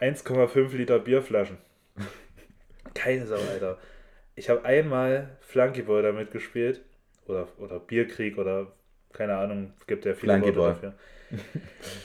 1,5 0.00 0.76
Liter 0.76 0.98
Bierflaschen. 0.98 1.58
Keine 2.94 3.26
Sau, 3.26 3.36
Alter. 3.36 3.78
Ich 4.36 4.48
habe 4.48 4.64
einmal 4.64 5.36
Flunkyball 5.40 6.02
damit 6.02 6.30
gespielt. 6.30 6.82
Oder, 7.26 7.48
oder 7.58 7.78
Bierkrieg 7.78 8.38
oder 8.38 8.72
keine 9.12 9.36
Ahnung, 9.36 9.72
es 9.78 9.86
gibt 9.86 10.06
ja 10.06 10.14
viele 10.14 10.32
Worte 10.32 10.42
Flunkyball. 10.44 10.72
dafür. 10.72 10.94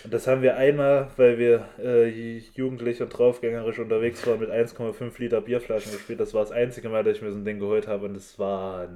Und 0.04 0.14
das 0.14 0.28
haben 0.28 0.42
wir 0.42 0.58
einmal, 0.58 1.08
weil 1.18 1.38
wir 1.38 1.66
äh, 1.80 2.08
jugendlich 2.54 3.02
und 3.02 3.10
draufgängerisch 3.10 3.80
unterwegs 3.80 4.26
waren, 4.28 4.40
mit 4.40 4.50
1,5 4.52 5.20
Liter 5.20 5.42
Bierflaschen 5.42 5.92
gespielt. 5.92 6.20
Das 6.20 6.34
war 6.34 6.42
das 6.42 6.52
einzige 6.52 6.90
Mal, 6.90 7.04
dass 7.04 7.18
ich 7.18 7.22
mir 7.24 7.32
so 7.32 7.38
ein 7.38 7.46
Ding 7.46 7.60
geholt 7.60 7.88
habe. 7.88 8.06
Und 8.06 8.16
es 8.16 8.38
war. 8.38 8.88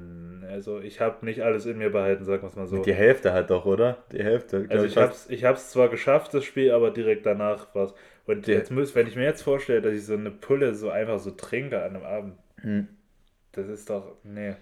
Also, 0.50 0.80
ich 0.80 1.00
habe 1.02 1.26
nicht 1.26 1.42
alles 1.42 1.66
in 1.66 1.78
mir 1.78 1.90
behalten, 1.92 2.24
sagen 2.26 2.42
wir 2.44 2.48
es 2.48 2.56
mal 2.56 2.68
so. 2.68 2.84
die 2.84 2.94
Hälfte 2.94 3.34
hat 3.34 3.50
doch, 3.50 3.66
oder? 3.66 3.98
Die 4.12 4.24
Hälfte, 4.24 4.66
Also 4.70 4.86
ich 4.86 4.94
fast. 4.94 5.10
hab's, 5.10 5.30
ich 5.30 5.44
hab's 5.44 5.72
zwar 5.72 5.90
geschafft, 5.90 6.34
das 6.34 6.46
Spiel, 6.46 6.72
aber 6.72 6.92
direkt 6.92 7.26
danach 7.26 7.74
war's. 7.76 7.94
Und 8.26 8.46
Die- 8.48 8.52
jetzt 8.52 8.72
muss, 8.72 8.94
wenn 8.96 9.08
ich 9.08 9.16
mir 9.16 9.24
jetzt 9.24 9.42
vorstelle, 9.42 9.82
dass 9.82 9.94
ich 9.94 10.06
so 10.06 10.14
eine 10.14 10.32
Pulle 10.32 10.76
so 10.76 10.90
einfach 10.90 11.20
so 11.20 11.32
trinke 11.32 11.82
an 11.82 11.96
einem 11.96 12.04
Abend, 12.06 12.34
Hm, 12.62 12.88
das 13.54 13.68
ist 13.68 13.90
doch, 13.90 14.16
nee, 14.24 14.56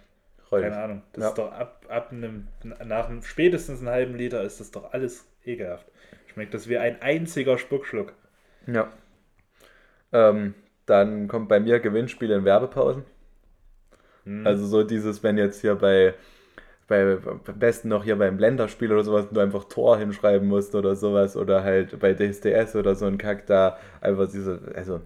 keine 0.51 0.77
Ahnung. 0.77 1.01
Das 1.13 1.23
Ja. 1.23 1.29
ist 1.29 1.37
doch 1.37 1.51
ab, 1.51 1.85
ab 1.89 2.11
einem, 2.11 2.47
nach 2.63 3.09
einem, 3.09 3.23
spätestens 3.23 3.79
einem 3.81 3.89
halben 3.89 4.15
Liter 4.15 4.43
ist 4.43 4.59
das 4.59 4.71
doch 4.71 4.93
alles 4.93 5.25
ekelhaft. 5.45 5.87
Schmeckt 6.27 6.53
das 6.53 6.67
wie 6.69 6.77
ein 6.77 7.01
einziger 7.01 7.57
Spuckschluck. 7.57 8.13
Ja. 8.67 8.91
Ähm, 10.11 10.53
dann 10.85 11.27
kommt 11.27 11.49
bei 11.49 11.59
mir 11.59 11.79
Gewinnspiele 11.79 12.35
in 12.35 12.45
Werbepausen. 12.45 13.03
Hm. 14.25 14.45
Also 14.45 14.65
so 14.65 14.83
dieses, 14.83 15.23
wenn 15.23 15.37
jetzt 15.37 15.61
hier 15.61 15.75
bei, 15.75 16.13
bei 16.87 17.17
am 17.25 17.41
besten 17.59 17.89
noch 17.89 18.03
hier 18.03 18.17
beim 18.17 18.37
Blenderspiel 18.37 18.91
oder 18.91 19.03
sowas, 19.03 19.27
du 19.31 19.39
einfach 19.39 19.65
Tor 19.65 19.97
hinschreiben 19.97 20.47
musst 20.47 20.75
oder 20.75 20.95
sowas 20.95 21.37
oder 21.37 21.63
halt 21.63 21.99
bei 21.99 22.13
DSDS 22.13 22.75
oder 22.75 22.95
so 22.95 23.05
ein 23.07 23.17
Kack 23.17 23.47
da 23.47 23.77
einfach 24.01 24.29
diese, 24.31 24.61
also 24.75 25.01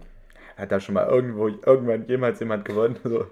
hat 0.60 0.72
da 0.72 0.80
schon 0.80 0.94
mal 0.94 1.06
irgendwo 1.08 1.48
irgendwann 1.48 2.06
jemals 2.06 2.40
jemand 2.40 2.64
gewonnen? 2.64 2.96
So, 3.04 3.26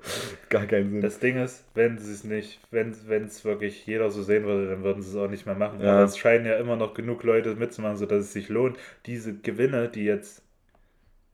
gar 0.48 0.66
keinen 0.66 0.90
Sinn. 0.90 1.00
Das 1.02 1.18
Ding 1.20 1.36
ist, 1.42 1.64
wenn 1.74 1.98
sie 1.98 2.12
es 2.12 2.24
nicht, 2.24 2.60
wenn 2.70 2.90
es 3.24 3.44
wirklich 3.44 3.86
jeder 3.86 4.10
so 4.10 4.22
sehen 4.22 4.44
würde, 4.44 4.68
dann 4.68 4.82
würden 4.82 5.02
sie 5.02 5.10
es 5.10 5.16
auch 5.16 5.28
nicht 5.28 5.46
mehr 5.46 5.54
machen. 5.54 5.80
Ja. 5.80 5.92
Aber 5.94 6.04
es 6.04 6.18
scheinen 6.18 6.46
ja 6.46 6.56
immer 6.56 6.76
noch 6.76 6.94
genug 6.94 7.22
Leute 7.22 7.54
mitzumachen, 7.54 7.96
sodass 7.96 8.24
es 8.24 8.32
sich 8.32 8.48
lohnt. 8.48 8.78
Diese 9.06 9.34
Gewinne, 9.34 9.88
die 9.88 10.04
jetzt 10.04 10.42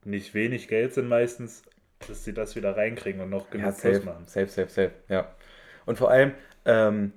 nicht 0.03 0.33
wenig 0.33 0.67
Geld 0.67 0.93
sind 0.93 1.07
meistens, 1.07 1.63
dass 2.07 2.23
sie 2.23 2.33
das 2.33 2.55
wieder 2.55 2.77
reinkriegen 2.77 3.21
und 3.21 3.29
noch 3.29 3.49
genug 3.49 3.65
Ja, 3.67 3.71
Plus 3.71 3.81
safe, 3.81 4.05
machen. 4.05 4.25
safe, 4.27 4.47
safe, 4.47 4.69
safe, 4.69 4.91
ja. 5.09 5.33
Und 5.85 5.97
vor 5.97 6.09
allem, 6.11 6.33
ähm, 6.65 7.13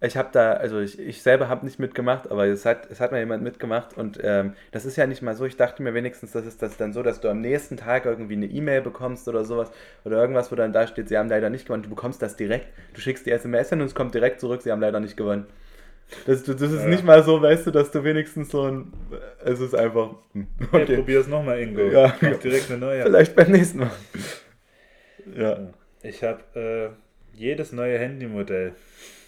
ich 0.00 0.16
habe 0.16 0.28
da, 0.32 0.52
also 0.52 0.78
ich, 0.80 0.98
ich 0.98 1.22
selber 1.22 1.48
habe 1.48 1.64
nicht 1.64 1.78
mitgemacht, 1.78 2.30
aber 2.30 2.46
es 2.46 2.64
hat, 2.66 2.90
es 2.90 3.00
hat 3.00 3.12
mal 3.12 3.18
jemand 3.18 3.42
mitgemacht 3.42 3.96
und 3.96 4.20
ähm, 4.22 4.52
das 4.70 4.84
ist 4.84 4.96
ja 4.96 5.06
nicht 5.06 5.22
mal 5.22 5.34
so, 5.34 5.46
ich 5.46 5.56
dachte 5.56 5.82
mir 5.82 5.94
wenigstens, 5.94 6.32
das 6.32 6.44
ist 6.44 6.60
das 6.62 6.76
dann 6.76 6.92
so, 6.92 7.02
dass 7.02 7.20
du 7.20 7.28
am 7.30 7.40
nächsten 7.40 7.76
Tag 7.78 8.04
irgendwie 8.04 8.34
eine 8.34 8.46
E-Mail 8.46 8.82
bekommst 8.82 9.26
oder 9.26 9.44
sowas 9.44 9.70
oder 10.04 10.20
irgendwas, 10.20 10.52
wo 10.52 10.56
dann 10.56 10.72
da 10.74 10.86
steht, 10.86 11.08
sie 11.08 11.16
haben 11.16 11.28
leider 11.30 11.48
nicht 11.48 11.64
gewonnen, 11.66 11.82
du 11.82 11.88
bekommst 11.88 12.20
das 12.20 12.36
direkt, 12.36 12.66
du 12.92 13.00
schickst 13.00 13.24
die 13.26 13.30
SMS 13.30 13.70
hin 13.70 13.80
und 13.80 13.86
es 13.86 13.94
kommt 13.94 14.14
direkt 14.14 14.40
zurück, 14.40 14.60
sie 14.62 14.70
haben 14.70 14.80
leider 14.82 15.00
nicht 15.00 15.16
gewonnen. 15.16 15.46
Das, 16.26 16.44
das 16.44 16.60
ist 16.60 16.82
Ja. 16.82 16.86
nicht 16.88 17.02
mal 17.02 17.24
so, 17.24 17.42
weißt 17.42 17.66
du, 17.66 17.70
dass 17.72 17.90
du 17.90 18.04
wenigstens 18.04 18.50
so 18.50 18.62
ein, 18.70 18.92
es 19.44 19.58
ist 19.60 19.74
einfach, 19.74 20.10
hm, 20.34 20.46
Hey, 20.70 20.82
okay, 20.82 20.96
probier's 20.98 21.26
nochmal, 21.26 21.58
Ingo. 21.58 21.80
Ja. 21.80 22.14
Mach 22.20 22.36
direkt 22.36 22.70
eine 22.70 22.78
neue. 22.78 23.02
vielleicht 23.02 23.34
beim 23.34 23.50
nächsten 23.50 23.78
Mal. 23.80 23.90
Ja. 25.34 25.58
Ich 26.02 26.22
habe 26.22 26.42
äh, 26.54 27.05
jedes 27.36 27.72
neue 27.72 27.98
Handymodell. 27.98 28.74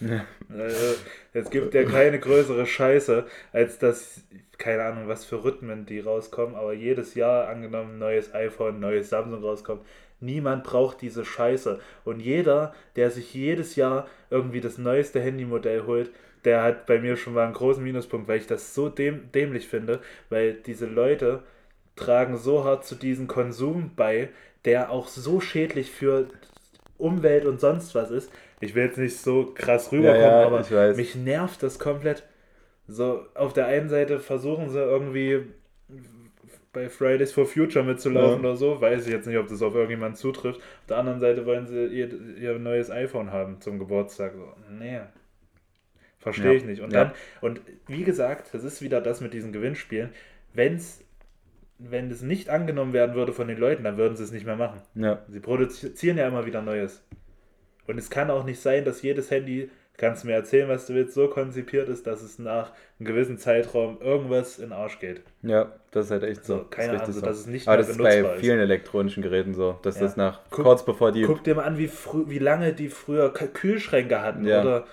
Ja. 0.01 0.25
Also, 0.49 0.95
es 1.33 1.51
gibt 1.51 1.75
ja 1.75 1.85
keine 1.85 2.19
größere 2.19 2.67
Scheiße, 2.67 3.27
als 3.53 3.79
dass, 3.79 4.23
keine 4.57 4.85
Ahnung, 4.85 5.09
was 5.09 5.25
für 5.25 5.45
Rhythmen 5.45 5.87
die 5.87 6.01
rauskommen, 6.01 6.55
aber 6.55 6.73
jedes 6.73 7.15
Jahr 7.15 7.49
angenommen 7.49 7.99
neues 7.99 8.35
iPhone, 8.35 8.81
neues 8.81 9.11
Samsung 9.11 9.43
rauskommt. 9.43 9.83
Niemand 10.21 10.65
braucht 10.65 11.01
diese 11.01 11.25
Scheiße. 11.25 11.81
Und 12.05 12.21
jeder, 12.21 12.75
der 12.97 13.11
sich 13.11 13.35
jedes 13.35 13.77
Jahr 13.77 14.09
irgendwie 14.31 14.61
das 14.61 14.79
neueste 14.79 15.23
Handymodell 15.23 15.85
holt, 15.87 16.11
der 16.45 16.63
hat 16.63 16.87
bei 16.87 16.99
mir 16.99 17.17
schon 17.17 17.35
mal 17.35 17.45
einen 17.45 17.55
großen 17.55 17.83
Minuspunkt, 17.83 18.29
weil 18.29 18.39
ich 18.39 18.47
das 18.47 18.75
so 18.75 18.89
däm 18.89 19.31
dämlich 19.33 19.69
finde, 19.69 20.01
weil 20.29 20.55
diese 20.55 20.87
Leute 20.87 21.43
tragen 21.97 22.37
so 22.37 22.65
hart 22.65 22.85
zu 22.87 22.95
diesem 22.95 23.27
Konsum 23.27 23.93
bei, 23.97 24.31
der 24.65 24.91
auch 24.91 25.09
so 25.09 25.41
schädlich 25.41 25.91
für 25.91 26.29
Umwelt 26.99 27.45
und 27.47 27.61
sonst 27.61 27.95
was 27.95 28.11
ist. 28.11 28.31
Ich 28.61 28.75
will 28.75 28.85
jetzt 28.85 28.99
nicht 28.99 29.17
so 29.17 29.53
krass 29.55 29.93
rüberkommen, 29.93 30.21
Ja, 30.21 30.41
ja, 30.41 30.47
aber 30.47 30.61
ich 30.61 30.71
weiß. 30.73 30.97
mich 30.97 31.15
nervt 31.15 31.63
das 31.63 31.79
komplett. 31.79 32.25
So, 32.89 33.25
auf 33.35 33.53
der 33.53 33.67
einen 33.67 33.89
Seite 33.89 34.19
versuchen 34.19 34.69
sie 34.71 34.79
irgendwie 34.81 35.43
bei 36.73 36.89
Fridays 36.89 37.33
for 37.33 37.47
Future 37.47 37.85
mitzulaufen 37.85 38.43
Ja. 38.43 38.51
oder 38.51 38.57
so. 38.57 38.81
Weiß 38.81 39.07
ich 39.07 39.13
jetzt 39.13 39.27
nicht, 39.27 39.39
ob 39.39 39.49
das 39.49 39.63
auf 39.63 39.75
irgendjemanden 39.75 40.17
zutrifft. 40.17 40.59
Auf 40.61 40.87
der 40.89 40.97
anderen 40.99 41.21
Seite 41.21 41.47
wollen 41.47 41.67
sie 41.67 41.87
ihr, 41.87 42.09
ihr 42.39 42.59
neues 42.59 42.91
iPhone 42.91 43.33
haben 43.33 43.61
zum 43.61 43.79
Geburtstag. 43.79 44.33
So, 44.35 44.53
nee. 44.71 45.01
Verstehe 46.19 46.55
ich 46.55 46.65
nicht. 46.65 46.83
Und 46.83 46.93
dann, 46.93 47.13
und 47.41 47.61
wie 47.87 48.05
gesagt, 48.05 48.53
das 48.53 48.65
ist 48.65 48.83
wieder 48.83 49.01
das 49.01 49.21
mit 49.21 49.33
diesen 49.35 49.53
Gewinnspielen. 49.53 50.11
Wenn's, 50.53 51.01
wenn 51.79 52.11
es 52.11 52.23
nicht 52.23 52.51
angenommen 52.51 52.93
werden 52.93 53.15
würde 53.15 53.33
von 53.33 53.49
den 53.49 53.59
Leuten, 53.59 53.85
dann 53.85 53.97
würden 53.97 54.17
sie 54.17 54.25
es 54.25 54.33
nicht 54.33 54.47
mehr 54.47 54.57
machen. 54.57 54.81
Ja. 54.95 55.21
Sie 55.29 55.41
produzieren 55.41 56.19
ja 56.19 56.27
immer 56.27 56.45
wieder 56.47 56.61
Neues. 56.63 57.03
Und 57.87 57.99
es 57.99 58.11
kann 58.11 58.31
auch 58.31 58.45
nicht 58.45 58.61
sein, 58.61 58.85
dass 58.85 59.01
jedes 59.03 59.31
Handy, 59.31 59.71
kannst 59.97 60.23
du 60.23 60.29
mir 60.29 60.35
erzählen, 60.35 60.69
was 60.69 60.87
du 60.87 60.95
willst, 60.95 61.15
so 61.15 61.29
konzipiert 61.29 61.89
ist, 61.89 62.07
dass 62.07 62.23
es 62.23 62.39
nach 62.39 62.73
einem 62.99 63.07
gewissen 63.07 63.39
Zeitraum 63.39 63.99
irgendwas 64.01 64.59
in 64.59 64.67
den 64.67 64.73
Arsch 64.73 64.99
geht. 64.99 65.23
Ja, 65.43 65.73
das 65.91 66.07
ist 66.07 66.11
halt 66.11 66.23
echt 66.25 66.45
so. 66.45 66.59
So, 66.59 66.65
keine 66.65 66.93
das 66.99 67.09
ist 67.09 67.17
Ahnung, 67.17 67.21
so, 67.21 67.27
dass 67.27 67.39
es 67.39 67.47
nicht 67.47 67.67
Aber 67.69 67.77
das 67.79 67.89
ist 67.89 67.99
bei 67.99 68.19
ist. 68.19 68.41
vielen 68.41 68.59
elektronischen 68.61 69.23
Geräten 69.23 69.55
so, 69.55 69.79
dass 69.83 69.97
Ja. 69.97 70.03
das 70.03 70.17
nach 70.17 70.41
Guck- 70.51 70.65
kurz 70.65 70.85
bevor 70.85 71.13
die 71.13 71.23
Guck 71.23 71.43
dir 71.45 71.55
mal 71.55 71.65
an, 71.65 71.79
wie, 71.79 71.91
wie 72.27 72.39
lange 72.39 72.75
die 72.75 72.89
früher 72.89 73.33
Kühlschränke 73.33 74.21
hatten 74.21 74.45
Ja. 74.47 74.61
oder 74.63 74.87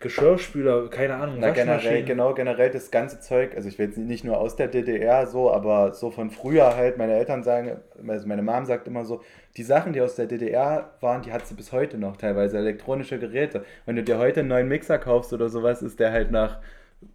Geschirrspüler, 0.00 0.88
keine 0.88 1.16
Ahnung, 1.16 1.36
Na, 1.40 1.50
generell, 1.50 2.02
genau, 2.04 2.32
generell 2.32 2.70
das 2.70 2.90
ganze 2.90 3.20
Zeug, 3.20 3.54
also 3.54 3.68
ich 3.68 3.78
will 3.78 3.86
jetzt 3.86 3.98
nicht 3.98 4.24
nur 4.24 4.38
aus 4.38 4.56
der 4.56 4.68
DDR 4.68 5.26
so, 5.26 5.52
aber 5.52 5.92
so 5.92 6.10
von 6.10 6.30
früher 6.30 6.74
halt, 6.74 6.96
meine 6.96 7.12
Eltern 7.12 7.42
sagen, 7.42 7.76
also 8.08 8.26
meine 8.26 8.40
Mom 8.40 8.64
sagt 8.64 8.88
immer 8.88 9.04
so, 9.04 9.20
die 9.58 9.62
Sachen, 9.62 9.92
die 9.92 10.00
aus 10.00 10.14
der 10.14 10.24
DDR 10.24 10.90
waren, 11.00 11.20
die 11.20 11.32
hat 11.32 11.46
sie 11.46 11.54
bis 11.54 11.70
heute 11.72 11.98
noch 11.98 12.16
teilweise, 12.16 12.56
elektronische 12.56 13.18
Geräte. 13.18 13.62
Wenn 13.84 13.96
du 13.96 14.02
dir 14.02 14.16
heute 14.16 14.40
einen 14.40 14.48
neuen 14.48 14.68
Mixer 14.68 14.98
kaufst 14.98 15.34
oder 15.34 15.50
sowas, 15.50 15.82
ist 15.82 16.00
der 16.00 16.12
halt 16.12 16.30
nach 16.30 16.60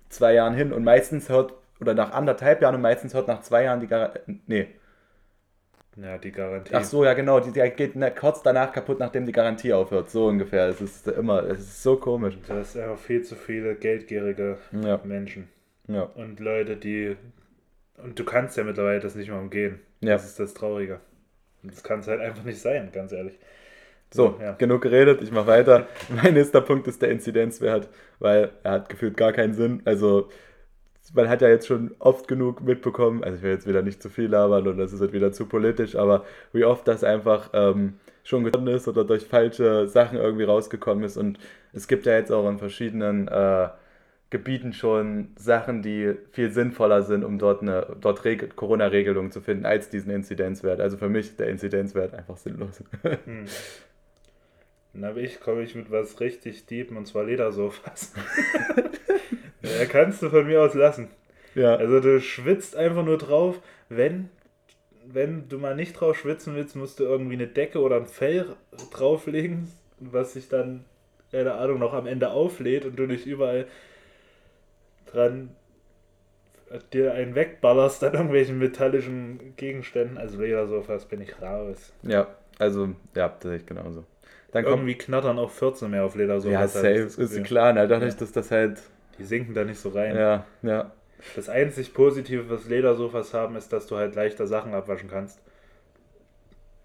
zwei 0.09 0.35
Jahren 0.35 0.53
hin 0.53 0.71
und 0.71 0.83
meistens 0.83 1.27
hört, 1.27 1.53
oder 1.81 1.95
nach 1.95 2.11
anderthalb 2.11 2.61
Jahren 2.61 2.75
und 2.75 2.81
meistens 2.81 3.15
hört 3.15 3.27
nach 3.27 3.41
zwei 3.41 3.63
Jahren 3.63 3.79
die 3.79 3.87
Garantie, 3.87 4.19
nee, 4.45 4.67
Ja, 5.97 6.17
die 6.17 6.31
Garantie. 6.31 6.73
ach 6.75 6.83
so, 6.83 7.05
ja 7.05 7.13
genau, 7.13 7.39
die, 7.39 7.51
der 7.53 7.69
geht 7.69 7.95
ne- 7.95 8.11
kurz 8.13 8.41
danach 8.43 8.73
kaputt, 8.73 8.99
nachdem 8.99 9.25
die 9.25 9.31
Garantie 9.31 9.71
aufhört, 9.73 10.09
so 10.09 10.27
ungefähr, 10.27 10.67
es 10.67 10.81
ist 10.81 11.07
immer, 11.07 11.43
es 11.43 11.59
ist 11.59 11.83
so 11.83 11.95
komisch. 11.95 12.37
Das 12.47 12.75
ist 12.75 12.81
einfach 12.81 12.97
viel 12.99 13.21
zu 13.23 13.35
viele 13.35 13.75
geldgierige 13.75 14.57
Ja, 14.73 14.99
Menschen. 15.05 15.47
ja, 15.87 16.03
Und 16.03 16.39
Leute, 16.41 16.75
die. 16.75 17.15
Und 18.03 18.19
du 18.19 18.25
kannst 18.25 18.57
ja 18.57 18.65
mittlerweile 18.65 18.99
das 18.99 19.15
nicht 19.15 19.29
mehr 19.29 19.39
umgehen. 19.39 19.79
ja. 20.01 20.13
Das 20.13 20.25
ist 20.25 20.37
das 20.39 20.53
Traurige. 20.53 20.99
Und 21.63 21.71
das 21.71 21.81
kann 21.81 22.01
es 22.01 22.07
halt 22.07 22.19
einfach 22.19 22.43
nicht 22.43 22.59
sein, 22.59 22.89
ganz 22.91 23.13
ehrlich. 23.13 23.39
So, 24.13 24.37
ja. 24.41 24.51
genug 24.53 24.81
geredet, 24.81 25.21
ich 25.21 25.31
mache 25.31 25.47
weiter. 25.47 25.87
Mein 26.09 26.33
nächster 26.33 26.61
Punkt 26.61 26.87
ist 26.87 27.01
der 27.01 27.09
Inzidenzwert, 27.09 27.87
weil 28.19 28.51
er 28.63 28.71
hat 28.71 28.89
gefühlt 28.89 29.15
gar 29.17 29.31
keinen 29.31 29.53
Sinn. 29.53 29.81
Also, 29.85 30.29
man 31.13 31.29
hat 31.29 31.41
ja 31.41 31.49
jetzt 31.49 31.67
schon 31.67 31.95
oft 31.99 32.27
genug 32.27 32.61
mitbekommen, 32.61 33.23
also 33.23 33.37
ich 33.37 33.43
will 33.43 33.51
jetzt 33.51 33.67
wieder 33.67 33.81
nicht 33.81 34.01
zu 34.01 34.09
viel 34.09 34.27
labern 34.27 34.67
und 34.67 34.77
das 34.77 34.91
ist 34.91 35.01
jetzt 35.01 35.13
wieder 35.13 35.31
zu 35.31 35.45
politisch, 35.45 35.95
aber 35.95 36.25
wie 36.51 36.65
oft 36.65 36.87
das 36.87 37.03
einfach 37.03 37.49
ähm, 37.53 37.93
schon 38.23 38.43
getan 38.43 38.67
ist 38.67 38.87
oder 38.87 39.05
durch 39.05 39.25
falsche 39.25 39.87
Sachen 39.87 40.17
irgendwie 40.17 40.43
rausgekommen 40.43 41.03
ist. 41.03 41.15
Und 41.15 41.39
es 41.73 41.87
gibt 41.87 42.05
ja 42.05 42.13
jetzt 42.13 42.31
auch 42.31 42.49
in 42.49 42.57
verschiedenen 42.57 43.27
äh, 43.27 43.69
Gebieten 44.31 44.73
schon 44.73 45.29
Sachen, 45.37 45.83
die 45.83 46.15
viel 46.31 46.51
sinnvoller 46.51 47.03
sind, 47.03 47.23
um 47.23 47.37
dort 47.37 47.61
eine 47.61 47.95
dort 48.01 48.23
Corona-Regelung 48.55 49.31
zu 49.31 49.41
finden, 49.41 49.65
als 49.65 49.89
diesen 49.89 50.11
Inzidenzwert. 50.11 50.81
Also 50.81 50.97
für 50.97 51.09
mich 51.09 51.37
der 51.37 51.47
Inzidenzwert 51.49 52.13
einfach 52.13 52.37
sinnlos. 52.37 52.83
Hm. 53.03 53.45
Na, 54.93 55.15
ich 55.15 55.39
komme 55.41 55.61
ich 55.61 55.75
mit 55.75 55.91
was 55.91 56.19
richtig 56.21 56.65
Deep 56.65 56.95
und 56.95 57.05
zwar 57.05 57.25
Ledersofas. 57.25 58.13
ja, 59.79 59.85
kannst 59.85 60.21
du 60.21 60.29
von 60.29 60.45
mir 60.45 60.61
aus 60.61 60.73
lassen. 60.73 61.09
Ja. 61.53 61.75
Also 61.75 61.99
du 61.99 62.19
schwitzt 62.19 62.75
einfach 62.75 63.05
nur 63.05 63.17
drauf, 63.17 63.59
wenn 63.89 64.29
wenn 65.07 65.47
du 65.49 65.57
mal 65.57 65.75
nicht 65.75 65.93
drauf 65.93 66.17
schwitzen 66.17 66.55
willst, 66.55 66.75
musst 66.75 66.99
du 66.99 67.03
irgendwie 67.03 67.35
eine 67.35 67.47
Decke 67.47 67.79
oder 67.79 67.97
ein 67.97 68.07
Fell 68.07 68.47
drauflegen, 68.91 69.71
was 69.99 70.33
sich 70.33 70.49
dann, 70.49 70.83
keine 71.31 71.53
Ahnung, 71.53 71.79
noch 71.79 71.93
am 71.93 72.07
Ende 72.07 72.31
auflädt 72.31 72.85
und 72.85 72.97
du 72.97 73.05
nicht 73.05 73.25
überall 73.25 73.67
dran 75.05 75.51
dir 76.91 77.13
einen 77.13 77.35
wegballerst 77.35 78.03
an 78.03 78.13
irgendwelchen 78.13 78.57
metallischen 78.57 79.55
Gegenständen. 79.55 80.17
Also 80.17 80.41
Ledersofas 80.41 81.05
bin 81.05 81.21
ich 81.21 81.41
raus. 81.41 81.93
Ja, 82.01 82.27
also, 82.57 82.89
ja, 83.13 83.29
das 83.29 83.43
sehe 83.43 83.57
ich 83.57 83.65
genauso. 83.65 84.03
Dann 84.51 84.65
Irgendwie 84.65 84.95
knattern 84.95 85.37
auch 85.37 85.51
14 85.51 85.91
mehr 85.91 86.05
auf 86.05 86.15
Ledersofas. 86.15 86.51
Ja, 86.51 86.67
safe, 86.67 87.21
ist, 87.21 87.43
klar, 87.43 87.73
ne? 87.73 87.87
dadurch, 87.87 88.13
ja. 88.13 88.19
dass 88.19 88.31
das 88.31 88.51
halt... 88.51 88.81
Die 89.17 89.23
sinken 89.23 89.53
da 89.53 89.63
nicht 89.63 89.79
so 89.79 89.89
rein. 89.89 90.15
Ja, 90.15 90.45
ja. 90.61 90.91
Das 91.35 91.49
einzig 91.49 91.93
Positive, 91.93 92.49
was 92.49 92.67
Ledersofas 92.67 93.33
haben, 93.33 93.55
ist, 93.55 93.71
dass 93.71 93.87
du 93.87 93.95
halt 93.95 94.15
leichter 94.15 94.47
Sachen 94.47 94.73
abwaschen 94.73 95.09
kannst. 95.09 95.39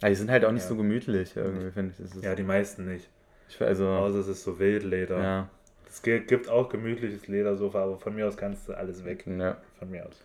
Ja, 0.00 0.08
die 0.08 0.14
sind 0.14 0.30
halt 0.30 0.44
auch 0.44 0.52
nicht 0.52 0.62
ja. 0.62 0.68
so 0.68 0.76
gemütlich, 0.76 1.36
irgendwie, 1.36 1.70
finde 1.70 1.94
ich. 1.98 2.22
ja, 2.22 2.34
die 2.34 2.42
meisten 2.42 2.86
nicht. 2.86 3.08
Ich, 3.48 3.60
also, 3.60 3.86
Außer 3.86 4.20
es 4.20 4.28
ist 4.28 4.44
so 4.44 4.58
Wildleder. 4.58 5.22
Ja. 5.22 5.48
Es 5.88 6.02
gibt 6.02 6.48
auch 6.48 6.68
gemütliches 6.68 7.26
Ledersofa, 7.26 7.82
aber 7.82 7.98
von 7.98 8.14
mir 8.14 8.28
aus 8.28 8.36
kannst 8.36 8.68
du 8.68 8.74
alles 8.74 9.04
weg. 9.04 9.24
Ja. 9.26 9.56
Von 9.78 9.90
mir 9.90 10.06
aus. 10.06 10.22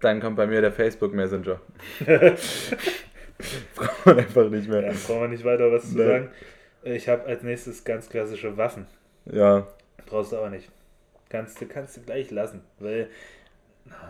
Dann 0.00 0.20
kommt 0.20 0.36
bei 0.36 0.46
mir 0.46 0.60
der 0.60 0.72
Facebook 0.72 1.14
Messenger. 1.14 1.58
braucht 3.74 4.06
man 4.06 4.18
einfach 4.18 4.50
nicht 4.50 4.68
mehr. 4.68 4.82
Ja, 4.82 4.92
brauchen 4.92 5.22
wir 5.22 5.28
nicht 5.28 5.44
weiter 5.44 5.72
was 5.72 5.88
zu 5.88 5.96
nee. 5.96 6.04
sagen. 6.04 6.28
Ich 6.82 7.08
habe 7.08 7.24
als 7.24 7.42
nächstes 7.42 7.82
ganz 7.82 8.10
klassische 8.10 8.56
Waffen. 8.58 8.86
Ja. 9.24 9.66
Brauchst 10.04 10.32
du 10.32 10.36
aber 10.36 10.50
nicht. 10.50 10.68
Kannst 11.34 11.60
du, 11.60 11.66
kannst 11.66 11.96
du 11.96 12.00
gleich 12.00 12.30
lassen, 12.30 12.60
weil 12.78 13.08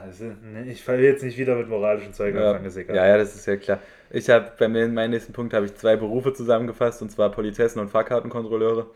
also, 0.02 0.30
ich 0.66 0.84
falle 0.84 1.00
jetzt 1.00 1.22
nicht 1.22 1.38
wieder 1.38 1.56
mit 1.56 1.70
moralischen 1.70 2.12
Zeug 2.12 2.34
ja. 2.34 2.48
anfangen, 2.48 2.66
ist 2.66 2.76
egal. 2.76 2.96
Ja, 2.96 3.06
ja, 3.06 3.16
das 3.16 3.34
ist 3.34 3.46
ja 3.46 3.56
klar. 3.56 3.80
Ich 4.10 4.28
habe 4.28 4.52
bei 4.58 4.68
mir 4.68 4.84
in 4.84 4.92
meinem 4.92 5.12
nächsten 5.12 5.32
Punkt 5.32 5.54
habe 5.54 5.64
ich 5.64 5.74
zwei 5.74 5.96
Berufe 5.96 6.34
zusammengefasst 6.34 7.00
und 7.00 7.10
zwar 7.10 7.30
Politessen 7.30 7.80
und 7.80 7.88
Fahrkartenkontrolleure. 7.88 8.90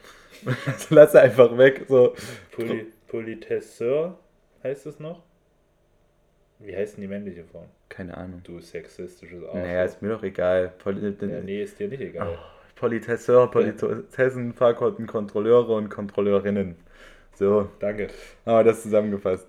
also 0.44 0.86
lass 0.94 1.14
einfach 1.14 1.56
weg. 1.56 1.86
So. 1.88 2.14
Poli 2.52 2.92
Politesseur 3.06 4.18
heißt 4.62 4.84
es 4.84 5.00
noch? 5.00 5.22
Wie 6.58 6.76
heißt 6.76 6.98
denn 6.98 7.00
die 7.00 7.08
männliche 7.08 7.44
Form? 7.44 7.70
Keine 7.88 8.14
Ahnung. 8.14 8.42
Du 8.44 8.60
sexistisches 8.60 9.42
Arsch. 9.42 9.54
Naja, 9.54 9.84
ist 9.84 10.02
mir 10.02 10.10
doch 10.10 10.22
egal. 10.22 10.74
Poli 10.78 11.16
ja, 11.18 11.40
nee, 11.40 11.62
ist 11.62 11.78
dir 11.78 11.88
nicht 11.88 12.02
egal. 12.02 12.28
Oh, 12.30 12.38
Politesseur, 12.74 13.50
Politessen, 13.50 14.52
Fahrkartenkontrolleure 14.52 15.72
und 15.72 15.88
Kontrolleurinnen. 15.88 16.76
So. 17.38 17.68
Danke. 17.78 18.08
Aber 18.44 18.64
das 18.64 18.82
zusammengefasst. 18.82 19.46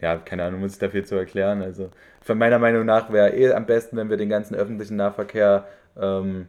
Ja, 0.00 0.16
keine 0.16 0.44
Ahnung, 0.44 0.60
muss 0.60 0.72
ich 0.72 0.78
da 0.78 0.88
viel 0.88 1.04
zu 1.04 1.14
erklären. 1.14 1.62
Also, 1.62 1.90
von 2.20 2.36
meiner 2.36 2.58
Meinung 2.58 2.84
nach 2.84 3.12
wäre 3.12 3.34
eh 3.34 3.52
am 3.52 3.64
besten, 3.64 3.96
wenn 3.96 4.10
wir 4.10 4.16
den 4.16 4.28
ganzen 4.28 4.56
öffentlichen 4.56 4.96
Nahverkehr 4.96 5.66
ähm, 5.96 6.48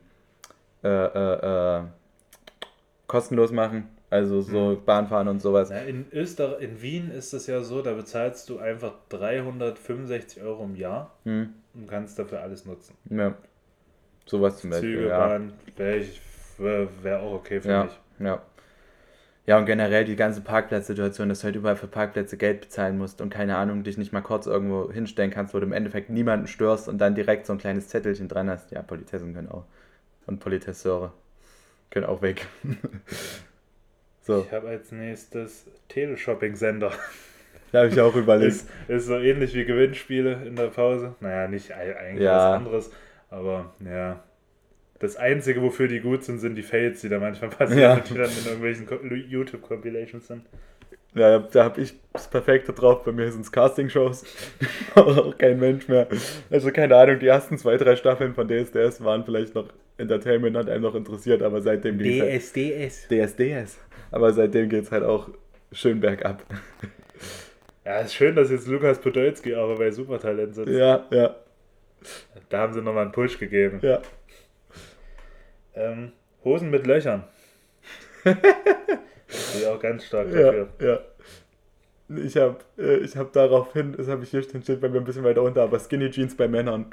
äh, 0.84 0.88
äh, 0.88 1.78
äh, 1.78 1.84
kostenlos 3.06 3.52
machen. 3.52 3.90
Also 4.10 4.42
so 4.42 4.70
mhm. 4.70 4.86
Bahnfahren 4.86 5.28
und 5.28 5.42
sowas. 5.42 5.70
Ja, 5.70 5.80
in 5.80 6.06
Österreich, 6.14 6.62
in 6.62 6.82
Wien 6.82 7.12
ist 7.12 7.34
es 7.34 7.46
ja 7.48 7.62
so, 7.62 7.82
da 7.82 7.94
bezahlst 7.94 8.50
du 8.50 8.58
einfach 8.58 8.94
365 9.10 10.42
Euro 10.42 10.64
im 10.64 10.76
Jahr 10.76 11.14
mhm. 11.26 11.54
und 11.74 11.90
kannst 11.90 12.18
dafür 12.18 12.42
alles 12.42 12.66
nutzen. 12.66 12.96
Ja. 13.10 13.36
Sowas 14.26 14.60
zum 14.60 14.70
Beispiel. 14.70 14.96
Züge, 14.96 15.08
ja. 15.10 15.28
Bahn, 15.28 15.54
wäre 15.76 16.06
wär, 16.58 16.88
wär 17.04 17.20
auch 17.22 17.34
okay 17.34 17.60
für 17.60 17.70
ja. 17.70 17.84
mich. 17.84 18.00
Ja. 18.20 18.42
Ja, 19.48 19.58
und 19.58 19.66
generell 19.66 20.04
die 20.04 20.18
ganze 20.18 20.42
Parkplatzsituation, 20.42 21.30
dass 21.30 21.40
du 21.40 21.46
halt 21.46 21.56
überall 21.56 21.78
für 21.78 21.88
Parkplätze 21.88 22.36
Geld 22.36 22.60
bezahlen 22.60 22.98
musst 22.98 23.22
und 23.22 23.30
keine 23.30 23.56
Ahnung, 23.56 23.84
dich 23.84 23.98
nicht 23.98 24.12
mal 24.12 24.22
kurz 24.22 24.46
irgendwo 24.46 24.92
hinstellen 24.92 25.32
kannst, 25.32 25.54
wo 25.54 25.60
du 25.60 25.66
im 25.66 25.72
Endeffekt 25.72 26.10
niemanden 26.10 26.48
störst 26.48 26.90
und 26.90 26.98
dann 26.98 27.16
direkt 27.16 27.46
so 27.46 27.54
ein 27.54 27.58
kleines 27.58 27.88
Zettelchen 27.88 28.28
dran 28.28 28.50
hast. 28.50 28.72
Ja, 28.72 28.82
Politessen 28.82 29.34
können 29.34 29.48
auch. 29.48 29.64
Und 30.26 30.42
Politesseure 30.42 31.14
können 31.90 32.06
auch 32.06 32.22
weg. 32.22 32.46
so. 34.22 34.46
Ich 34.46 34.52
habe 34.52 34.68
als 34.68 34.92
nächstes 34.92 35.66
Teleshopping-Sender. 35.88 36.92
Da 37.74 37.80
habe 37.80 37.90
ich 37.90 38.00
auch 38.00 38.16
überlegt. 38.16 38.50
ist, 38.50 38.70
ist 38.88 39.08
so 39.08 39.18
ähnlich 39.18 39.54
wie 39.54 39.66
Gewinnspiele 39.66 40.46
in 40.46 40.56
der 40.56 40.68
Pause. 40.68 41.16
Naja, 41.20 41.50
nicht 41.50 41.74
eigentlich 41.74 42.24
ja. 42.24 42.38
was 42.38 42.58
anderes, 42.60 42.92
aber 43.30 43.74
ja, 43.82 44.24
das 45.00 45.16
Einzige, 45.16 45.62
wofür 45.62 45.88
die 45.88 46.00
gut 46.00 46.24
sind, 46.24 46.40
sind 46.40 46.56
die 46.56 46.64
Fails, 46.64 47.02
die 47.02 47.10
da 47.10 47.20
manchmal 47.20 47.50
passieren, 47.52 47.82
ja. 47.82 48.00
die 48.00 48.14
dann 48.14 48.30
in 48.30 48.46
irgendwelchen 48.46 49.30
YouTube-Compilations 49.30 50.28
sind. 50.28 50.44
Ja, 51.14 51.40
da 51.40 51.64
habe 51.64 51.82
ich 51.82 51.96
das 52.14 52.28
Perfekte 52.28 52.74
drauf. 52.74 53.04
Bei 53.04 53.12
mir 53.12 53.32
sind 53.32 53.42
es 53.42 53.52
Castingshows. 53.52 54.24
auch 54.96 55.36
kein 55.38 55.60
Mensch 55.60 55.88
mehr. 55.88 56.08
Also 56.52 56.72
keine 56.72 56.96
Ahnung, 56.96 57.20
die 57.20 57.28
ersten 57.28 57.58
zwei, 57.58 57.78
drei 57.78 57.96
Staffeln 57.96 58.34
von 58.34 58.48
DSDS 58.48 59.04
waren 59.04 59.24
vielleicht 59.24 59.56
noch 59.56 59.70
Entertainment, 59.98 60.56
hat 60.56 60.70
einem 60.70 60.84
noch 60.84 60.94
interessiert, 60.94 61.42
aber 61.42 61.62
seitdem 61.62 61.98
geht 61.98 62.22
DSDS. 62.22 63.08
Halt, 63.10 63.30
DSDS. 63.30 63.80
Aber 64.12 64.32
seitdem 64.32 64.70
geht 64.70 64.84
es 64.84 64.92
halt 64.92 65.04
auch 65.04 65.30
schön 65.72 66.00
bergab. 66.00 66.44
Ja, 67.84 68.00
ist 68.00 68.14
schön, 68.14 68.36
dass 68.36 68.52
jetzt 68.52 68.68
Lukas 68.68 69.00
Podolski 69.00 69.56
aber 69.56 69.76
bei 69.78 69.90
Supertalent 69.92 70.54
sitzt. 70.54 70.70
Ja, 70.70 71.06
ja. 71.10 71.36
Da 72.50 72.60
haben 72.60 72.74
sie 72.74 72.82
nochmal 72.82 73.04
einen 73.04 73.12
Push 73.12 73.40
gegeben. 73.40 73.80
Ja. 73.82 74.02
Ähm, 75.78 76.12
Hosen 76.44 76.70
mit 76.70 76.88
Löchern. 76.88 77.24
Bin 78.24 78.36
auch 79.70 79.80
ganz 79.80 80.06
stark 80.06 80.28
dafür. 80.32 80.70
Ja, 80.80 80.86
ja. 80.88 81.00
Ich 82.24 82.38
habe 82.38 82.58
äh, 82.78 82.98
ich 82.98 83.18
hab 83.18 83.34
daraufhin, 83.34 83.94
das 83.94 84.08
habe 84.08 84.24
ich 84.24 84.32
hier 84.32 84.42
stehen, 84.42 84.64
steht 84.64 84.80
bei 84.80 84.88
mir 84.88 85.00
ein 85.00 85.04
bisschen 85.04 85.26
weiter 85.26 85.44
unter, 85.44 85.64
aber 85.64 85.78
Skinny 85.78 86.10
Jeans 86.10 86.36
bei 86.36 86.48
Männern. 86.48 86.86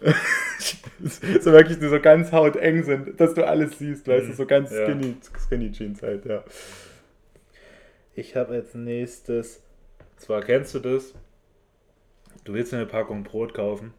so 1.40 1.52
wirklich, 1.52 1.78
die 1.78 1.88
so 1.88 2.00
ganz 2.00 2.32
hauteng 2.32 2.82
sind, 2.82 3.20
dass 3.20 3.34
du 3.34 3.46
alles 3.46 3.78
siehst, 3.78 4.08
weißt 4.08 4.28
du, 4.28 4.32
so 4.32 4.44
ganz 4.44 4.72
ja. 4.72 4.84
skinny, 4.84 5.16
skinny 5.38 5.70
Jeans 5.70 6.02
halt, 6.02 6.26
ja. 6.26 6.42
Ich 8.16 8.34
habe 8.34 8.54
als 8.54 8.74
nächstes, 8.74 9.62
zwar 10.16 10.42
kennst 10.42 10.74
du 10.74 10.80
das, 10.80 11.14
du 12.44 12.54
willst 12.54 12.74
eine 12.74 12.86
Packung 12.86 13.22
Brot 13.22 13.54
kaufen 13.54 13.94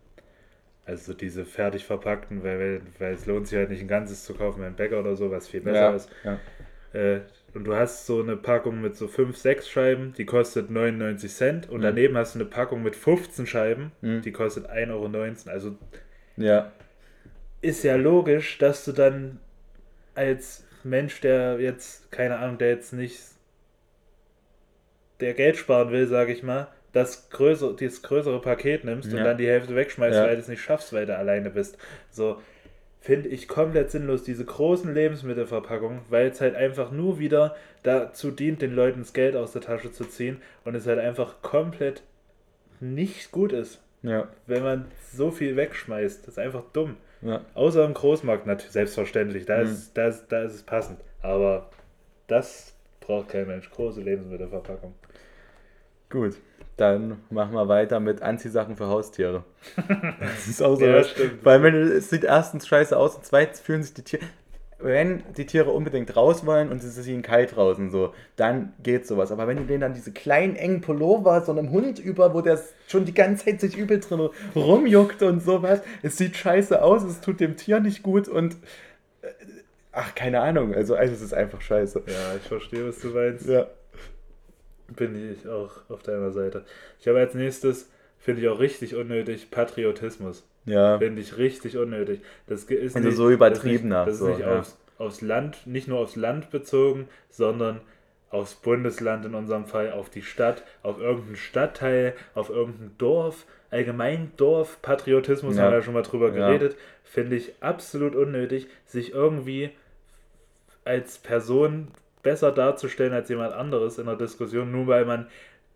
also 0.88 1.14
diese 1.14 1.46
fertig 1.46 1.86
verpackten, 1.86 2.44
weil, 2.44 2.82
weil 2.98 3.14
es 3.14 3.26
lohnt 3.26 3.48
sich 3.48 3.58
halt 3.58 3.70
nicht 3.70 3.82
ein 3.82 3.90
ganzes 3.90 4.24
zu 4.24 4.34
kaufen, 4.34 4.64
ein 4.64 4.76
Bäcker 4.76 5.00
oder 5.00 5.16
so, 5.18 5.30
was 5.30 5.48
viel 5.48 5.60
besser 5.60 5.90
ja, 5.90 5.96
ist. 5.96 6.10
Ja. 6.24 6.40
Äh, 6.94 7.22
und 7.54 7.66
du 7.66 7.76
hast 7.76 8.06
so 8.06 8.22
eine 8.22 8.38
Packung 8.38 8.82
mit 8.82 8.96
so 8.96 9.08
5, 9.08 9.36
6 9.36 9.70
Scheiben, 9.70 10.14
die 10.18 10.26
kostet 10.26 10.70
99 10.70 11.34
Cent. 11.34 11.70
Und 11.70 11.80
mhm. 11.80 11.84
daneben 11.84 12.18
hast 12.18 12.36
du 12.36 12.40
eine 12.40 12.48
Packung 12.48 12.84
mit 12.84 12.96
15 12.96 13.46
Scheiben, 13.46 13.92
mhm. 14.02 14.22
die 14.22 14.32
kostet 14.32 14.70
1,19 14.70 14.92
Euro. 14.92 15.50
Also 15.52 15.76
ja. 16.38 16.72
ist 17.62 17.84
ja 17.84 17.98
logisch, 17.98 18.58
dass 18.58 18.86
du 18.86 18.94
dann 18.94 19.40
als 20.16 20.66
Mensch, 20.84 21.20
der 21.20 21.60
jetzt, 21.60 22.12
keine 22.12 22.38
Ahnung, 22.38 22.60
der 22.60 22.70
jetzt 22.70 22.94
nicht 22.94 23.20
der 25.20 25.34
Geld 25.34 25.58
sparen 25.58 25.92
will, 25.92 26.08
sage 26.08 26.32
ich 26.32 26.44
mal, 26.44 26.68
das 26.94 27.30
größere, 27.30 27.76
dieses 27.76 28.02
größere 28.02 28.42
Paket 28.42 28.84
nimmst 28.84 29.12
ja. 29.12 29.20
und 29.20 29.24
dann 29.26 29.38
die 29.38 29.48
Hälfte 29.48 29.76
wegschmeißt, 29.76 30.16
ja. 30.16 30.24
weil 30.24 30.36
du 30.36 30.42
es 30.42 30.48
nicht 30.48 30.62
schaffst, 30.62 30.94
weil 30.94 31.06
du 31.06 31.18
alleine 31.18 31.50
bist. 31.50 31.78
So 32.10 32.42
finde 33.00 33.30
ich 33.30 33.48
komplett 33.48 33.92
sinnlos, 33.92 34.24
diese 34.24 34.44
großen 34.44 34.94
Lebensmittelverpackungen, 34.94 36.02
weil 36.10 36.28
es 36.28 36.42
halt 36.42 36.56
einfach 36.56 36.92
nur 36.92 37.20
wieder 37.20 37.56
dazu 37.84 38.32
dient, 38.32 38.62
den 38.62 38.74
Leuten 38.74 39.00
das 39.00 39.14
Geld 39.14 39.36
aus 39.36 39.54
der 39.54 39.62
Tasche 39.62 39.92
zu 39.92 40.06
ziehen 40.06 40.42
und 40.66 40.76
es 40.76 40.88
halt 40.88 41.00
einfach 41.00 41.42
komplett 41.42 42.04
nicht 42.80 43.32
gut 43.32 43.54
ist. 43.54 43.82
Ja. 44.02 44.28
Wenn 44.46 44.64
man 44.64 44.86
so 45.14 45.32
viel 45.32 45.56
wegschmeißt. 45.56 46.24
Das 46.24 46.30
ist 46.30 46.40
einfach 46.40 46.64
dumm. 46.74 46.98
Ja. 47.22 47.42
Außer 47.54 47.84
im 47.86 47.94
Großmarkt 47.94 48.46
natürlich, 48.46 48.72
selbstverständlich. 48.72 49.46
Da, 49.46 49.58
mhm. 49.58 49.70
ist, 49.70 49.98
da, 49.98 50.08
ist, 50.08 50.28
da 50.28 50.44
ist 50.44 50.54
es 50.54 50.64
passend. 50.64 51.00
Aber 51.22 51.70
das 52.28 52.76
braucht 53.00 53.30
kein 53.30 53.48
Mensch. 53.48 53.70
Große 53.72 54.02
Lebensmittelverpackung. 54.02 54.94
Gut. 56.10 56.36
Dann 56.78 57.18
machen 57.32 57.54
wir 57.54 57.68
weiter 57.68 58.00
mit 58.00 58.22
Anziehsachen 58.22 58.76
für 58.76 58.88
Haustiere. 58.88 59.44
Das 60.20 60.48
ist 60.48 60.62
auch 60.62 60.76
so 60.76 60.86
ja, 60.86 60.98
was. 60.98 61.10
Stimmt. 61.10 61.44
Weil 61.44 61.64
wenn, 61.64 61.76
es 61.76 62.10
sieht 62.10 62.24
erstens 62.24 62.68
scheiße 62.68 62.96
aus 62.96 63.16
und 63.16 63.26
zweitens 63.26 63.60
fühlen 63.60 63.84
sich 63.84 63.96
die 63.96 64.04
Tiere. 64.04 64.24
Wenn 64.80 65.24
die 65.36 65.48
Tiere 65.48 65.72
unbedingt 65.72 66.16
raus 66.16 66.46
wollen 66.46 66.70
und 66.70 66.84
es 66.84 66.98
ist 66.98 67.08
ihnen 67.08 67.24
kalt 67.24 67.56
draußen, 67.56 67.90
so, 67.90 68.14
dann 68.36 68.74
geht 68.84 69.08
sowas. 69.08 69.32
Aber 69.32 69.48
wenn 69.48 69.58
du 69.58 69.64
denen 69.64 69.82
dann 69.82 69.96
diese 69.96 70.12
kleinen 70.12 70.56
engen 70.56 70.82
Pullover 70.82 71.42
so 71.42 71.52
einem 71.52 71.72
Hund 71.72 71.98
über, 71.98 72.36
wo 72.36 72.42
der 72.42 72.60
schon 72.88 73.04
die 73.04 73.14
ganze 73.16 73.46
Zeit 73.46 73.60
sich 73.60 73.76
übel 73.76 74.00
drin 74.00 74.30
rumjuckt 74.56 75.24
und 75.24 75.42
sowas, 75.42 75.82
es 76.04 76.18
sieht 76.18 76.38
scheiße 76.38 76.80
aus, 76.84 77.04
es 77.04 77.22
tut 77.22 77.40
dem 77.40 77.58
Tier 77.58 77.80
nicht 77.80 78.04
gut 78.04 78.28
und 78.28 78.56
äh, 79.24 79.30
ach, 79.94 80.14
keine 80.14 80.42
Ahnung. 80.42 80.76
Also, 80.76 80.94
also 80.94 81.12
es 81.12 81.22
ist 81.22 81.34
einfach 81.34 81.62
scheiße. 81.62 82.04
Ja, 82.06 82.36
ich 82.36 82.48
verstehe, 82.48 82.88
was 82.88 83.00
du 83.00 83.08
meinst. 83.08 83.48
Ja. 83.48 83.66
Bin 84.96 85.32
ich 85.32 85.48
auch 85.48 85.72
auf 85.90 86.02
deiner 86.04 86.32
Seite. 86.32 86.64
Ich 87.00 87.08
habe 87.08 87.20
als 87.20 87.34
nächstes, 87.34 87.90
finde 88.20 88.42
ich 88.42 88.48
auch 88.48 88.60
richtig 88.60 88.96
unnötig, 88.96 89.52
Patriotismus. 89.52 90.46
Ja. 90.66 90.98
Finde 90.98 91.22
ich 91.22 91.38
richtig 91.38 91.78
unnötig. 91.78 92.22
Das 92.48 92.64
ist 92.64 92.96
Also 92.96 93.08
nicht, 93.08 93.18
so 93.18 93.30
übertrieben 93.30 93.90
Das 93.90 94.08
ist 94.08 94.08
nicht, 94.08 94.08
das 94.08 94.14
ist 94.14 94.20
so, 94.20 94.28
nicht 94.28 94.40
ja. 94.40 94.60
aufs, 94.60 94.78
aufs 94.98 95.22
Land, 95.22 95.66
nicht 95.68 95.88
nur 95.88 96.00
aufs 96.00 96.16
Land 96.16 96.50
bezogen, 96.52 97.08
sondern 97.30 97.82
aufs 98.30 98.56
Bundesland 98.56 99.26
in 99.26 99.36
unserem 99.36 99.66
Fall, 99.66 99.92
auf 99.94 100.10
die 100.10 100.22
Stadt, 100.22 100.64
auf 100.84 101.00
irgendeinen 101.00 101.38
Stadtteil, 101.38 102.14
auf 102.36 102.50
irgendein 102.50 102.92
Dorf, 102.98 103.46
allgemein 103.72 104.32
Dorf, 104.38 104.82
Patriotismus, 104.82 105.56
Ja. 105.56 105.64
haben 105.64 105.72
wir 105.72 105.78
ja 105.78 105.84
schon 105.84 105.94
mal 105.94 106.02
drüber 106.04 106.28
Ja. 106.28 106.48
geredet, 106.48 106.76
finde 107.04 107.38
ich 107.38 107.54
absolut 107.62 108.16
unnötig, 108.16 108.68
sich 108.86 109.14
irgendwie 109.14 109.70
als 110.84 111.18
Person 111.18 111.90
besser 112.28 112.52
darzustellen 112.52 113.14
als 113.14 113.30
jemand 113.30 113.54
anderes 113.54 113.98
in 114.00 114.06
der 114.06 114.16
Diskussion, 114.18 114.72
nur 114.72 114.88
weil 114.88 115.06
man 115.06 115.28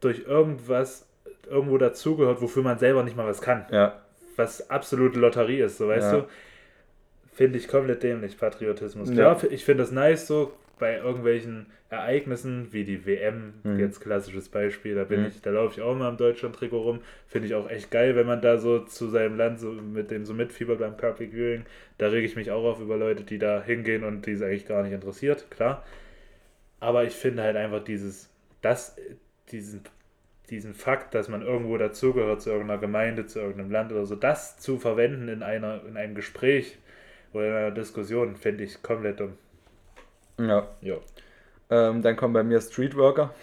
durch 0.01 0.23
irgendwas 0.27 1.07
irgendwo 1.49 1.77
dazugehört, 1.77 2.41
wofür 2.41 2.61
man 2.63 2.77
selber 2.77 3.03
nicht 3.03 3.15
mal 3.15 3.25
was 3.27 3.41
kann 3.41 3.65
Ja. 3.71 4.01
was 4.35 4.69
absolute 4.69 5.17
Lotterie 5.19 5.59
ist, 5.61 5.77
so 5.77 5.87
weißt 5.87 6.11
Ja. 6.11 6.19
du? 6.19 6.27
Finde 7.33 7.57
ich 7.57 7.67
komplett 7.67 8.03
dämlich, 8.03 8.37
Patriotismus. 8.37 9.09
Ja. 9.09 9.15
Klar, 9.35 9.51
ich 9.51 9.63
finde 9.63 9.83
das 9.83 9.91
nice 9.91 10.27
so 10.27 10.51
bei 10.79 10.97
irgendwelchen 10.97 11.67
Ereignissen 11.89 12.67
wie 12.71 12.83
die 12.83 13.05
WM, 13.05 13.53
Mhm. 13.63 13.79
jetzt 13.79 13.99
klassisches 14.01 14.49
Beispiel, 14.49 14.95
da 14.95 15.03
bin 15.03 15.21
Mhm. 15.21 15.27
ich, 15.27 15.41
da 15.41 15.51
laufe 15.51 15.73
ich 15.75 15.81
auch 15.81 15.95
mal 15.95 16.09
im 16.09 16.17
Deutschland-Trikot 16.17 16.81
rum. 16.81 16.99
Finde 17.27 17.47
ich 17.47 17.53
auch 17.55 17.69
echt 17.69 17.91
geil, 17.91 18.15
wenn 18.15 18.25
man 18.27 18.41
da 18.41 18.57
so 18.57 18.79
zu 18.79 19.07
seinem 19.09 19.37
Land 19.37 19.59
so 19.59 19.71
mit 19.71 20.09
dem 20.11 20.25
so 20.25 20.33
mitfiebert 20.33 20.79
beim 20.79 20.97
Public 20.97 21.31
Viewing. 21.33 21.63
Da 21.97 22.07
rege 22.07 22.25
ich 22.25 22.35
mich 22.35 22.49
auch 22.51 22.63
auf 22.65 22.79
über 22.81 22.97
Leute, 22.97 23.23
die 23.23 23.37
da 23.39 23.61
hingehen 23.61 24.03
und 24.03 24.25
die 24.25 24.31
es 24.31 24.41
eigentlich 24.41 24.67
gar 24.67 24.83
nicht 24.83 24.93
interessiert, 24.93 25.49
klar. 25.51 25.83
Aber 26.81 27.05
ich 27.05 27.13
finde 27.13 27.43
halt 27.43 27.55
einfach 27.55 27.83
dieses, 27.83 28.29
das, 28.61 28.97
diesen, 29.51 29.83
diesen 30.49 30.73
Fakt, 30.73 31.13
dass 31.13 31.29
man 31.29 31.43
irgendwo 31.43 31.77
dazugehört, 31.77 32.41
zu 32.41 32.49
irgendeiner 32.49 32.81
Gemeinde, 32.81 33.27
zu 33.27 33.39
irgendeinem 33.39 33.71
Land 33.71 33.91
oder 33.93 34.05
so, 34.05 34.15
das 34.15 34.57
zu 34.57 34.79
verwenden 34.79 35.29
in 35.29 35.43
einer, 35.43 35.85
in 35.87 35.95
einem 35.95 36.15
Gespräch 36.15 36.77
oder 37.33 37.47
in 37.47 37.53
einer 37.53 37.71
Diskussion, 37.71 38.35
finde 38.35 38.63
ich 38.63 38.81
komplett 38.81 39.19
dumm. 39.19 39.37
Ja. 40.39 40.67
Ja. 40.81 40.95
Ähm, 41.69 42.01
dann 42.01 42.17
kommen 42.17 42.33
bei 42.33 42.43
mir 42.43 42.59
Streetworker. 42.59 43.33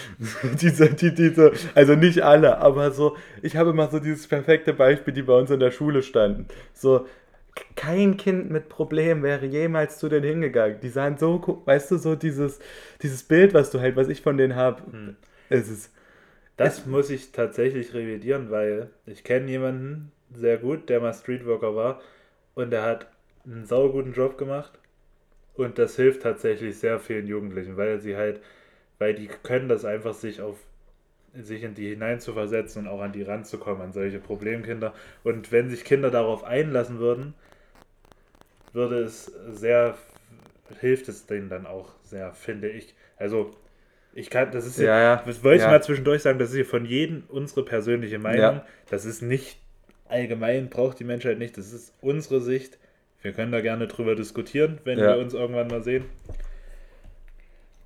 diese, 0.62 0.88
die, 0.94 1.12
diese, 1.12 1.52
also 1.74 1.96
nicht 1.96 2.22
alle, 2.22 2.58
aber 2.58 2.92
so, 2.92 3.16
ich 3.42 3.56
habe 3.56 3.70
immer 3.70 3.88
so 3.90 3.98
dieses 3.98 4.28
perfekte 4.28 4.72
Beispiel, 4.72 5.12
die 5.12 5.22
bei 5.22 5.34
uns 5.34 5.50
in 5.50 5.60
der 5.60 5.72
Schule 5.72 6.02
standen. 6.02 6.46
So, 6.72 7.06
kein 7.76 8.16
Kind 8.16 8.50
mit 8.50 8.68
Problem 8.68 9.22
wäre 9.22 9.46
jemals 9.46 9.98
zu 9.98 10.08
denen 10.08 10.24
hingegangen. 10.26 10.80
Die 10.80 10.88
sahen 10.88 11.18
so, 11.18 11.62
weißt 11.66 11.90
du, 11.92 11.98
so 11.98 12.14
dieses, 12.16 12.58
dieses 13.02 13.22
Bild, 13.24 13.54
was 13.54 13.70
du 13.70 13.80
halt, 13.80 13.96
was 13.96 14.08
ich 14.08 14.22
von 14.22 14.36
denen 14.36 14.56
habe, 14.56 14.82
Hm. 14.90 15.16
es 15.48 15.68
ist, 15.68 15.92
Das 16.56 16.86
muss 16.86 17.10
ich 17.10 17.32
tatsächlich 17.32 17.94
revidieren, 17.94 18.50
weil 18.50 18.90
ich 19.06 19.24
kenne 19.24 19.50
jemanden 19.50 20.12
sehr 20.34 20.58
gut, 20.58 20.88
der 20.88 21.00
mal 21.00 21.12
Streetworker 21.14 21.74
war 21.76 22.00
und 22.54 22.70
der 22.70 22.82
hat 22.82 23.08
einen 23.46 23.66
sauguten 23.66 24.12
Job 24.14 24.38
gemacht 24.38 24.78
und 25.54 25.78
das 25.78 25.96
hilft 25.96 26.22
tatsächlich 26.22 26.78
sehr 26.78 27.00
vielen 27.00 27.26
Jugendlichen, 27.26 27.76
weil 27.76 28.00
sie 28.00 28.16
halt, 28.16 28.40
weil 28.98 29.14
die 29.14 29.28
können 29.28 29.68
das 29.68 29.84
einfach 29.84 30.14
sich 30.14 30.40
auf 30.42 30.58
sich 31.34 31.62
in 31.62 31.74
die 31.74 31.90
hineinzuversetzen 31.90 32.82
und 32.82 32.88
auch 32.88 33.00
an 33.02 33.12
die 33.12 33.22
ranzukommen, 33.22 33.82
an 33.82 33.92
solche 33.92 34.18
Problemkinder. 34.18 34.94
Und 35.24 35.52
wenn 35.52 35.68
sich 35.70 35.84
Kinder 35.84 36.10
darauf 36.10 36.44
einlassen 36.44 36.98
würden, 36.98 37.34
würde 38.76 39.00
es 39.00 39.32
sehr, 39.50 39.96
hilft 40.80 41.08
es 41.08 41.26
denen 41.26 41.48
dann 41.48 41.66
auch 41.66 41.94
sehr, 42.04 42.32
finde 42.32 42.68
ich. 42.68 42.94
Also, 43.16 43.50
ich 44.14 44.30
kann, 44.30 44.52
das 44.52 44.66
ist 44.66 44.78
ja, 44.78 44.98
ja. 45.00 45.22
das 45.26 45.42
wollte 45.42 45.56
ich 45.56 45.62
ja. 45.62 45.70
mal 45.70 45.82
zwischendurch 45.82 46.22
sagen, 46.22 46.38
das 46.38 46.50
ist 46.50 46.54
hier 46.54 46.64
von 46.64 46.84
jedem 46.84 47.24
unsere 47.28 47.64
persönliche 47.64 48.18
Meinung. 48.18 48.40
Ja. 48.40 48.66
Das 48.88 49.04
ist 49.04 49.20
nicht 49.20 49.58
allgemein, 50.08 50.70
braucht 50.70 51.00
die 51.00 51.04
Menschheit 51.04 51.38
nicht. 51.38 51.58
Das 51.58 51.72
ist 51.72 51.92
unsere 52.00 52.40
Sicht. 52.40 52.78
Wir 53.22 53.32
können 53.32 53.50
da 53.50 53.60
gerne 53.60 53.88
drüber 53.88 54.14
diskutieren, 54.14 54.78
wenn 54.84 54.98
wir 54.98 55.18
uns 55.18 55.34
irgendwann 55.34 55.66
mal 55.66 55.82
sehen. 55.82 56.04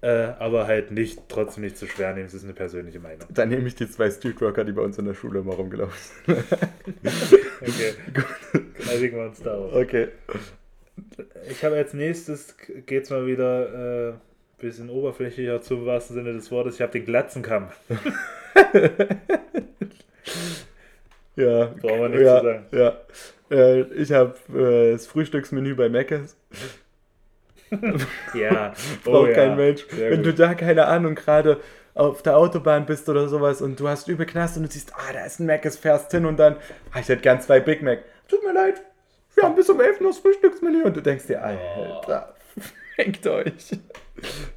Äh, 0.02 0.32
aber 0.38 0.66
halt 0.66 0.92
nicht, 0.92 1.28
trotzdem 1.28 1.62
nicht 1.62 1.76
zu 1.76 1.86
schwer 1.86 2.14
nehmen. 2.14 2.26
Es 2.26 2.34
ist 2.34 2.44
eine 2.44 2.54
persönliche 2.54 3.00
Meinung. 3.00 3.26
Dann 3.30 3.50
nehme 3.50 3.66
ich 3.68 3.74
die 3.74 3.88
zwei 3.88 4.10
Streetworker, 4.10 4.64
die 4.64 4.72
bei 4.72 4.82
uns 4.82 4.96
in 4.98 5.04
der 5.04 5.14
Schule 5.14 5.40
immer 5.40 5.54
rumgelaufen 5.54 5.96
sind. 6.26 6.44
Okay. 7.60 7.92
Einigen 8.90 9.18
wir 9.18 9.26
uns 9.26 9.42
darauf. 9.42 9.74
Okay. 9.74 10.08
Ich 11.50 11.64
habe 11.64 11.76
als 11.76 11.94
nächstes, 11.94 12.56
geht 12.86 13.04
es 13.04 13.10
mal 13.10 13.26
wieder 13.26 14.10
äh, 14.10 14.12
bisschen 14.58 14.90
oberflächlicher 14.90 15.62
zum 15.62 15.86
wahrsten 15.86 16.16
Sinne 16.16 16.32
des 16.32 16.50
Wortes. 16.50 16.74
Ich 16.74 16.82
habe 16.82 16.92
den 16.92 17.04
Glatzenkamm. 17.04 17.68
Ja. 21.36 21.66
Brauchen 21.80 22.00
wir 22.00 22.08
nichts 22.08 22.24
ja, 22.24 22.40
zu 22.40 22.46
sagen. 22.46 22.66
Ja. 22.72 23.00
Äh, 23.50 23.80
ich 23.94 24.12
habe 24.12 24.34
äh, 24.54 24.92
das 24.92 25.06
Frühstücksmenü 25.06 25.74
bei 25.74 25.88
Mc's. 25.88 26.36
Ja, 28.34 28.72
oh 29.04 29.10
Braucht 29.10 29.28
ja. 29.28 29.34
kein 29.34 29.56
Mensch. 29.56 29.86
Sehr 29.90 30.10
Wenn 30.10 30.24
gut. 30.24 30.38
du 30.38 30.42
da, 30.42 30.54
keine 30.54 30.86
Ahnung, 30.86 31.14
gerade 31.14 31.60
auf 31.94 32.20
der 32.20 32.36
Autobahn 32.36 32.84
bist 32.84 33.08
oder 33.08 33.28
sowas 33.28 33.62
und 33.62 33.78
du 33.78 33.86
hast 33.86 34.08
übel 34.08 34.26
Knast 34.26 34.56
und 34.56 34.64
du 34.64 34.68
siehst, 34.68 34.92
ah, 34.96 35.12
da 35.12 35.24
ist 35.24 35.38
ein 35.38 35.46
Mc's, 35.46 35.76
fährst 35.76 36.10
hin 36.10 36.26
und 36.26 36.36
dann, 36.36 36.56
ah, 36.90 36.98
ich 36.98 37.08
hätte 37.08 37.22
gern 37.22 37.40
zwei 37.40 37.60
Big 37.60 37.80
Mac. 37.80 38.00
Tut 38.26 38.42
mir 38.42 38.52
leid, 38.52 38.82
wir 39.40 39.48
haben 39.48 39.56
bis 39.56 39.70
um 39.70 39.80
11 39.80 40.00
Uhr 40.00 40.08
das 40.08 40.18
Frühstücksmenü 40.18 40.82
und 40.82 40.96
du 40.96 41.00
denkst 41.00 41.26
dir, 41.26 41.42
Alter, 41.42 42.34
fängt 42.96 43.26
euch. 43.26 43.78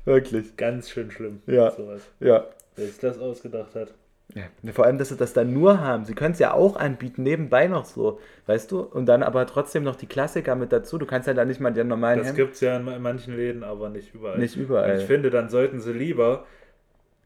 Wirklich, 0.05 0.57
Ganz 0.57 0.89
schön 0.89 1.11
schlimm. 1.11 1.41
Ja. 1.47 1.71
Sowas. 1.71 2.01
ja. 2.19 2.47
Wer 2.75 2.88
sich 2.88 2.97
das 2.97 3.19
ausgedacht 3.19 3.75
hat. 3.75 3.93
Ja, 4.34 4.43
vor 4.71 4.86
allem, 4.86 4.97
dass 4.97 5.09
sie 5.09 5.15
das 5.17 5.34
dann 5.34 5.53
nur 5.53 5.79
haben. 5.79 6.05
Sie 6.05 6.15
können 6.15 6.34
es 6.34 6.39
ja 6.39 6.53
auch 6.53 6.75
anbieten, 6.75 7.21
nebenbei 7.21 7.67
noch 7.67 7.86
so, 7.86 8.19
weißt 8.47 8.71
du? 8.71 8.79
Und 8.79 9.05
dann 9.05 9.21
aber 9.21 9.45
trotzdem 9.45 9.84
noch 9.84 9.95
die 9.95 10.07
Klassiker 10.07 10.55
mit 10.55 10.71
dazu. 10.71 10.97
Du 10.97 11.05
kannst 11.05 11.27
ja 11.27 11.36
dann 11.36 11.49
nicht 11.49 11.59
mal 11.59 11.71
den 11.71 11.88
normalen 11.88 12.19
Das 12.19 12.34
gibt 12.34 12.55
es 12.55 12.61
ja 12.61 12.77
in 12.77 13.01
manchen 13.01 13.36
Läden, 13.36 13.63
aber 13.63 13.89
nicht 13.89 14.15
überall. 14.15 14.39
Nicht 14.39 14.55
überall. 14.55 14.93
Und 14.93 14.99
ich 15.01 15.05
finde, 15.05 15.29
dann 15.29 15.49
sollten 15.49 15.79
sie 15.81 15.93
lieber, 15.93 16.45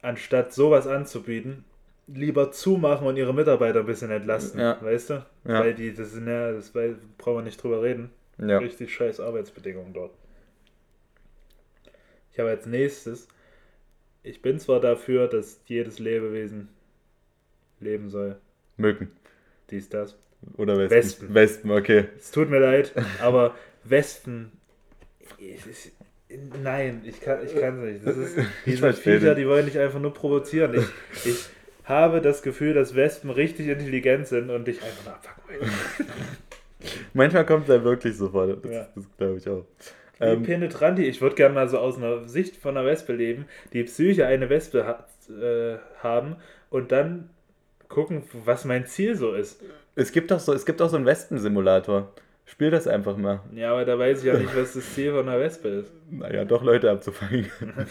anstatt 0.01 0.53
sowas 0.53 0.85
anzubieten, 0.85 1.63
lieber 2.07 2.51
zumachen 2.51 3.05
und 3.05 3.17
ihre 3.17 3.33
Mitarbeiter 3.33 3.81
ein 3.81 3.85
bisschen 3.85 4.09
entlasten. 4.11 4.59
Ja. 4.59 4.81
Weißt 4.81 5.09
du? 5.09 5.13
Ja. 5.45 5.59
Weil 5.59 5.73
die, 5.73 5.93
das 5.93 6.13
sind 6.13 6.27
ja, 6.27 6.51
das 6.53 6.73
weil, 6.73 6.97
brauchen 7.17 7.39
wir 7.39 7.43
nicht 7.43 7.61
drüber 7.61 7.83
reden. 7.83 8.09
Ja. 8.37 8.59
Richtig 8.59 8.93
scheiß 8.93 9.19
Arbeitsbedingungen 9.19 9.93
dort. 9.93 10.13
Ich 12.31 12.39
habe 12.39 12.49
als 12.49 12.65
nächstes, 12.65 13.27
ich 14.23 14.41
bin 14.41 14.59
zwar 14.59 14.79
dafür, 14.79 15.27
dass 15.27 15.59
jedes 15.65 15.99
Lebewesen 15.99 16.69
leben 17.79 18.09
soll. 18.09 18.37
Mücken. 18.77 19.11
Dies, 19.71 19.89
das. 19.89 20.17
Oder 20.55 20.77
Wespen. 20.77 20.99
Wespen. 20.99 21.33
Wespen, 21.33 21.71
okay. 21.71 22.05
Es 22.17 22.31
tut 22.31 22.49
mir 22.49 22.59
leid, 22.59 22.93
aber 23.21 23.55
Wespen. 23.83 24.51
Ich, 25.39 25.65
ich, 25.65 25.91
nein, 26.61 27.01
ich 27.05 27.19
kann 27.21 27.39
es 27.39 27.53
nicht. 27.53 28.05
Das 28.05 28.17
ist, 28.17 28.37
diese 28.65 28.93
Viecher, 28.93 29.33
die 29.33 29.47
wollen 29.47 29.65
dich 29.65 29.79
einfach 29.79 29.99
nur 29.99 30.13
provozieren. 30.13 30.75
Ich, 30.75 31.25
ich 31.25 31.49
habe 31.87 32.21
das 32.21 32.41
Gefühl, 32.41 32.73
dass 32.73 32.95
Wespen 32.95 33.29
richtig 33.29 33.67
intelligent 33.67 34.27
sind 34.27 34.49
und 34.49 34.67
dich 34.67 34.81
einfach 34.83 35.05
nur 35.05 35.13
abfacken 35.13 35.43
wollen. 35.47 35.71
Manchmal 37.13 37.45
kommt 37.45 37.63
es 37.67 37.75
ja 37.75 37.83
wirklich 37.83 38.15
so 38.17 38.29
vor. 38.29 38.47
Das, 38.47 38.71
Ja. 38.71 38.87
das 38.95 39.05
glaube 39.17 39.37
ich 39.37 39.47
auch. 39.49 39.65
Wie 40.19 40.23
Ähm, 40.25 40.43
penetrant 40.43 40.97
die. 40.97 41.05
Ich 41.05 41.21
würde 41.21 41.35
gerne 41.35 41.53
mal 41.55 41.69
so 41.69 41.77
aus 41.77 41.97
einer 41.97 42.27
Sicht 42.27 42.57
von 42.57 42.75
einer 42.77 42.85
Wespe 42.87 43.13
leben, 43.13 43.45
die 43.73 43.83
Psyche 43.83 44.25
eine 44.25 44.49
Wespe 44.49 44.85
hat, 44.85 45.07
äh, 45.29 45.77
haben 46.01 46.37
und 46.69 46.91
dann 46.91 47.29
gucken, 47.87 48.23
was 48.45 48.65
mein 48.65 48.85
Ziel 48.85 49.15
so 49.15 49.33
ist. 49.33 49.61
es 49.95 50.11
gibt 50.11 50.31
doch 50.31 50.39
so, 50.39 50.53
es 50.53 50.65
gibt 50.65 50.81
auch 50.81 50.89
so 50.89 50.97
einen 50.97 51.05
Wespen-Simulator. 51.05 52.11
Spiel 52.45 52.71
das 52.71 52.87
einfach 52.87 53.17
mal. 53.17 53.41
Ja, 53.53 53.71
aber 53.73 53.83
da 53.85 53.99
weiß 53.99 54.19
ich 54.19 54.25
ja 54.25 54.37
nicht, 54.37 54.55
was 54.55 54.73
das 54.73 54.93
Ziel 54.93 55.11
von 55.11 55.27
einer 55.27 55.39
Wespe 55.39 55.67
ist. 55.69 55.91
Naja, 56.11 56.45
doch 56.45 56.63
Leute 56.63 56.89
abzufangen. 56.89 57.51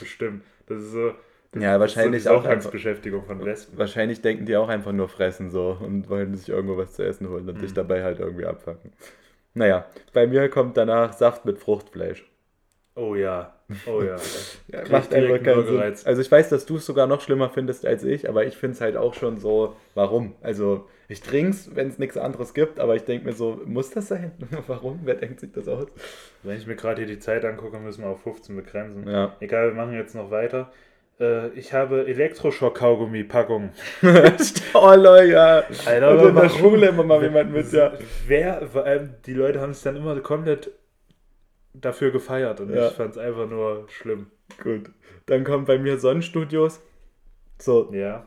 Bestimmt. 0.00 0.42
Das 0.66 0.82
ist 0.82 0.92
so. 0.92 1.12
Ja, 1.56 1.80
wahrscheinlich 1.80 2.22
so 2.24 2.30
auch 2.30 2.42
Sonntagsbeschäftigung 2.42 3.24
von 3.24 3.44
Wespen. 3.44 3.76
Wahrscheinlich 3.76 4.22
denken 4.22 4.46
die 4.46 4.56
auch 4.56 4.68
einfach 4.68 4.92
nur 4.92 5.08
fressen 5.08 5.50
so 5.50 5.76
und 5.80 6.08
wollen 6.08 6.34
sich 6.36 6.48
irgendwo 6.48 6.76
was 6.76 6.92
zu 6.92 7.04
essen 7.04 7.28
holen 7.28 7.48
und 7.48 7.60
dich 7.60 7.70
Mhm. 7.70 7.74
dabei 7.74 8.04
halt 8.04 8.20
irgendwie 8.20 8.46
abfacken. 8.46 8.92
Naja, 9.54 9.86
bei 10.12 10.26
mir 10.28 10.48
kommt 10.48 10.76
danach 10.76 11.12
Saft 11.12 11.44
mit 11.44 11.58
Fruchtfleisch. 11.58 12.24
Oh 12.94 13.14
ja, 13.16 13.54
oh 13.86 14.02
ja. 14.02 14.16
Ja, 14.68 14.82
macht 14.90 15.12
einfach 15.14 15.34
einen 15.34 15.42
keinen 15.42 15.66
Sinn. 15.66 15.80
Also 16.04 16.22
ich 16.22 16.30
weiß, 16.30 16.50
dass 16.50 16.66
du 16.66 16.76
es 16.76 16.86
sogar 16.86 17.06
noch 17.06 17.20
schlimmer 17.20 17.48
findest 17.50 17.84
als 17.86 18.04
ich, 18.04 18.28
aber 18.28 18.44
ich 18.46 18.56
finde 18.56 18.74
es 18.74 18.80
halt 18.80 18.96
auch 18.96 19.14
schon 19.14 19.38
so, 19.38 19.74
warum? 19.94 20.34
Also 20.42 20.88
ich 21.08 21.20
trink's, 21.20 21.70
wenn 21.74 21.88
es 21.88 21.98
nichts 21.98 22.16
anderes 22.16 22.54
gibt, 22.54 22.78
aber 22.78 22.94
ich 22.94 23.02
denke 23.04 23.26
mir 23.26 23.32
so, 23.32 23.60
muss 23.64 23.90
das 23.90 24.08
sein? 24.08 24.32
warum? 24.68 25.00
Wer 25.04 25.14
denkt 25.16 25.40
sich 25.40 25.50
das 25.50 25.66
aus? 25.66 25.86
Wenn 26.44 26.56
ich 26.56 26.66
mir 26.66 26.76
gerade 26.76 27.02
hier 27.02 27.12
die 27.12 27.18
Zeit 27.18 27.44
angucke, 27.44 27.78
müssen 27.78 28.02
wir 28.04 28.10
auf 28.10 28.22
15 28.22 28.54
begrenzen. 28.54 29.08
Ja. 29.08 29.34
Egal, 29.40 29.68
wir 29.68 29.74
machen 29.74 29.94
jetzt 29.94 30.14
noch 30.14 30.30
weiter. 30.30 30.70
Äh, 31.20 31.48
ich 31.50 31.72
habe 31.72 32.06
Elektroschock-Kaugummi-Packungen. 32.06 33.70
oh 34.74 34.94
Leute, 34.96 35.32
ja. 35.32 35.62
Alter, 35.86 36.10
Und 36.18 36.28
in 36.30 36.34
der? 36.34 36.48
Schule 36.48 36.88
immer 36.88 37.02
mal 37.04 37.22
jemand 37.22 37.52
mit, 37.52 37.70
ja. 37.72 37.92
Wer, 38.26 38.66
vor 38.66 38.84
allem, 38.84 39.14
die 39.26 39.34
Leute 39.34 39.60
haben 39.60 39.70
es 39.72 39.82
dann 39.82 39.96
immer 39.96 40.18
komplett 40.20 40.70
dafür 41.74 42.10
gefeiert 42.10 42.60
und 42.60 42.74
Ja. 42.74 42.88
ich 42.88 42.94
fand 42.94 43.12
es 43.12 43.18
einfach 43.18 43.48
nur 43.48 43.86
schlimm. 43.88 44.26
Gut. 44.62 44.90
Dann 45.26 45.44
kommen 45.44 45.66
bei 45.66 45.78
mir 45.78 45.98
Sonnenstudios. 45.98 46.80
So. 47.58 47.90
Ja. 47.92 48.24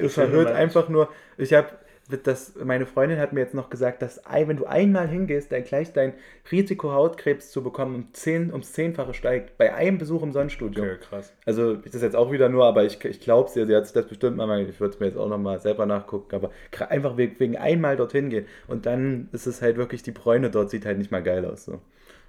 Es 0.00 0.16
erhöht 0.16 0.46
einfach 0.46 0.88
nur. 0.88 1.08
Ich 1.36 1.52
habe 1.52 1.68
das, 2.08 2.54
meine 2.62 2.86
Freundin 2.86 3.18
hat 3.18 3.32
mir 3.32 3.40
jetzt 3.40 3.54
noch 3.54 3.68
gesagt, 3.68 4.00
dass 4.00 4.22
wenn 4.30 4.56
du 4.56 4.66
einmal 4.66 5.08
hingehst, 5.08 5.50
dann 5.50 5.64
gleich 5.64 5.92
dein 5.92 6.14
Risiko 6.52 6.92
Hautkrebs 6.92 7.50
zu 7.50 7.62
bekommen 7.62 7.94
um 7.94 8.12
10, 8.12 8.52
ums 8.52 8.72
Zehnfache 8.72 9.12
steigt. 9.12 9.58
Bei 9.58 9.74
einem 9.74 9.98
Besuch 9.98 10.22
im 10.22 10.32
Sonnenstudio. 10.32 10.84
Okay, 10.84 10.96
krass. 11.00 11.32
Also 11.44 11.72
ist 11.72 11.94
das 11.94 12.02
jetzt 12.02 12.14
auch 12.14 12.30
wieder 12.30 12.48
nur, 12.48 12.64
aber 12.64 12.84
ich, 12.84 13.04
ich 13.04 13.20
glaube 13.20 13.50
sie, 13.50 13.64
sie 13.66 13.74
hat 13.74 13.86
sich 13.86 13.94
das 13.94 14.06
bestimmt 14.06 14.36
mal, 14.36 14.60
ich 14.60 14.78
würde 14.78 14.94
es 14.94 15.00
mir 15.00 15.06
jetzt 15.06 15.18
auch 15.18 15.28
nochmal 15.28 15.60
selber 15.60 15.86
nachgucken, 15.86 16.34
aber 16.34 16.50
einfach 16.88 17.16
wegen 17.16 17.56
einmal 17.56 17.96
dorthin 17.96 18.30
gehen 18.30 18.46
und 18.68 18.86
dann 18.86 19.28
ist 19.32 19.46
es 19.46 19.60
halt 19.60 19.76
wirklich, 19.76 20.02
die 20.02 20.12
Bräune 20.12 20.50
dort 20.50 20.70
sieht 20.70 20.86
halt 20.86 20.98
nicht 20.98 21.10
mal 21.10 21.22
geil 21.22 21.44
aus. 21.44 21.64
So. 21.64 21.80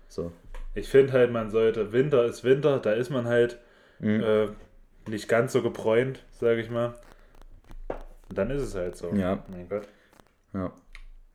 so. 0.07 0.31
Ich 0.73 0.89
finde 0.89 1.13
halt, 1.13 1.31
man 1.31 1.51
sollte, 1.51 1.91
Winter 1.91 2.25
ist 2.25 2.43
Winter, 2.43 2.79
da 2.79 2.93
ist 2.93 3.09
man 3.09 3.27
halt 3.27 3.59
mhm. 3.99 4.23
äh, 4.23 4.47
nicht 5.09 5.27
ganz 5.27 5.53
so 5.53 5.61
gebräunt, 5.61 6.23
sage 6.31 6.61
ich 6.61 6.69
mal. 6.69 6.95
Dann 8.33 8.51
ist 8.51 8.61
es 8.61 8.75
halt 8.75 8.95
so. 8.95 9.13
Ja. 9.13 9.43
Mein 9.49 9.67
Gott. 9.69 9.87
Ja. 10.53 10.71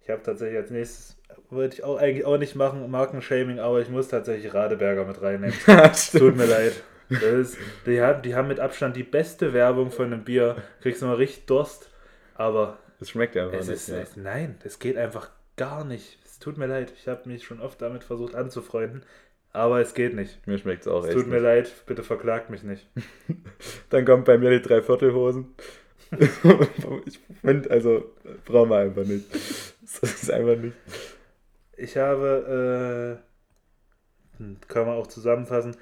Ich 0.01 0.11
habe 0.11 0.23
tatsächlich 0.23 0.59
als 0.59 0.71
nächstes, 0.71 1.17
wollte 1.51 1.77
ich 1.77 1.85
auch 1.85 1.97
eigentlich 1.97 2.25
auch 2.25 2.39
nicht 2.39 2.57
machen, 2.57 2.91
Markenshaming, 2.91 3.61
aber 3.61 3.81
ich 3.81 3.89
muss 3.89 4.09
tatsächlich 4.09 4.53
Radeberger 4.53 5.05
mit 5.05 5.23
reinnehmen. 5.23 5.55
Tut 6.13 6.37
mir 6.37 6.47
leid. 6.47 6.83
Ist, 7.09 7.59
die, 7.87 8.01
haben, 8.01 8.23
die 8.23 8.35
haben 8.35 8.49
mit 8.49 8.59
Abstand 8.59 8.97
die 8.97 9.03
beste 9.03 9.53
Werbung 9.53 9.91
von 9.91 10.07
einem 10.07 10.25
Bier. 10.25 10.57
Kriegst 10.81 11.03
du 11.03 11.07
mal 11.07 11.17
richtig 11.17 11.47
Durst, 11.47 11.91
aber. 12.35 12.79
Es 13.01 13.11
schmeckt 13.11 13.37
einfach 13.37 13.59
es 13.59 13.69
nicht. 13.69 13.77
Ist, 13.77 13.89
ja. 13.89 13.99
es, 13.99 14.17
nein, 14.17 14.57
es 14.65 14.79
geht 14.79 14.97
einfach 14.97 15.31
gar 15.57 15.85
nicht. 15.85 16.19
Es 16.25 16.39
tut 16.39 16.57
mir 16.57 16.67
leid. 16.67 16.93
Ich 16.97 17.09
habe 17.09 17.29
mich 17.29 17.45
schon 17.45 17.61
oft 17.61 17.83
damit 17.83 18.05
versucht 18.05 18.35
anzufreunden. 18.35 19.05
Aber 19.53 19.81
es 19.81 19.93
geht 19.93 20.15
nicht. 20.15 20.47
Mir 20.47 20.57
schmeckt 20.57 20.83
es 20.83 20.89
auch 20.89 21.03
es 21.03 21.11
echt. 21.11 21.19
Tut 21.19 21.27
mir 21.27 21.35
nicht. 21.35 21.43
leid, 21.43 21.73
bitte 21.87 22.03
verklagt 22.03 22.49
mich 22.49 22.63
nicht. 22.63 22.89
Dann 23.91 24.05
kommt 24.07 24.25
bei 24.25 24.39
mir 24.39 24.51
die 24.51 24.63
Dreiviertelhosen. 24.63 25.55
ich 27.07 27.21
finde, 27.41 27.71
also, 27.71 28.05
brauchen 28.45 28.71
wir 28.71 28.79
einfach 28.79 29.05
nicht. 29.05 29.25
Das 30.01 30.23
ist 30.23 30.31
einfach 30.31 30.57
nicht. 30.57 30.77
Ich 31.77 31.97
habe, 31.97 33.19
äh, 34.39 34.39
hm, 34.39 34.57
kann 34.69 34.87
man 34.87 34.97
auch 34.97 35.07
zusammenfassen, 35.07 35.77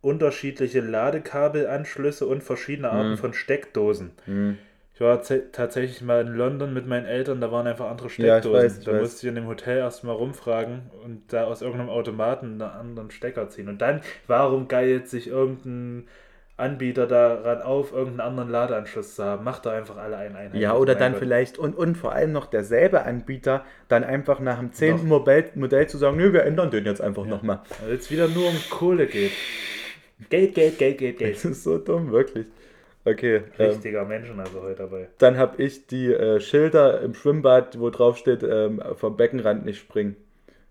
unterschiedliche 0.00 0.80
Ladekabelanschlüsse 0.80 2.26
und 2.26 2.42
verschiedene 2.42 2.90
Arten 2.90 3.12
mhm. 3.12 3.16
von 3.16 3.34
Steckdosen. 3.34 4.12
Mhm. 4.26 4.58
Ich 4.94 5.00
war 5.00 5.20
tatsächlich 5.22 6.02
mal 6.02 6.20
in 6.20 6.34
London 6.34 6.72
mit 6.72 6.86
meinen 6.86 7.06
Eltern, 7.06 7.40
da 7.40 7.50
waren 7.50 7.66
einfach 7.66 7.90
andere 7.90 8.10
Steckdosen. 8.10 8.52
Ja, 8.52 8.58
ich 8.58 8.64
weiß, 8.64 8.78
ich 8.78 8.84
da 8.84 8.92
weiß. 8.92 9.00
musste 9.00 9.26
ich 9.26 9.28
in 9.28 9.34
dem 9.34 9.48
Hotel 9.48 9.78
erstmal 9.78 10.14
rumfragen 10.14 10.90
und 11.02 11.32
da 11.32 11.44
aus 11.44 11.62
irgendeinem 11.62 11.90
Automaten 11.90 12.46
einen 12.46 12.62
anderen 12.62 13.10
Stecker 13.10 13.48
ziehen. 13.48 13.68
Und 13.68 13.82
dann, 13.82 14.02
warum 14.28 14.68
geilt 14.68 15.08
sich 15.08 15.26
irgendein 15.26 16.06
Anbieter 16.56 17.08
daran 17.08 17.62
auf, 17.62 17.92
irgendeinen 17.92 18.20
anderen 18.20 18.50
Ladeanschluss 18.50 19.16
zu 19.16 19.24
haben. 19.24 19.42
Macht 19.42 19.66
da 19.66 19.72
einfach 19.72 19.96
alle 19.96 20.16
einen 20.16 20.36
Einheit. 20.36 20.60
Ja, 20.60 20.76
oder 20.76 20.94
dann 20.94 21.16
vielleicht, 21.16 21.58
und, 21.58 21.76
und 21.76 21.96
vor 21.96 22.12
allem 22.12 22.30
noch 22.30 22.46
derselbe 22.46 23.04
Anbieter, 23.04 23.64
dann 23.88 24.04
einfach 24.04 24.38
nach 24.38 24.60
dem 24.60 24.72
zehnten 24.72 25.08
Modell, 25.08 25.50
Modell 25.56 25.88
zu 25.88 25.98
sagen, 25.98 26.16
nö, 26.16 26.32
wir 26.32 26.44
ändern 26.44 26.70
den 26.70 26.84
jetzt 26.84 27.00
einfach 27.00 27.24
ja. 27.24 27.30
nochmal. 27.30 27.60
Weil 27.84 27.94
es 27.94 28.10
wieder 28.10 28.28
nur 28.28 28.48
um 28.48 28.56
Kohle 28.70 29.06
geht. 29.06 29.32
Geld, 30.30 30.54
Geld, 30.54 30.78
Geld, 30.78 30.98
Geld, 30.98 31.18
Geld. 31.18 31.34
Das 31.42 31.44
ist 31.44 31.64
so 31.64 31.78
dumm, 31.78 32.12
wirklich. 32.12 32.46
Okay. 33.04 33.42
Richtiger 33.58 34.02
ähm, 34.02 34.08
Menschen 34.08 34.40
also 34.40 34.62
heute 34.62 34.76
dabei. 34.76 35.08
Dann 35.18 35.36
habe 35.36 35.62
ich 35.62 35.88
die 35.88 36.12
äh, 36.12 36.40
Schilder 36.40 37.00
im 37.02 37.14
Schwimmbad, 37.14 37.78
wo 37.78 37.90
drauf 37.90 38.16
steht, 38.16 38.42
ähm, 38.42 38.80
vom 38.94 39.16
Beckenrand 39.16 39.64
nicht 39.64 39.78
springen. 39.78 40.16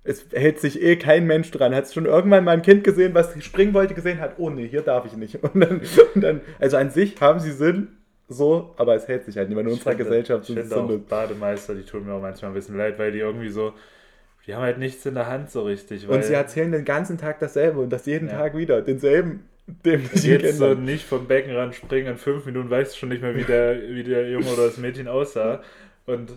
Es 0.04 0.26
hält 0.34 0.60
sich 0.60 0.82
eh 0.82 0.98
kein 0.98 1.26
Mensch 1.26 1.50
dran. 1.52 1.74
Hat 1.74 1.86
es 1.86 1.94
schon 1.94 2.06
irgendwann 2.06 2.44
mal 2.44 2.52
ein 2.52 2.62
Kind 2.62 2.84
gesehen, 2.84 3.14
was 3.14 3.42
springen 3.44 3.74
wollte, 3.74 3.94
gesehen 3.94 4.20
hat, 4.20 4.36
oh 4.38 4.50
nee, 4.50 4.68
hier 4.68 4.82
darf 4.82 5.06
ich 5.06 5.16
nicht. 5.16 5.36
Und 5.44 5.62
dann, 5.62 5.82
und 6.14 6.22
dann 6.22 6.42
also 6.60 6.78
an 6.78 6.90
sich 6.90 7.20
haben 7.22 7.40
sie 7.40 7.52
Sinn, 7.52 7.88
so, 8.28 8.74
aber 8.78 8.96
es 8.96 9.08
hält 9.08 9.26
sich 9.26 9.38
halt 9.38 9.50
nicht 9.50 9.56
mehr 9.56 9.66
in 9.66 9.72
unserer 9.72 9.96
Gesellschaft. 9.96 10.50
Ich 10.50 10.58
finde 10.58 10.76
auch 10.76 10.98
Bademeister, 10.98 11.76
die 11.76 11.84
tun 11.84 12.06
mir 12.06 12.14
auch 12.14 12.22
manchmal 12.22 12.52
ein 12.52 12.54
bisschen 12.54 12.78
leid, 12.78 12.98
weil 13.00 13.12
die 13.12 13.20
irgendwie 13.20 13.50
so, 13.50 13.74
die 14.46 14.56
haben 14.56 14.64
halt 14.64 14.78
nichts 14.78 15.06
in 15.06 15.16
der 15.16 15.28
Hand 15.28 15.52
so 15.52 15.64
richtig. 15.64 16.08
und 16.08 16.24
sie 16.24 16.34
erzählen 16.34 16.72
den 16.72 16.86
ganzen 16.86 17.18
Tag 17.18 17.40
dasselbe 17.40 17.80
und 17.80 17.90
das 17.90 18.06
jeden 18.06 18.28
ja. 18.28 18.38
Tag 18.38 18.58
wieder, 18.58 18.82
denselben 18.82 19.48
dämlichen 19.68 20.30
Jetzt 20.30 20.58
so 20.58 20.74
nicht 20.74 21.06
vom 21.06 21.28
Beckenrand 21.28 21.76
springen, 21.76 22.08
in 22.08 22.18
fünf 22.18 22.46
Minuten 22.46 22.70
weißt 22.70 22.94
du 22.94 23.00
schon 23.00 23.10
nicht 23.10 23.22
mehr, 23.22 23.36
wie 23.36 23.44
der, 23.44 23.82
wie 23.82 24.04
der 24.04 24.30
Junge 24.30 24.48
oder 24.48 24.66
das 24.66 24.78
Mädchen 24.78 25.08
aussah. 25.08 25.62
Und 26.06 26.34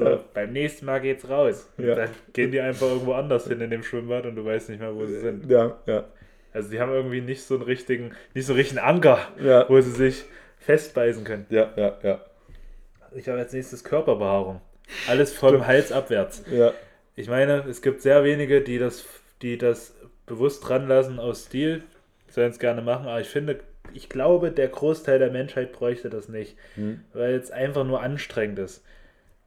so, 0.00 0.10
ja. 0.10 0.20
beim 0.34 0.52
nächsten 0.52 0.86
Mal 0.86 1.00
geht's 1.00 1.28
raus. 1.28 1.68
Ja. 1.78 1.94
Dann 1.94 2.10
gehen 2.32 2.50
die 2.50 2.60
einfach 2.60 2.86
irgendwo 2.86 3.12
anders 3.12 3.46
hin 3.46 3.60
in 3.60 3.70
dem 3.70 3.82
Schwimmbad 3.82 4.26
und 4.26 4.36
du 4.36 4.44
weißt 4.44 4.70
nicht 4.70 4.80
mehr, 4.80 4.94
wo 4.94 5.06
sie 5.06 5.20
sind. 5.20 5.50
Ja, 5.50 5.76
ja. 5.86 6.04
Also 6.52 6.70
die 6.70 6.80
haben 6.80 6.92
irgendwie 6.92 7.20
nicht 7.20 7.42
so 7.42 7.54
einen 7.54 7.62
richtigen, 7.62 8.12
nicht 8.34 8.46
so 8.46 8.52
einen 8.52 8.58
richtigen 8.58 8.80
Anker, 8.80 9.18
ja. 9.40 9.68
wo 9.68 9.80
sie 9.80 9.90
sich 9.90 10.24
festbeißen 10.58 11.24
können. 11.24 11.46
Ja, 11.50 11.70
ja, 11.76 11.98
ja. 12.02 12.20
Ich 13.14 13.28
habe 13.28 13.38
als 13.38 13.52
nächstes 13.52 13.84
Körperbehaarung. 13.84 14.60
Alles 15.08 15.32
vom 15.32 15.66
Hals 15.66 15.92
abwärts. 15.92 16.44
Ja. 16.50 16.72
Ich 17.14 17.28
meine, 17.28 17.64
es 17.68 17.82
gibt 17.82 18.02
sehr 18.02 18.24
wenige, 18.24 18.60
die 18.60 18.78
das, 18.78 19.04
die 19.42 19.58
das 19.58 19.94
bewusst 20.26 20.68
dran 20.68 20.88
lassen 20.88 21.18
aus 21.18 21.44
Stil. 21.46 21.82
Sollen 22.28 22.50
es 22.50 22.58
gerne 22.58 22.82
machen, 22.82 23.06
aber 23.06 23.20
ich 23.20 23.28
finde, 23.28 23.60
ich 23.92 24.08
glaube, 24.08 24.50
der 24.52 24.68
Großteil 24.68 25.18
der 25.18 25.30
Menschheit 25.30 25.72
bräuchte 25.72 26.10
das 26.10 26.28
nicht, 26.28 26.56
hm. 26.74 27.00
weil 27.12 27.34
es 27.34 27.50
einfach 27.50 27.84
nur 27.84 28.00
anstrengend 28.00 28.58
ist. 28.60 28.84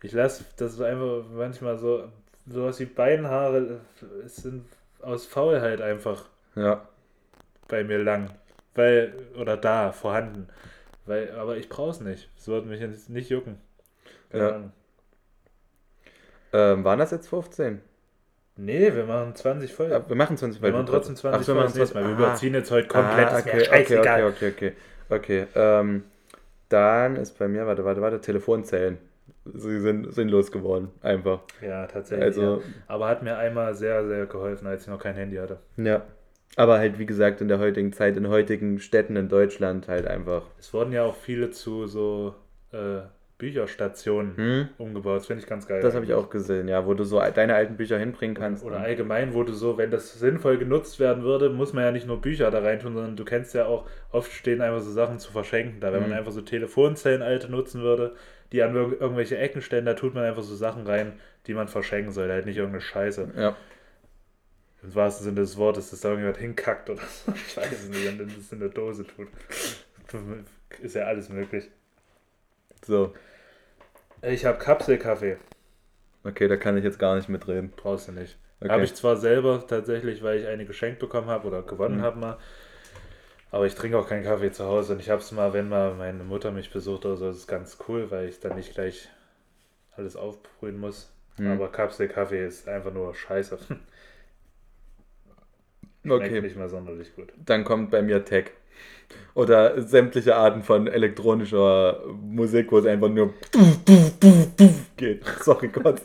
Ich 0.03 0.11
lasse 0.11 0.43
das 0.57 0.79
einfach 0.81 1.23
manchmal 1.33 1.77
so, 1.77 2.09
sowas 2.45 2.79
wie 2.81 2.85
Beinhaare, 2.85 3.79
es 4.25 4.35
sind 4.35 4.65
aus 5.01 5.25
Faulheit 5.25 5.81
einfach 5.81 6.25
ja. 6.55 6.85
bei 7.69 7.85
mir 7.85 7.99
lang. 7.99 8.29
Weil, 8.75 9.13
oder 9.39 9.55
da, 9.55 9.93
vorhanden. 9.93 10.49
Weil, 11.05 11.31
aber 11.31 11.55
ich 11.55 11.69
brauche 11.69 11.91
es 11.91 12.01
nicht. 12.01 12.29
Es 12.37 12.47
würde 12.49 12.67
mich 12.67 12.81
jetzt 12.81 13.09
nicht 13.09 13.29
jucken. 13.29 13.57
Keine 14.29 14.71
ja. 16.53 16.73
Ähm, 16.73 16.83
waren 16.83 16.99
das 16.99 17.11
jetzt 17.11 17.29
15? 17.29 17.81
Nee, 18.57 18.93
wir 18.93 19.05
machen 19.05 19.33
20 19.35 19.73
voll. 19.73 19.89
Ja, 19.89 20.07
wir 20.07 20.15
machen 20.17 20.35
20 20.37 20.59
voll. 20.59 20.69
Wir 20.69 20.73
machen 20.73 20.85
trotzdem 20.85 21.15
20 21.15 21.41
Ach, 21.41 21.47
wir 21.47 21.55
machen 21.55 21.73
20 21.73 21.95
Mal. 21.95 22.03
Wir 22.07 22.13
überziehen 22.13 22.53
jetzt 22.53 22.71
heute 22.71 22.87
komplett. 22.89 23.29
Ah, 23.29 23.39
okay, 23.39 23.67
okay, 23.67 23.97
okay, 23.99 24.23
okay, 24.23 24.49
okay, 24.49 24.73
okay. 25.09 25.47
Ähm, 25.55 26.03
dann 26.67 27.15
ist 27.15 27.39
bei 27.39 27.47
mir, 27.47 27.65
warte, 27.65 27.85
warte, 27.85 28.01
warte, 28.01 28.19
Telefonzellen 28.19 28.97
sie 29.45 29.79
sind 29.79 30.13
sinnlos 30.13 30.51
geworden, 30.51 30.89
einfach. 31.01 31.41
Ja, 31.61 31.87
tatsächlich. 31.87 32.25
Also, 32.25 32.41
ja. 32.41 32.59
Aber 32.87 33.07
hat 33.07 33.23
mir 33.23 33.37
einmal 33.37 33.73
sehr, 33.75 34.05
sehr 34.07 34.25
geholfen, 34.25 34.67
als 34.67 34.83
ich 34.83 34.87
noch 34.87 34.99
kein 34.99 35.15
Handy 35.15 35.37
hatte. 35.37 35.59
Ja. 35.77 36.03
Aber 36.55 36.77
halt, 36.77 36.99
wie 36.99 37.05
gesagt, 37.05 37.41
in 37.41 37.47
der 37.47 37.59
heutigen 37.59 37.93
Zeit, 37.93 38.15
in 38.15 38.27
heutigen 38.27 38.79
Städten 38.79 39.15
in 39.15 39.27
Deutschland 39.27 39.87
halt 39.87 40.05
einfach. 40.05 40.43
Es 40.59 40.71
wurden 40.73 40.91
ja 40.91 41.03
auch 41.03 41.15
viele 41.15 41.49
zu 41.49 41.87
so 41.87 42.35
äh, 42.71 43.01
Bücherstationen 43.43 44.37
hm? 44.37 44.69
umgebaut. 44.77 45.17
Das 45.17 45.25
finde 45.27 45.43
ich 45.43 45.49
ganz 45.49 45.67
geil. 45.67 45.81
Das 45.81 45.95
habe 45.95 46.05
ich 46.05 46.13
auch 46.13 46.29
gesehen, 46.29 46.67
ja, 46.67 46.85
wo 46.85 46.93
du 46.93 47.03
so 47.03 47.19
deine 47.19 47.55
alten 47.55 47.75
Bücher 47.75 47.97
hinbringen 47.97 48.35
kannst. 48.35 48.63
Oder, 48.63 48.79
allgemein, 48.79 49.33
wo 49.33 49.43
du 49.43 49.51
so, 49.51 49.77
wenn 49.77 49.91
das 49.91 50.17
sinnvoll 50.17 50.57
genutzt 50.57 50.99
werden 50.99 51.23
würde, 51.23 51.49
muss 51.49 51.73
man 51.73 51.83
ja 51.83 51.91
nicht 51.91 52.07
nur 52.07 52.21
Bücher 52.21 52.51
da 52.51 52.59
rein 52.59 52.79
tun, 52.79 52.93
sondern 52.93 53.15
du 53.15 53.25
kennst 53.25 53.53
ja 53.55 53.65
auch, 53.65 53.85
oft 54.11 54.31
stehen 54.31 54.61
einfach 54.61 54.79
so 54.79 54.91
Sachen 54.91 55.19
zu 55.19 55.31
verschenken 55.31 55.79
da. 55.81 55.91
Wenn 55.91 56.03
hm. 56.03 56.09
man 56.11 56.19
einfach 56.19 56.31
so 56.31 56.41
Telefonzellen 56.41 57.21
alte 57.21 57.51
nutzen 57.51 57.81
würde, 57.81 58.15
die 58.53 58.61
an 58.61 58.75
irgendwelche 58.75 59.37
Ecken 59.37 59.61
stellen, 59.61 59.85
da 59.85 59.95
tut 59.95 60.13
man 60.13 60.23
einfach 60.23 60.43
so 60.43 60.55
Sachen 60.55 60.85
rein, 60.85 61.19
die 61.47 61.55
man 61.55 61.67
verschenken 61.67 62.13
soll, 62.13 62.29
halt 62.29 62.45
nicht 62.45 62.57
irgendeine 62.57 62.81
Scheiße. 62.81 63.33
Ja. 63.35 63.57
Im 64.83 64.95
wahrsten 64.95 65.25
Sinne 65.25 65.41
des 65.41 65.57
Wortes, 65.57 65.89
dass 65.89 66.01
da 66.01 66.09
irgendjemand 66.09 66.37
hinkackt 66.37 66.89
oder 66.89 67.01
so. 67.01 67.31
Ich 67.47 67.57
weiß 67.57 67.71
es 67.71 67.89
nicht, 67.89 68.05
wenn 68.05 68.27
das 68.27 68.51
in 68.51 68.59
der 68.59 68.69
Dose 68.69 69.05
tut. 69.07 69.27
Ist 70.81 70.95
ja 70.95 71.05
alles 71.05 71.29
möglich. 71.29 71.69
So. 72.85 73.13
Ich 74.21 74.45
habe 74.45 74.59
Kapselkaffee. 74.59 75.37
Okay, 76.23 76.47
da 76.47 76.55
kann 76.55 76.77
ich 76.77 76.83
jetzt 76.83 76.99
gar 76.99 77.15
nicht 77.15 77.29
mitreden. 77.29 77.73
Brauchst 77.75 78.07
du 78.07 78.11
nicht. 78.11 78.37
Okay. 78.59 78.69
Habe 78.69 78.83
ich 78.83 78.93
zwar 78.93 79.17
selber 79.17 79.65
tatsächlich, 79.67 80.21
weil 80.21 80.39
ich 80.39 80.47
eine 80.47 80.65
geschenkt 80.65 80.99
bekommen 80.99 81.27
habe 81.27 81.47
oder 81.47 81.63
gewonnen 81.63 81.97
mhm. 81.97 82.03
habe 82.03 82.19
mal, 82.19 82.37
aber 83.53 83.67
ich 83.67 83.75
trinke 83.75 83.99
auch 83.99 84.09
keinen 84.09 84.23
Kaffee 84.23 84.51
zu 84.51 84.65
Hause 84.65 84.93
und 84.93 84.99
ich 84.99 85.11
habe 85.11 85.21
es 85.21 85.31
mal, 85.31 85.53
wenn 85.53 85.69
mal 85.69 85.93
meine 85.93 86.23
Mutter 86.23 86.49
mich 86.49 86.71
besucht 86.71 87.05
oder 87.05 87.17
so, 87.17 87.27
das 87.27 87.37
ist 87.37 87.47
ganz 87.47 87.77
cool, 87.87 88.09
weil 88.09 88.27
ich 88.27 88.39
dann 88.39 88.55
nicht 88.55 88.73
gleich 88.73 89.09
alles 89.91 90.15
aufbrühen 90.15 90.79
muss. 90.79 91.13
Mhm. 91.37 91.51
Aber 91.51 91.71
Kapselkaffee 91.71 92.43
ist 92.43 92.67
einfach 92.67 92.91
nur 92.91 93.13
scheiße. 93.13 93.59
Schmeckt 96.01 96.25
okay. 96.25 96.41
nicht 96.41 96.55
mehr 96.55 96.67
sonderlich 96.67 97.15
gut. 97.15 97.31
Dann 97.45 97.63
kommt 97.63 97.91
bei 97.91 98.01
mir 98.01 98.25
Tech. 98.25 98.53
Oder 99.35 99.81
sämtliche 99.81 100.35
Arten 100.35 100.61
von 100.61 100.87
elektronischer 100.87 102.03
Musik, 102.21 102.71
wo 102.71 102.77
es 102.77 102.85
einfach 102.85 103.09
nur 103.09 103.33
geht. 104.95 105.25
Sorry 105.41 105.69
Gott. 105.69 106.01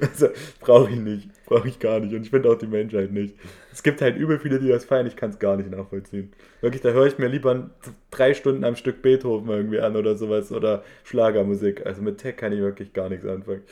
Also, 0.00 0.28
brauche 0.60 0.90
ich 0.90 0.96
nicht. 0.96 1.28
Brauche 1.44 1.68
ich 1.68 1.78
gar 1.78 2.00
nicht. 2.00 2.14
Und 2.14 2.22
ich 2.22 2.30
finde 2.30 2.50
auch 2.50 2.56
die 2.56 2.66
Menschheit 2.66 3.12
nicht. 3.12 3.34
Es 3.70 3.82
gibt 3.82 4.00
halt 4.00 4.16
übel 4.16 4.38
viele, 4.38 4.58
die 4.60 4.68
das 4.68 4.86
feiern. 4.86 5.06
Ich 5.06 5.16
kann 5.16 5.28
es 5.28 5.38
gar 5.38 5.56
nicht 5.58 5.70
nachvollziehen. 5.70 6.32
Wirklich, 6.62 6.80
da 6.80 6.90
höre 6.90 7.06
ich 7.06 7.18
mir 7.18 7.28
lieber 7.28 7.70
drei 8.10 8.32
Stunden 8.32 8.64
am 8.64 8.76
Stück 8.76 9.02
Beethoven 9.02 9.50
irgendwie 9.50 9.80
an 9.80 9.94
oder 9.94 10.14
sowas. 10.14 10.50
Oder 10.50 10.82
Schlagermusik. 11.04 11.84
Also 11.84 12.00
mit 12.00 12.16
Tech 12.16 12.36
kann 12.36 12.52
ich 12.52 12.60
wirklich 12.60 12.94
gar 12.94 13.10
nichts 13.10 13.26
anfangen. 13.26 13.62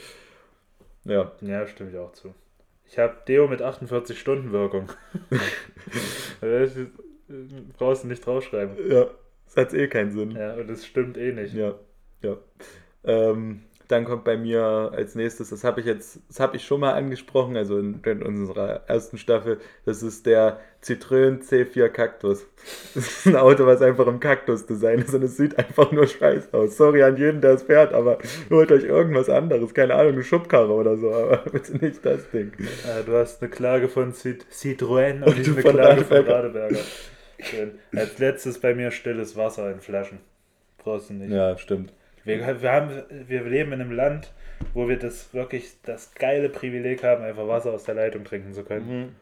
Ja. 1.05 1.31
Ja, 1.41 1.65
stimme 1.65 1.89
ich 1.89 1.97
auch 1.97 2.13
zu. 2.13 2.35
Ich 2.89 2.99
habe 2.99 3.17
Deo 3.27 3.47
mit 3.47 3.61
48 3.61 4.19
Stunden 4.19 4.51
Wirkung. 4.51 4.91
brauchst 7.77 8.03
du 8.03 8.07
nicht 8.07 8.25
draufschreiben. 8.25 8.75
Ja, 8.89 9.07
das 9.45 9.57
hat 9.57 9.73
eh 9.73 9.87
keinen 9.87 10.11
Sinn. 10.11 10.31
Ja, 10.31 10.55
und 10.55 10.69
es 10.69 10.85
stimmt 10.85 11.17
eh 11.17 11.31
nicht. 11.31 11.53
Ja, 11.53 11.75
ja. 12.21 12.37
Ähm, 13.03 13.61
dann 13.87 14.03
kommt 14.03 14.25
bei 14.25 14.35
mir 14.37 14.91
als 14.93 15.15
nächstes, 15.15 15.49
das 15.49 15.63
habe 15.63 15.79
ich 15.79 15.85
jetzt, 15.85 16.19
das 16.27 16.39
habe 16.39 16.57
ich 16.57 16.65
schon 16.65 16.81
mal 16.81 16.93
angesprochen, 16.93 17.55
also 17.55 17.77
in, 17.77 18.01
in, 18.03 18.21
unserer 18.21 18.81
ersten 18.87 19.17
Staffel, 19.17 19.59
das 19.85 20.03
ist 20.03 20.25
der 20.25 20.59
Citroën 20.83 21.41
C4 21.41 21.89
Cactus. 21.89 22.45
Das 22.93 23.07
ist 23.07 23.27
ein 23.27 23.35
Auto, 23.37 23.65
was 23.65 23.81
einfach 23.81 24.07
im 24.07 24.19
Kaktus-Design 24.19 24.99
ist 24.99 25.13
und 25.13 25.23
es 25.23 25.37
sieht 25.37 25.57
einfach 25.57 25.91
nur 25.91 26.05
scheiße 26.05 26.53
aus. 26.53 26.75
Sorry 26.75 27.03
an 27.03 27.17
jeden, 27.17 27.39
der 27.39 27.53
es 27.53 27.63
fährt, 27.63 27.93
aber 27.93 28.17
holt 28.49 28.71
euch 28.71 28.83
irgendwas 28.83 29.29
anderes, 29.29 29.73
keine 29.73 29.95
Ahnung, 29.95 30.13
eine 30.13 30.23
Schubkarre 30.23 30.73
oder 30.73 30.97
so, 30.97 31.13
aber 31.13 31.37
bitte 31.51 31.77
nicht 31.77 32.05
das 32.05 32.29
Ding. 32.29 32.51
Ja, 32.85 33.03
du 33.03 33.13
hast 33.13 33.41
eine 33.41 33.49
Klage 33.49 33.87
von 33.87 34.11
Citroën 34.11 35.23
und 35.23 35.37
nicht 35.37 35.49
eine 35.49 35.61
Klage 35.61 36.03
von 36.03 36.17
Radeberger. 36.17 36.79
Schön. 37.39 37.79
Als 37.95 38.17
letztes 38.19 38.59
bei 38.59 38.73
mir 38.73 38.91
stilles 38.91 39.35
Wasser 39.35 39.71
in 39.71 39.79
Flaschen. 39.79 40.19
Brauchst 40.77 41.09
du 41.09 41.13
nicht. 41.13 41.31
Ja, 41.31 41.57
stimmt. 41.57 41.93
Wir, 42.23 42.61
wir, 42.61 42.71
haben, 42.71 43.03
wir 43.09 43.43
leben 43.43 43.71
in 43.73 43.81
einem 43.81 43.91
Land, 43.91 44.33
wo 44.73 44.89
wir 44.89 44.97
das 44.97 45.33
wirklich 45.33 45.77
das 45.83 46.13
geile 46.15 46.49
Privileg 46.49 47.03
haben, 47.03 47.23
einfach 47.23 47.47
Wasser 47.47 47.71
aus 47.71 47.83
der 47.83 47.95
Leitung 47.95 48.25
trinken 48.25 48.53
zu 48.53 48.63
können. 48.63 48.99
Mhm. 48.99 49.15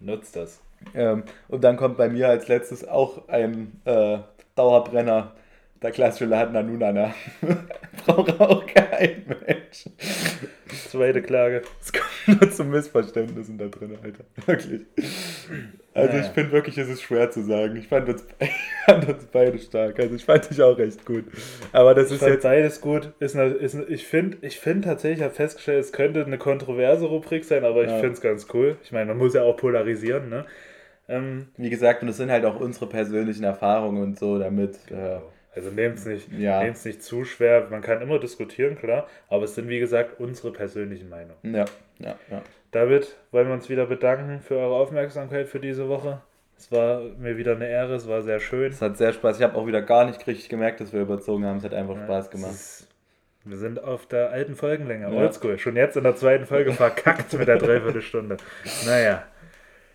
Nutzt 0.00 0.36
das. 0.36 0.60
Ähm, 0.94 1.22
und 1.48 1.64
dann 1.64 1.76
kommt 1.76 1.96
bei 1.96 2.08
mir 2.08 2.28
als 2.28 2.48
letztes 2.48 2.86
auch 2.86 3.28
ein 3.28 3.80
äh, 3.84 4.18
Dauerbrenner, 4.54 5.32
der 5.86 5.92
klassische 5.92 6.24
Laden 6.24 6.52
Nanunana. 6.52 7.14
Braucht 8.06 8.40
auch 8.40 8.66
kein 8.66 9.24
Mensch. 9.46 9.84
Zweite 10.88 11.22
Klage. 11.22 11.62
Es 11.80 11.92
kommt 11.92 12.40
nur 12.40 12.50
zu 12.50 12.64
Missverständnissen 12.64 13.56
da 13.56 13.66
drin, 13.66 13.96
Alter. 14.02 14.24
Wirklich. 14.46 14.82
Also 15.94 16.18
ich 16.18 16.26
finde 16.26 16.50
wirklich, 16.50 16.76
es 16.76 16.88
ist 16.88 17.02
schwer 17.02 17.30
zu 17.30 17.42
sagen. 17.42 17.76
Ich 17.76 17.86
fand, 17.86 18.08
uns, 18.08 18.24
ich 18.40 18.50
fand 18.84 19.08
uns 19.08 19.26
beide 19.26 19.58
stark. 19.58 20.00
Also 20.00 20.16
ich 20.16 20.24
fand 20.24 20.50
dich 20.50 20.60
auch 20.60 20.76
recht 20.76 21.06
gut. 21.06 21.24
Aber 21.70 21.94
das 21.94 22.10
ist 22.10 22.20
jetzt. 22.20 22.42
beides 22.42 22.80
gut. 22.80 23.12
Ist 23.20 23.36
eine, 23.36 23.54
ist 23.54 23.76
eine, 23.76 23.84
ich 23.84 24.06
finde 24.06 24.38
ich 24.40 24.58
find 24.58 24.84
tatsächlich, 24.84 25.20
ich 25.20 25.24
habe 25.24 25.34
festgestellt, 25.34 25.84
es 25.84 25.92
könnte 25.92 26.24
eine 26.24 26.38
kontroverse 26.38 27.06
Rubrik 27.06 27.44
sein, 27.44 27.64
aber 27.64 27.84
ich 27.84 27.90
ja. 27.90 27.98
finde 27.98 28.14
es 28.14 28.20
ganz 28.20 28.48
cool. 28.52 28.76
Ich 28.82 28.90
meine, 28.90 29.06
man 29.06 29.18
muss 29.18 29.34
ja 29.34 29.42
auch 29.42 29.56
polarisieren, 29.56 30.28
ne? 30.30 30.46
Ähm, 31.08 31.46
Wie 31.56 31.70
gesagt, 31.70 32.02
und 32.02 32.08
es 32.08 32.16
sind 32.16 32.32
halt 32.32 32.44
auch 32.44 32.58
unsere 32.58 32.88
persönlichen 32.88 33.44
Erfahrungen 33.44 34.02
und 34.02 34.18
so 34.18 34.40
damit. 34.40 34.78
Genau. 34.88 35.18
Äh, 35.18 35.20
also 35.56 35.70
nehmt 35.70 35.96
es 35.96 36.04
nicht, 36.04 36.30
ja. 36.32 36.62
nicht 36.62 37.02
zu 37.02 37.24
schwer. 37.24 37.66
Man 37.70 37.80
kann 37.80 38.02
immer 38.02 38.18
diskutieren, 38.18 38.76
klar, 38.76 39.08
aber 39.28 39.44
es 39.44 39.54
sind 39.54 39.68
wie 39.68 39.78
gesagt 39.78 40.20
unsere 40.20 40.52
persönlichen 40.52 41.08
Meinungen. 41.08 41.38
Ja, 41.42 41.64
ja, 41.98 42.16
ja. 42.30 42.42
David, 42.72 43.16
wollen 43.30 43.46
wir 43.46 43.54
uns 43.54 43.70
wieder 43.70 43.86
bedanken 43.86 44.40
für 44.42 44.56
eure 44.56 44.74
Aufmerksamkeit 44.74 45.48
für 45.48 45.58
diese 45.58 45.88
Woche. 45.88 46.20
Es 46.58 46.70
war 46.70 47.00
mir 47.18 47.38
wieder 47.38 47.52
eine 47.52 47.68
Ehre, 47.68 47.94
es 47.94 48.06
war 48.06 48.22
sehr 48.22 48.38
schön. 48.38 48.70
Es 48.70 48.82
hat 48.82 48.98
sehr 48.98 49.12
Spaß. 49.12 49.38
Ich 49.38 49.42
habe 49.42 49.56
auch 49.56 49.66
wieder 49.66 49.82
gar 49.82 50.04
nicht 50.04 50.26
richtig 50.26 50.48
gemerkt, 50.48 50.80
dass 50.80 50.92
wir 50.92 51.00
überzogen 51.00 51.46
haben. 51.46 51.58
Es 51.58 51.64
hat 51.64 51.74
einfach 51.74 51.96
ja, 51.96 52.04
Spaß 52.04 52.30
gemacht. 52.30 52.52
Ist, 52.52 52.88
wir 53.44 53.56
sind 53.56 53.82
auf 53.82 54.06
der 54.06 54.30
alten 54.30 54.56
Folgenlänge. 54.56 55.10
Ja. 55.10 55.20
Oldschool. 55.20 55.58
Schon 55.58 55.76
jetzt 55.76 55.96
in 55.96 56.04
der 56.04 56.16
zweiten 56.16 56.44
Folge 56.44 56.72
verkackt 56.72 57.32
mit 57.32 57.48
der 57.48 57.56
Dreiviertelstunde. 57.58 58.36
Naja. 58.84 59.22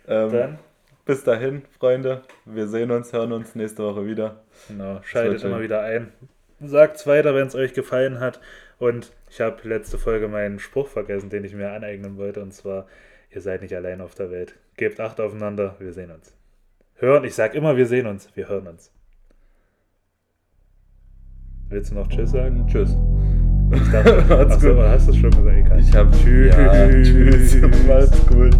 Ähm, 0.08 0.32
Dann. 0.32 0.58
Bis 1.04 1.24
dahin, 1.24 1.62
Freunde. 1.80 2.22
Wir 2.44 2.68
sehen 2.68 2.92
uns, 2.92 3.12
hören 3.12 3.32
uns 3.32 3.56
nächste 3.56 3.82
Woche 3.82 4.06
wieder. 4.06 4.44
Genau, 4.68 5.00
schaltet 5.02 5.42
immer 5.42 5.60
wieder 5.60 5.82
ein. 5.82 6.12
Sagt 6.60 6.96
es 6.96 7.08
weiter, 7.08 7.34
wenn 7.34 7.48
es 7.48 7.56
euch 7.56 7.74
gefallen 7.74 8.20
hat. 8.20 8.40
Und 8.78 9.12
ich 9.28 9.40
habe 9.40 9.68
letzte 9.68 9.98
Folge 9.98 10.28
meinen 10.28 10.60
Spruch 10.60 10.86
vergessen, 10.86 11.28
den 11.28 11.42
ich 11.42 11.54
mir 11.54 11.72
aneignen 11.72 12.16
wollte. 12.18 12.40
Und 12.40 12.54
zwar, 12.54 12.86
ihr 13.30 13.40
seid 13.40 13.62
nicht 13.62 13.74
allein 13.74 14.00
auf 14.00 14.14
der 14.14 14.30
Welt. 14.30 14.54
Gebt 14.76 15.00
Acht 15.00 15.20
aufeinander, 15.20 15.74
wir 15.80 15.92
sehen 15.92 16.12
uns. 16.12 16.36
Hören, 16.94 17.24
ich 17.24 17.34
sage 17.34 17.58
immer, 17.58 17.76
wir 17.76 17.86
sehen 17.86 18.06
uns, 18.06 18.28
wir 18.36 18.48
hören 18.48 18.68
uns. 18.68 18.92
Willst 21.68 21.90
du 21.90 21.96
noch 21.96 22.06
Tschüss 22.06 22.30
sagen? 22.30 22.64
Tschüss. 22.68 22.96
Ich 23.74 23.90
dachte, 23.90 24.38
achso, 24.38 24.80
hast 24.80 25.08
du 25.08 25.14
schon 25.14 25.30
gesagt? 25.32 25.80
Ich 25.80 25.96
habe 25.96 26.12
Tschüss. 26.12 26.54
Ja, 26.54 26.88
tschüss. 26.88 27.56
Macht's 27.88 28.26
gut. 28.28 28.54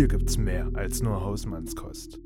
Hier 0.00 0.08
gibt's 0.08 0.38
mehr 0.38 0.66
als 0.72 1.02
nur 1.02 1.22
Hausmannskost. 1.22 2.18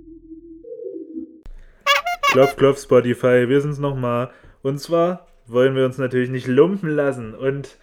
Klopf, 2.31 2.55
klopf, 2.55 2.81
Spotify, 2.81 3.49
wir 3.49 3.61
sind's 3.61 3.81
nochmal. 3.81 4.31
Und 4.63 4.79
zwar 4.79 5.27
wollen 5.49 5.75
wir 5.75 5.85
uns 5.85 5.99
natürlich 5.99 6.31
nicht 6.31 6.47
lumpen 6.47 6.89
lassen 6.89 7.35
und 7.35 7.77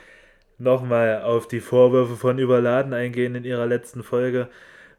nochmal 0.57 1.23
auf 1.23 1.45
die 1.49 1.59
Vorwürfe 1.59 2.15
von 2.15 2.39
Überladen 2.39 2.93
eingehen 2.93 3.35
in 3.35 3.43
ihrer 3.43 3.65
letzten 3.65 4.01
Folge. 4.01 4.47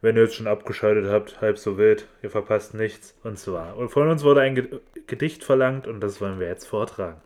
Wenn 0.03 0.17
ihr 0.17 0.25
jetzt 0.25 0.35
schon 0.35 0.47
abgeschaltet 0.47 1.07
habt, 1.07 1.41
halb 1.41 1.57
so 1.57 1.79
wild, 1.79 2.07
ihr 2.23 2.29
verpasst 2.29 2.75
nichts. 2.75 3.17
Und 3.25 3.39
zwar, 3.39 3.89
von 3.89 4.11
uns 4.11 4.25
wurde 4.25 4.43
ein 4.43 4.69
Gedicht 5.07 5.43
verlangt 5.43 5.87
und 5.87 6.01
das 6.01 6.21
wollen 6.21 6.39
wir 6.39 6.49
jetzt 6.49 6.67
vortragen. 6.67 7.23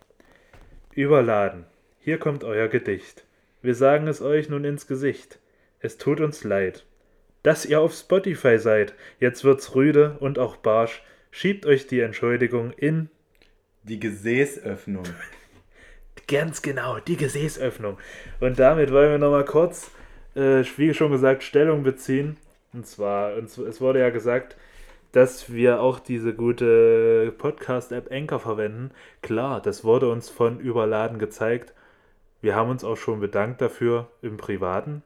Überladen, 0.92 1.64
hier 1.98 2.18
kommt 2.18 2.44
euer 2.44 2.68
Gedicht. 2.68 3.24
Wir 3.60 3.74
sagen 3.74 4.06
es 4.06 4.22
euch 4.22 4.48
nun 4.48 4.62
ins 4.62 4.86
Gesicht. 4.86 5.40
Es 5.80 5.98
tut 5.98 6.20
uns 6.20 6.44
leid 6.44 6.84
dass 7.46 7.64
ihr 7.64 7.80
auf 7.80 7.94
Spotify 7.94 8.58
seid. 8.58 8.92
Jetzt 9.20 9.44
wird's 9.44 9.76
rüde 9.76 10.16
und 10.18 10.36
auch 10.36 10.56
barsch. 10.56 11.04
Schiebt 11.30 11.64
euch 11.64 11.86
die 11.86 12.00
Entschuldigung 12.00 12.72
in 12.72 13.08
die 13.84 14.00
Gesäßöffnung. 14.00 15.04
Ganz 16.26 16.60
genau, 16.60 16.98
die 16.98 17.16
Gesäßöffnung. 17.16 17.98
Und 18.40 18.58
damit 18.58 18.90
wollen 18.90 19.12
wir 19.12 19.18
nochmal 19.18 19.44
kurz, 19.44 19.92
äh, 20.34 20.64
wie 20.76 20.92
schon 20.92 21.12
gesagt, 21.12 21.44
Stellung 21.44 21.84
beziehen. 21.84 22.36
Und 22.72 22.84
zwar, 22.84 23.36
es 23.36 23.80
wurde 23.80 24.00
ja 24.00 24.10
gesagt, 24.10 24.56
dass 25.12 25.52
wir 25.52 25.80
auch 25.80 26.00
diese 26.00 26.34
gute 26.34 27.32
Podcast-App 27.38 28.10
Anchor 28.10 28.40
verwenden. 28.40 28.90
Klar, 29.22 29.62
das 29.62 29.84
wurde 29.84 30.10
uns 30.10 30.28
von 30.28 30.58
Überladen 30.58 31.20
gezeigt. 31.20 31.74
Wir 32.40 32.56
haben 32.56 32.70
uns 32.70 32.82
auch 32.82 32.96
schon 32.96 33.20
bedankt 33.20 33.60
dafür 33.60 34.08
im 34.20 34.36
Privaten. 34.36 35.04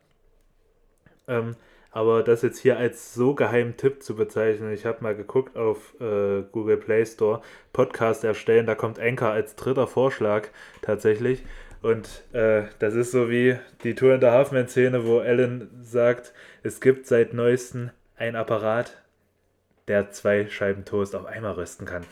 Ähm, 1.28 1.54
aber 1.92 2.22
das 2.22 2.42
jetzt 2.42 2.58
hier 2.58 2.78
als 2.78 3.14
so 3.14 3.34
geheimen 3.34 3.76
Tipp 3.76 4.02
zu 4.02 4.14
bezeichnen, 4.14 4.72
ich 4.72 4.86
habe 4.86 5.02
mal 5.02 5.14
geguckt 5.14 5.56
auf 5.56 5.94
äh, 6.00 6.42
Google 6.52 6.76
Play 6.76 7.04
Store, 7.04 7.42
Podcast 7.72 8.24
erstellen, 8.24 8.66
da 8.66 8.74
kommt 8.74 8.98
Anchor 9.00 9.30
als 9.30 9.56
dritter 9.56 9.86
Vorschlag 9.86 10.48
tatsächlich. 10.82 11.44
Und 11.82 12.24
äh, 12.32 12.64
das 12.78 12.94
ist 12.94 13.10
so 13.10 13.30
wie 13.30 13.56
die 13.84 13.94
Tour 13.94 14.14
in 14.14 14.20
der 14.20 14.32
Halfman-Szene, 14.32 15.06
wo 15.06 15.20
Ellen 15.20 15.70
sagt, 15.82 16.34
es 16.62 16.80
gibt 16.80 17.06
seit 17.06 17.32
neuestem 17.32 17.90
ein 18.16 18.36
Apparat, 18.36 19.02
der 19.88 20.10
zwei 20.10 20.46
Scheiben 20.46 20.84
Toast 20.84 21.16
auf 21.16 21.24
einmal 21.24 21.52
rösten 21.52 21.86
kann. 21.86 22.04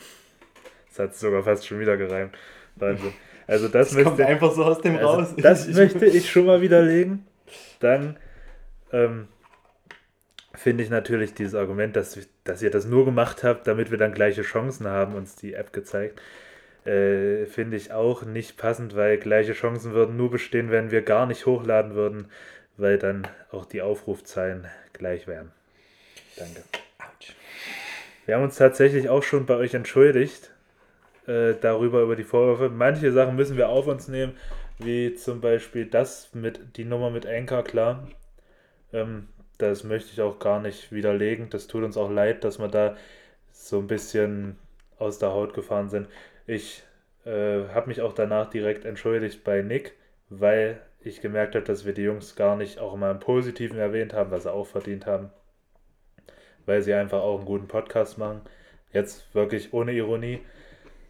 Das 0.89 0.99
hat 0.99 1.15
sogar 1.15 1.43
fast 1.43 1.67
schon 1.67 1.79
wieder 1.79 1.97
gereimt. 1.97 2.35
Wahnsinn. 2.75 3.13
Also 3.45 3.67
das, 3.67 3.89
das 3.89 3.93
möchte, 3.93 4.09
kommt 4.09 4.21
einfach 4.21 4.51
so 4.51 4.63
aus 4.63 4.81
dem 4.81 4.97
also 4.97 5.07
raus. 5.07 5.35
Das 5.37 5.67
möchte 5.67 6.05
ich 6.05 6.29
schon 6.29 6.45
mal 6.45 6.61
widerlegen. 6.61 7.25
Dann 7.79 8.17
ähm, 8.91 9.27
finde 10.59 10.83
ich 10.83 10.89
natürlich 10.89 11.33
dieses 11.33 11.55
Argument, 11.55 11.95
dass, 11.95 12.19
dass 12.43 12.61
ihr 12.61 12.69
das 12.69 12.85
nur 12.85 13.05
gemacht 13.05 13.43
habt, 13.43 13.65
damit 13.65 13.91
wir 13.91 13.97
dann 13.97 14.13
gleiche 14.13 14.41
Chancen 14.41 14.87
haben, 14.87 15.15
uns 15.15 15.35
die 15.35 15.53
App 15.53 15.71
gezeigt, 15.71 16.21
äh, 16.85 17.45
finde 17.45 17.77
ich 17.77 17.93
auch 17.93 18.23
nicht 18.23 18.57
passend, 18.57 18.93
weil 18.95 19.17
gleiche 19.17 19.53
Chancen 19.53 19.93
würden 19.93 20.17
nur 20.17 20.29
bestehen, 20.29 20.69
wenn 20.69 20.91
wir 20.91 21.01
gar 21.01 21.27
nicht 21.27 21.45
hochladen 21.45 21.95
würden, 21.95 22.27
weil 22.75 22.97
dann 22.97 23.25
auch 23.51 23.65
die 23.65 23.81
Aufrufzahlen 23.81 24.67
gleich 24.91 25.27
wären. 25.27 25.51
Danke. 26.35 26.61
Autsch. 26.97 27.35
Wir 28.25 28.35
haben 28.35 28.43
uns 28.43 28.57
tatsächlich 28.57 29.07
auch 29.07 29.23
schon 29.23 29.45
bei 29.45 29.55
euch 29.55 29.73
entschuldigt 29.73 30.51
äh, 31.25 31.53
darüber, 31.61 32.01
über 32.01 32.17
die 32.17 32.25
Vorwürfe. 32.25 32.69
Manche 32.69 33.13
Sachen 33.13 33.37
müssen 33.37 33.55
wir 33.55 33.69
auf 33.69 33.87
uns 33.87 34.09
nehmen, 34.09 34.33
wie 34.77 35.15
zum 35.15 35.39
Beispiel 35.39 35.85
das 35.85 36.33
mit 36.33 36.75
die 36.75 36.85
Nummer 36.85 37.11
mit 37.11 37.25
Anchor, 37.25 37.63
klar. 37.63 38.09
Ähm, 38.91 39.29
das 39.59 39.83
möchte 39.83 40.11
ich 40.13 40.21
auch 40.21 40.39
gar 40.39 40.59
nicht 40.61 40.91
widerlegen. 40.91 41.49
Das 41.49 41.67
tut 41.67 41.83
uns 41.83 41.97
auch 41.97 42.09
leid, 42.09 42.43
dass 42.43 42.59
wir 42.59 42.69
da 42.69 42.97
so 43.51 43.79
ein 43.79 43.87
bisschen 43.87 44.57
aus 44.97 45.19
der 45.19 45.31
Haut 45.31 45.53
gefahren 45.53 45.89
sind. 45.89 46.07
Ich 46.47 46.83
äh, 47.25 47.67
habe 47.67 47.87
mich 47.87 48.01
auch 48.01 48.13
danach 48.13 48.49
direkt 48.49 48.85
entschuldigt 48.85 49.43
bei 49.43 49.61
Nick, 49.61 49.95
weil 50.29 50.81
ich 51.01 51.21
gemerkt 51.21 51.55
habe, 51.55 51.65
dass 51.65 51.85
wir 51.85 51.93
die 51.93 52.03
Jungs 52.03 52.35
gar 52.35 52.55
nicht 52.55 52.79
auch 52.79 52.95
mal 52.95 53.11
im 53.11 53.19
Positiven 53.19 53.77
erwähnt 53.77 54.13
haben, 54.13 54.31
was 54.31 54.43
sie 54.43 54.51
auch 54.51 54.65
verdient 54.65 55.05
haben. 55.05 55.29
Weil 56.65 56.81
sie 56.81 56.93
einfach 56.93 57.21
auch 57.21 57.37
einen 57.37 57.45
guten 57.45 57.67
Podcast 57.67 58.17
machen. 58.17 58.41
Jetzt 58.93 59.33
wirklich 59.35 59.73
ohne 59.73 59.91
Ironie. 59.91 60.39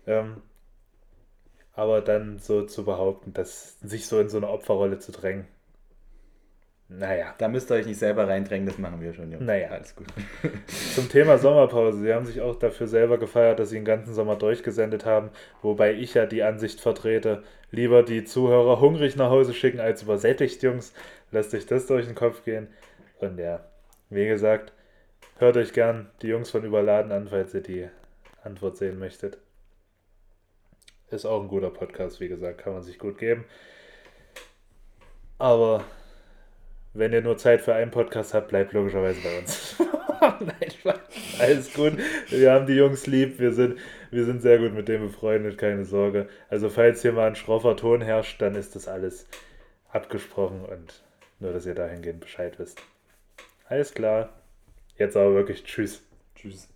Ähm, 0.07 0.41
aber 1.73 2.01
dann 2.01 2.39
so 2.39 2.63
zu 2.63 2.83
behaupten, 2.83 3.31
dass 3.33 3.79
sich 3.79 4.07
so 4.07 4.19
in 4.19 4.29
so 4.29 4.37
eine 4.37 4.49
Opferrolle 4.49 4.99
zu 4.99 5.11
drängen, 5.11 5.47
Naja. 6.89 7.35
Da 7.37 7.47
müsst 7.47 7.71
ihr 7.71 7.75
euch 7.75 7.85
nicht 7.85 7.99
selber 7.99 8.27
reindrängen, 8.27 8.65
das 8.65 8.79
machen 8.79 8.99
wir 8.99 9.13
schon, 9.13 9.31
Jungs. 9.31 9.45
Naja. 9.45 9.69
Alles 9.69 9.95
gut. 9.95 10.07
Zum 10.95 11.07
Thema 11.07 11.37
Sommerpause. 11.37 11.99
Sie 11.99 12.11
haben 12.11 12.25
sich 12.25 12.41
auch 12.41 12.55
dafür 12.55 12.87
selber 12.87 13.19
gefeiert, 13.19 13.59
dass 13.59 13.69
sie 13.69 13.75
den 13.75 13.85
ganzen 13.85 14.13
Sommer 14.15 14.35
durchgesendet 14.35 15.05
haben, 15.05 15.29
wobei 15.61 15.93
ich 15.93 16.15
ja 16.15 16.25
die 16.25 16.41
Ansicht 16.41 16.81
vertrete, 16.81 17.43
lieber 17.69 18.01
die 18.01 18.23
Zuhörer 18.23 18.81
hungrig 18.81 19.15
nach 19.15 19.29
Hause 19.29 19.53
schicken 19.53 19.79
als 19.79 20.01
übersättigt, 20.01 20.63
Jungs. 20.63 20.93
Lasst 21.31 21.53
euch 21.53 21.67
das 21.67 21.85
durch 21.85 22.07
den 22.07 22.15
Kopf 22.15 22.43
gehen. 22.43 22.67
Und 23.19 23.37
ja, 23.37 23.63
wie 24.09 24.25
gesagt, 24.27 24.73
hört 25.37 25.57
euch 25.57 25.73
gern 25.73 26.09
die 26.23 26.27
Jungs 26.27 26.49
von 26.49 26.63
Überladen 26.63 27.11
an, 27.11 27.27
falls 27.27 27.53
ihr 27.53 27.61
die 27.61 27.87
Antwort 28.43 28.77
sehen 28.77 28.97
möchtet. 28.97 29.37
Ist 31.11 31.25
auch 31.25 31.41
ein 31.41 31.47
guter 31.47 31.69
Podcast, 31.69 32.19
wie 32.19 32.29
gesagt, 32.29 32.59
kann 32.59 32.73
man 32.73 32.81
sich 32.81 32.97
gut 32.97 33.19
geben. 33.19 33.45
Aber 35.37 35.83
wenn 36.93 37.13
ihr 37.13 37.21
nur 37.21 37.37
Zeit 37.37 37.61
für 37.61 37.73
einen 37.73 37.91
Podcast 37.91 38.33
habt, 38.33 38.49
bleibt 38.49 38.73
logischerweise 38.73 39.21
bei 39.21 39.39
uns. 39.39 39.75
Nein, 40.21 40.71
Spaß. 40.71 40.99
alles 41.39 41.73
gut. 41.73 41.93
Wir 42.29 42.51
haben 42.51 42.65
die 42.65 42.73
Jungs 42.73 43.07
lieb, 43.07 43.39
wir 43.39 43.53
sind, 43.53 43.79
wir 44.11 44.25
sind 44.25 44.41
sehr 44.41 44.59
gut 44.59 44.73
mit 44.73 44.87
denen 44.87 45.07
befreundet, 45.07 45.57
keine 45.57 45.85
Sorge. 45.85 46.27
Also 46.49 46.69
falls 46.69 47.01
hier 47.01 47.13
mal 47.13 47.27
ein 47.27 47.35
schroffer 47.35 47.75
Ton 47.75 48.01
herrscht, 48.01 48.41
dann 48.41 48.55
ist 48.55 48.75
das 48.75 48.87
alles 48.87 49.27
abgesprochen 49.91 50.65
und 50.65 51.03
nur, 51.39 51.53
dass 51.53 51.65
ihr 51.65 51.75
dahingehend 51.75 52.19
Bescheid 52.19 52.59
wisst. 52.59 52.81
Alles 53.67 53.93
klar. 53.93 54.29
Jetzt 54.97 55.15
aber 55.15 55.33
wirklich 55.33 55.63
Tschüss. 55.63 56.01
Tschüss. 56.35 56.67